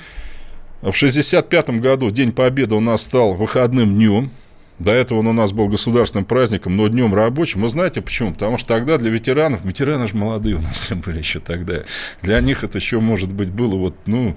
в 0.80 0.94
1965 0.94 1.70
году 1.80 2.10
День 2.10 2.32
Победы 2.32 2.74
у 2.74 2.80
нас 2.80 3.02
стал 3.02 3.34
выходным 3.34 3.94
днем. 3.96 4.30
До 4.78 4.92
этого 4.92 5.18
он 5.18 5.26
у 5.26 5.32
нас 5.32 5.50
был 5.50 5.66
государственным 5.66 6.24
праздником, 6.24 6.76
но 6.76 6.86
днем 6.86 7.12
рабочим. 7.12 7.62
Вы 7.62 7.68
знаете 7.68 8.00
почему? 8.00 8.32
Потому 8.32 8.58
что 8.58 8.68
тогда 8.68 8.96
для 8.96 9.10
ветеранов, 9.10 9.64
ветераны 9.64 10.06
же 10.06 10.16
молодые 10.16 10.54
у 10.54 10.60
нас 10.60 10.92
были 11.04 11.18
еще 11.18 11.40
тогда, 11.40 11.82
для 12.22 12.40
них 12.40 12.62
это 12.62 12.78
еще, 12.78 13.00
может 13.00 13.28
быть, 13.28 13.48
было 13.48 13.74
вот, 13.74 13.96
ну, 14.06 14.36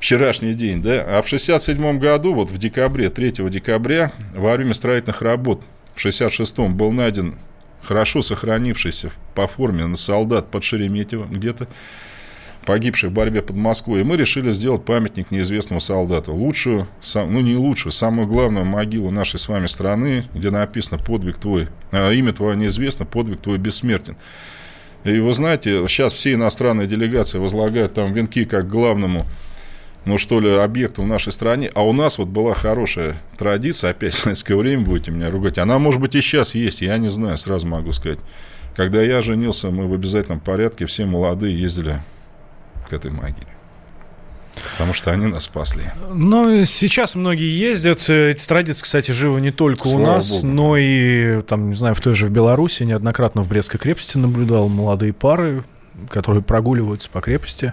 вчерашний 0.00 0.52
день, 0.52 0.82
да? 0.82 1.00
А 1.00 1.22
в 1.22 1.26
1967 1.26 1.98
году, 1.98 2.34
вот 2.34 2.50
в 2.50 2.58
декабре, 2.58 3.08
3 3.08 3.48
декабря, 3.48 4.12
во 4.34 4.52
время 4.52 4.74
строительных 4.74 5.22
работ 5.22 5.62
в 5.94 6.04
1966-м 6.04 6.76
был 6.76 6.92
найден 6.92 7.36
хорошо 7.84 8.22
сохранившийся 8.22 9.10
по 9.34 9.46
форме 9.46 9.86
на 9.86 9.96
солдат 9.96 10.50
под 10.50 10.64
Шереметьево 10.64 11.26
где-то 11.26 11.68
погибший 12.64 13.10
в 13.10 13.12
борьбе 13.12 13.42
под 13.42 13.56
Москвой. 13.56 14.00
И 14.00 14.04
мы 14.04 14.16
решили 14.16 14.50
сделать 14.50 14.84
памятник 14.84 15.30
неизвестному 15.30 15.80
солдату. 15.80 16.34
Лучшую, 16.34 16.88
ну 17.14 17.40
не 17.40 17.56
лучшую, 17.56 17.92
самую 17.92 18.26
главную 18.26 18.64
могилу 18.64 19.10
нашей 19.10 19.38
с 19.38 19.48
вами 19.48 19.66
страны, 19.66 20.24
где 20.34 20.50
написано 20.50 20.98
«Подвиг 20.98 21.38
твой», 21.38 21.68
а 21.92 22.10
имя 22.10 22.32
твое 22.32 22.56
неизвестно, 22.56 23.04
подвиг 23.06 23.40
твой 23.40 23.58
бессмертен. 23.58 24.16
И 25.04 25.18
вы 25.18 25.34
знаете, 25.34 25.86
сейчас 25.86 26.14
все 26.14 26.32
иностранные 26.32 26.86
делегации 26.86 27.38
возлагают 27.38 27.94
там 27.94 28.12
венки 28.14 28.46
как 28.46 28.66
главному 28.68 29.26
ну 30.04 30.18
что 30.18 30.40
ли, 30.40 30.50
объекту 30.50 31.02
в 31.02 31.06
нашей 31.06 31.32
стране. 31.32 31.70
А 31.74 31.82
у 31.82 31.92
нас 31.92 32.18
вот 32.18 32.28
была 32.28 32.54
хорошая 32.54 33.16
традиция, 33.38 33.90
опять 33.90 34.14
в 34.14 34.18
советское 34.18 34.56
время 34.56 34.84
будете 34.84 35.10
меня 35.10 35.30
ругать. 35.30 35.58
Она, 35.58 35.78
может 35.78 36.00
быть, 36.00 36.14
и 36.14 36.20
сейчас 36.20 36.54
есть, 36.54 36.82
я 36.82 36.98
не 36.98 37.08
знаю, 37.08 37.36
сразу 37.36 37.66
могу 37.66 37.92
сказать. 37.92 38.18
Когда 38.76 39.00
я 39.02 39.22
женился, 39.22 39.70
мы 39.70 39.88
в 39.88 39.94
обязательном 39.94 40.40
порядке, 40.40 40.86
все 40.86 41.06
молодые 41.06 41.58
ездили 41.58 42.00
к 42.88 42.92
этой 42.92 43.10
могиле. 43.10 43.46
Потому 44.72 44.92
что 44.94 45.10
они 45.10 45.26
нас 45.26 45.44
спасли. 45.44 45.84
Ну, 46.10 46.64
сейчас 46.64 47.14
многие 47.14 47.50
ездят. 47.50 48.08
Эти 48.08 48.46
традиции, 48.46 48.82
кстати, 48.82 49.10
живы 49.10 49.40
не 49.40 49.50
только 49.50 49.88
Слава 49.88 50.02
у 50.02 50.06
нас, 50.06 50.42
Богу. 50.42 50.54
но 50.54 50.76
и, 50.76 51.42
там, 51.42 51.70
не 51.70 51.76
знаю, 51.76 51.94
в 51.94 52.00
той 52.00 52.14
же 52.14 52.26
в 52.26 52.30
Беларуси. 52.30 52.84
Неоднократно 52.84 53.42
в 53.42 53.48
Брестской 53.48 53.80
крепости 53.80 54.16
наблюдал 54.16 54.68
молодые 54.68 55.12
пары, 55.12 55.64
которые 56.08 56.42
прогуливаются 56.42 57.10
по 57.10 57.20
крепости, 57.20 57.72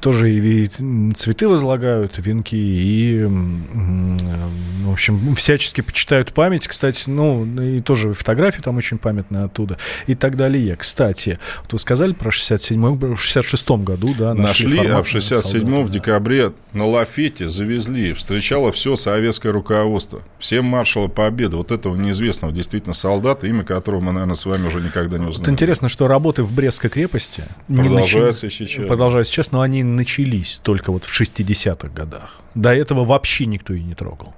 тоже 0.00 0.32
и 0.32 0.66
цветы 1.14 1.48
возлагают, 1.48 2.18
венки, 2.18 2.56
и, 2.56 3.24
в 3.24 4.92
общем, 4.92 5.34
всячески 5.34 5.80
почитают 5.80 6.32
память, 6.32 6.66
кстати, 6.66 7.08
ну, 7.08 7.44
и 7.60 7.80
тоже 7.80 8.12
фотографии 8.12 8.60
там 8.60 8.76
очень 8.76 8.98
памятные 8.98 9.44
оттуда, 9.44 9.78
и 10.06 10.14
так 10.14 10.36
далее. 10.36 10.76
Кстати, 10.76 11.38
вот 11.62 11.72
вы 11.72 11.78
сказали 11.78 12.12
про 12.12 12.30
67 12.30 12.80
в 12.80 13.14
66-м 13.14 13.84
году, 13.84 14.14
да, 14.16 14.34
нашли, 14.34 14.76
нашли 14.76 14.90
а 14.90 15.02
в 15.02 15.06
67-м 15.06 15.84
в 15.84 15.90
декабре 15.90 16.52
на 16.72 16.86
Лафете 16.86 17.48
завезли, 17.48 18.12
встречало 18.12 18.72
все 18.72 18.96
советское 18.96 19.50
руководство, 19.50 20.22
все 20.38 20.62
маршалы 20.62 21.08
Победы, 21.08 21.56
вот 21.56 21.72
этого 21.72 21.96
неизвестного 21.96 22.52
действительно 22.52 22.92
солдата, 22.92 23.46
имя 23.46 23.64
которого 23.64 24.00
мы, 24.00 24.12
наверное, 24.12 24.34
с 24.34 24.44
вами 24.46 24.66
уже 24.66 24.80
никогда 24.80 25.18
не 25.18 25.26
узнаем. 25.26 25.46
Вот 25.46 25.48
интересно, 25.48 25.88
что 25.88 26.08
работы 26.08 26.42
в 26.42 26.52
Брестской 26.52 26.90
крепости 26.90 27.44
Продолжаются 27.66 28.50
сейчас. 28.50 28.86
Продолжаются 28.86 29.32
сейчас, 29.32 29.52
но 29.52 29.60
они 29.60 29.82
начались 29.82 30.58
только 30.62 30.92
вот 30.92 31.04
в 31.04 31.20
60-х 31.20 31.88
годах. 31.88 32.40
До 32.54 32.72
этого 32.72 33.04
вообще 33.04 33.46
никто 33.46 33.74
и 33.74 33.82
не 33.82 33.94
трогал. 33.94 34.34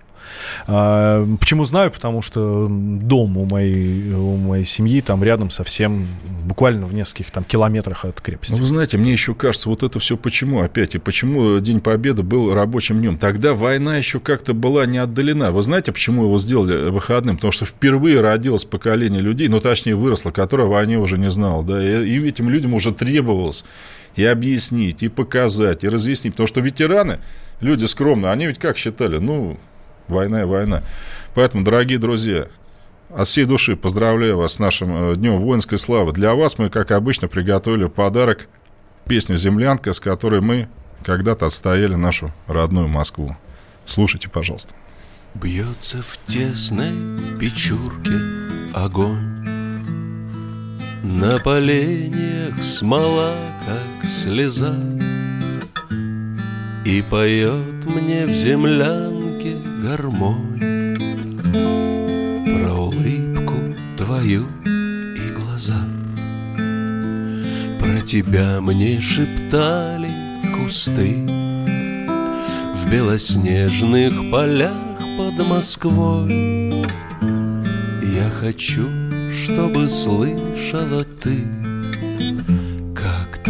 А, 0.66 1.26
почему 1.38 1.64
знаю? 1.64 1.90
Потому 1.90 2.22
что 2.22 2.66
дом 2.68 3.36
у 3.36 3.46
моей, 3.46 4.12
у 4.12 4.36
моей 4.36 4.64
семьи 4.64 5.00
там 5.00 5.22
рядом 5.22 5.50
совсем, 5.50 6.06
буквально 6.44 6.86
в 6.86 6.94
нескольких 6.94 7.30
там 7.30 7.44
километрах 7.44 8.04
от 8.04 8.20
крепости. 8.20 8.52
Ну, 8.52 8.58
вы 8.58 8.66
знаете, 8.66 8.98
мне 8.98 9.12
еще 9.12 9.34
кажется, 9.34 9.68
вот 9.68 9.82
это 9.82 9.98
все 9.98 10.16
почему 10.16 10.62
опять, 10.62 10.94
и 10.94 10.98
почему 10.98 11.58
День 11.60 11.80
Победы 11.80 12.22
был 12.22 12.52
рабочим 12.54 12.98
днем. 12.98 13.16
Тогда 13.18 13.54
война 13.54 13.96
еще 13.96 14.20
как-то 14.20 14.54
была 14.54 14.86
не 14.86 14.98
отдалена. 14.98 15.50
Вы 15.52 15.62
знаете, 15.62 15.92
почему 15.92 16.24
его 16.24 16.38
сделали 16.38 16.90
выходным? 16.90 17.36
Потому 17.36 17.52
что 17.52 17.64
впервые 17.64 18.20
родилось 18.20 18.64
поколение 18.64 19.20
людей, 19.20 19.48
ну, 19.48 19.60
точнее, 19.60 19.94
выросло, 19.94 20.30
которое 20.30 20.64
о 20.64 20.70
войне 20.70 20.98
уже 20.98 21.18
не 21.18 21.30
знало, 21.30 21.62
да, 21.64 21.82
и 21.82 22.20
этим 22.26 22.48
людям 22.48 22.74
уже 22.74 22.92
требовалось 22.92 23.64
и 24.16 24.24
объяснить, 24.24 25.02
и 25.02 25.08
показать, 25.08 25.84
и 25.84 25.88
разъяснить. 25.88 26.34
Потому 26.34 26.48
что 26.48 26.60
ветераны, 26.60 27.20
люди 27.60 27.84
скромные, 27.84 28.32
они 28.32 28.46
ведь 28.46 28.58
как 28.58 28.76
считали? 28.76 29.18
Ну, 29.18 29.58
Война 30.08 30.42
и 30.42 30.44
война. 30.44 30.82
Поэтому, 31.34 31.64
дорогие 31.64 31.98
друзья, 31.98 32.48
от 33.14 33.26
всей 33.26 33.44
души 33.44 33.76
поздравляю 33.76 34.36
вас 34.38 34.54
с 34.54 34.58
нашим 34.58 35.12
э, 35.12 35.16
Днем 35.16 35.40
воинской 35.40 35.78
славы. 35.78 36.12
Для 36.12 36.34
вас 36.34 36.58
мы, 36.58 36.68
как 36.68 36.90
обычно, 36.90 37.28
приготовили 37.28 37.86
подарок 37.86 38.48
песню 39.06 39.36
«Землянка», 39.36 39.92
с 39.92 40.00
которой 40.00 40.40
мы 40.40 40.68
когда-то 41.04 41.46
отстояли 41.46 41.94
нашу 41.94 42.32
родную 42.46 42.88
Москву. 42.88 43.36
Слушайте, 43.86 44.28
пожалуйста. 44.28 44.74
Бьется 45.34 46.02
в 46.02 46.18
тесной 46.26 46.92
печурке 47.38 48.12
огонь 48.74 49.44
На 51.02 51.38
поленьях 51.38 52.62
смола, 52.62 53.36
как 53.66 54.08
слеза 54.08 54.74
И 56.88 57.02
поет 57.02 57.84
мне 57.84 58.24
в 58.24 58.32
землянке 58.32 59.58
гармонь 59.82 60.96
Про 61.52 62.72
улыбку 62.72 63.76
твою 63.98 64.46
и 64.64 65.30
глаза. 65.36 65.84
Про 67.78 68.00
тебя 68.06 68.62
мне 68.62 69.02
шептали 69.02 70.08
кусты 70.56 71.26
В 72.74 72.90
белоснежных 72.90 74.30
полях 74.30 74.72
под 75.18 75.46
Москвой. 75.46 76.86
Я 78.16 78.30
хочу, 78.40 78.88
чтобы 79.30 79.90
слышала 79.90 81.04
ты 81.22 81.57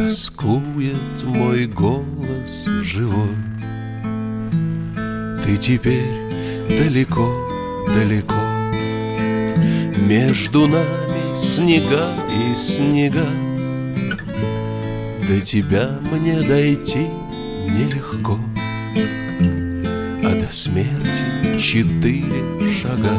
тоскует 0.09 1.23
мой 1.23 1.67
голос 1.67 2.67
живой. 2.81 3.37
Ты 5.45 5.59
теперь 5.59 6.17
далеко, 6.67 7.31
далеко. 7.89 8.41
Между 10.07 10.67
нами 10.67 11.37
снега 11.37 12.15
и 12.31 12.57
снега. 12.57 13.27
До 15.29 15.41
тебя 15.43 15.99
мне 16.11 16.41
дойти 16.41 17.09
нелегко. 17.69 18.39
А 20.25 20.41
до 20.41 20.51
смерти 20.51 21.59
четыре 21.61 22.73
шага. 22.81 23.13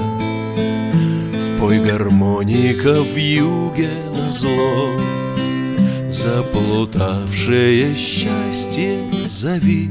Пой 1.59 1.85
гармоника 1.85 3.03
в 3.03 3.15
юге 3.15 3.91
на 4.15 4.31
зло 4.31 5.18
Заплутавшее 6.21 7.95
счастье 7.95 8.99
зови. 9.25 9.89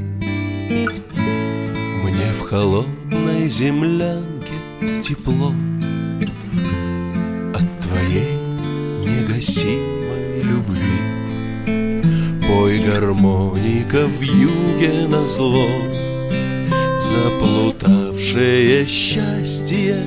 Холодной 2.51 3.47
землянке 3.51 4.55
тепло. 5.03 5.53
От 7.55 7.81
твоей 7.83 8.39
негасимой 9.05 10.41
любви. 10.43 11.01
Пой 12.49 12.79
гармоника 12.79 14.07
в 14.07 14.23
юге 14.23 15.07
на 15.09 15.27
зло. 15.27 15.69
Заплутавшее 16.97 18.87
счастье 18.87 20.03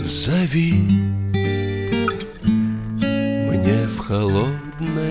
зови. 0.00 0.74
Мне 3.02 3.88
в 3.88 3.98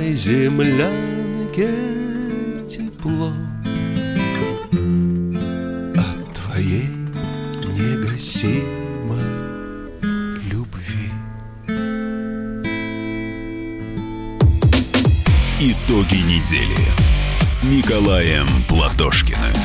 холодной 0.05 0.15
землянке 0.15 1.69
тепло 2.67 3.31
Итоги 15.67 16.17
недели 16.17 16.75
с 17.41 17.63
Николаем 17.63 18.47
Платошкиным. 18.67 19.64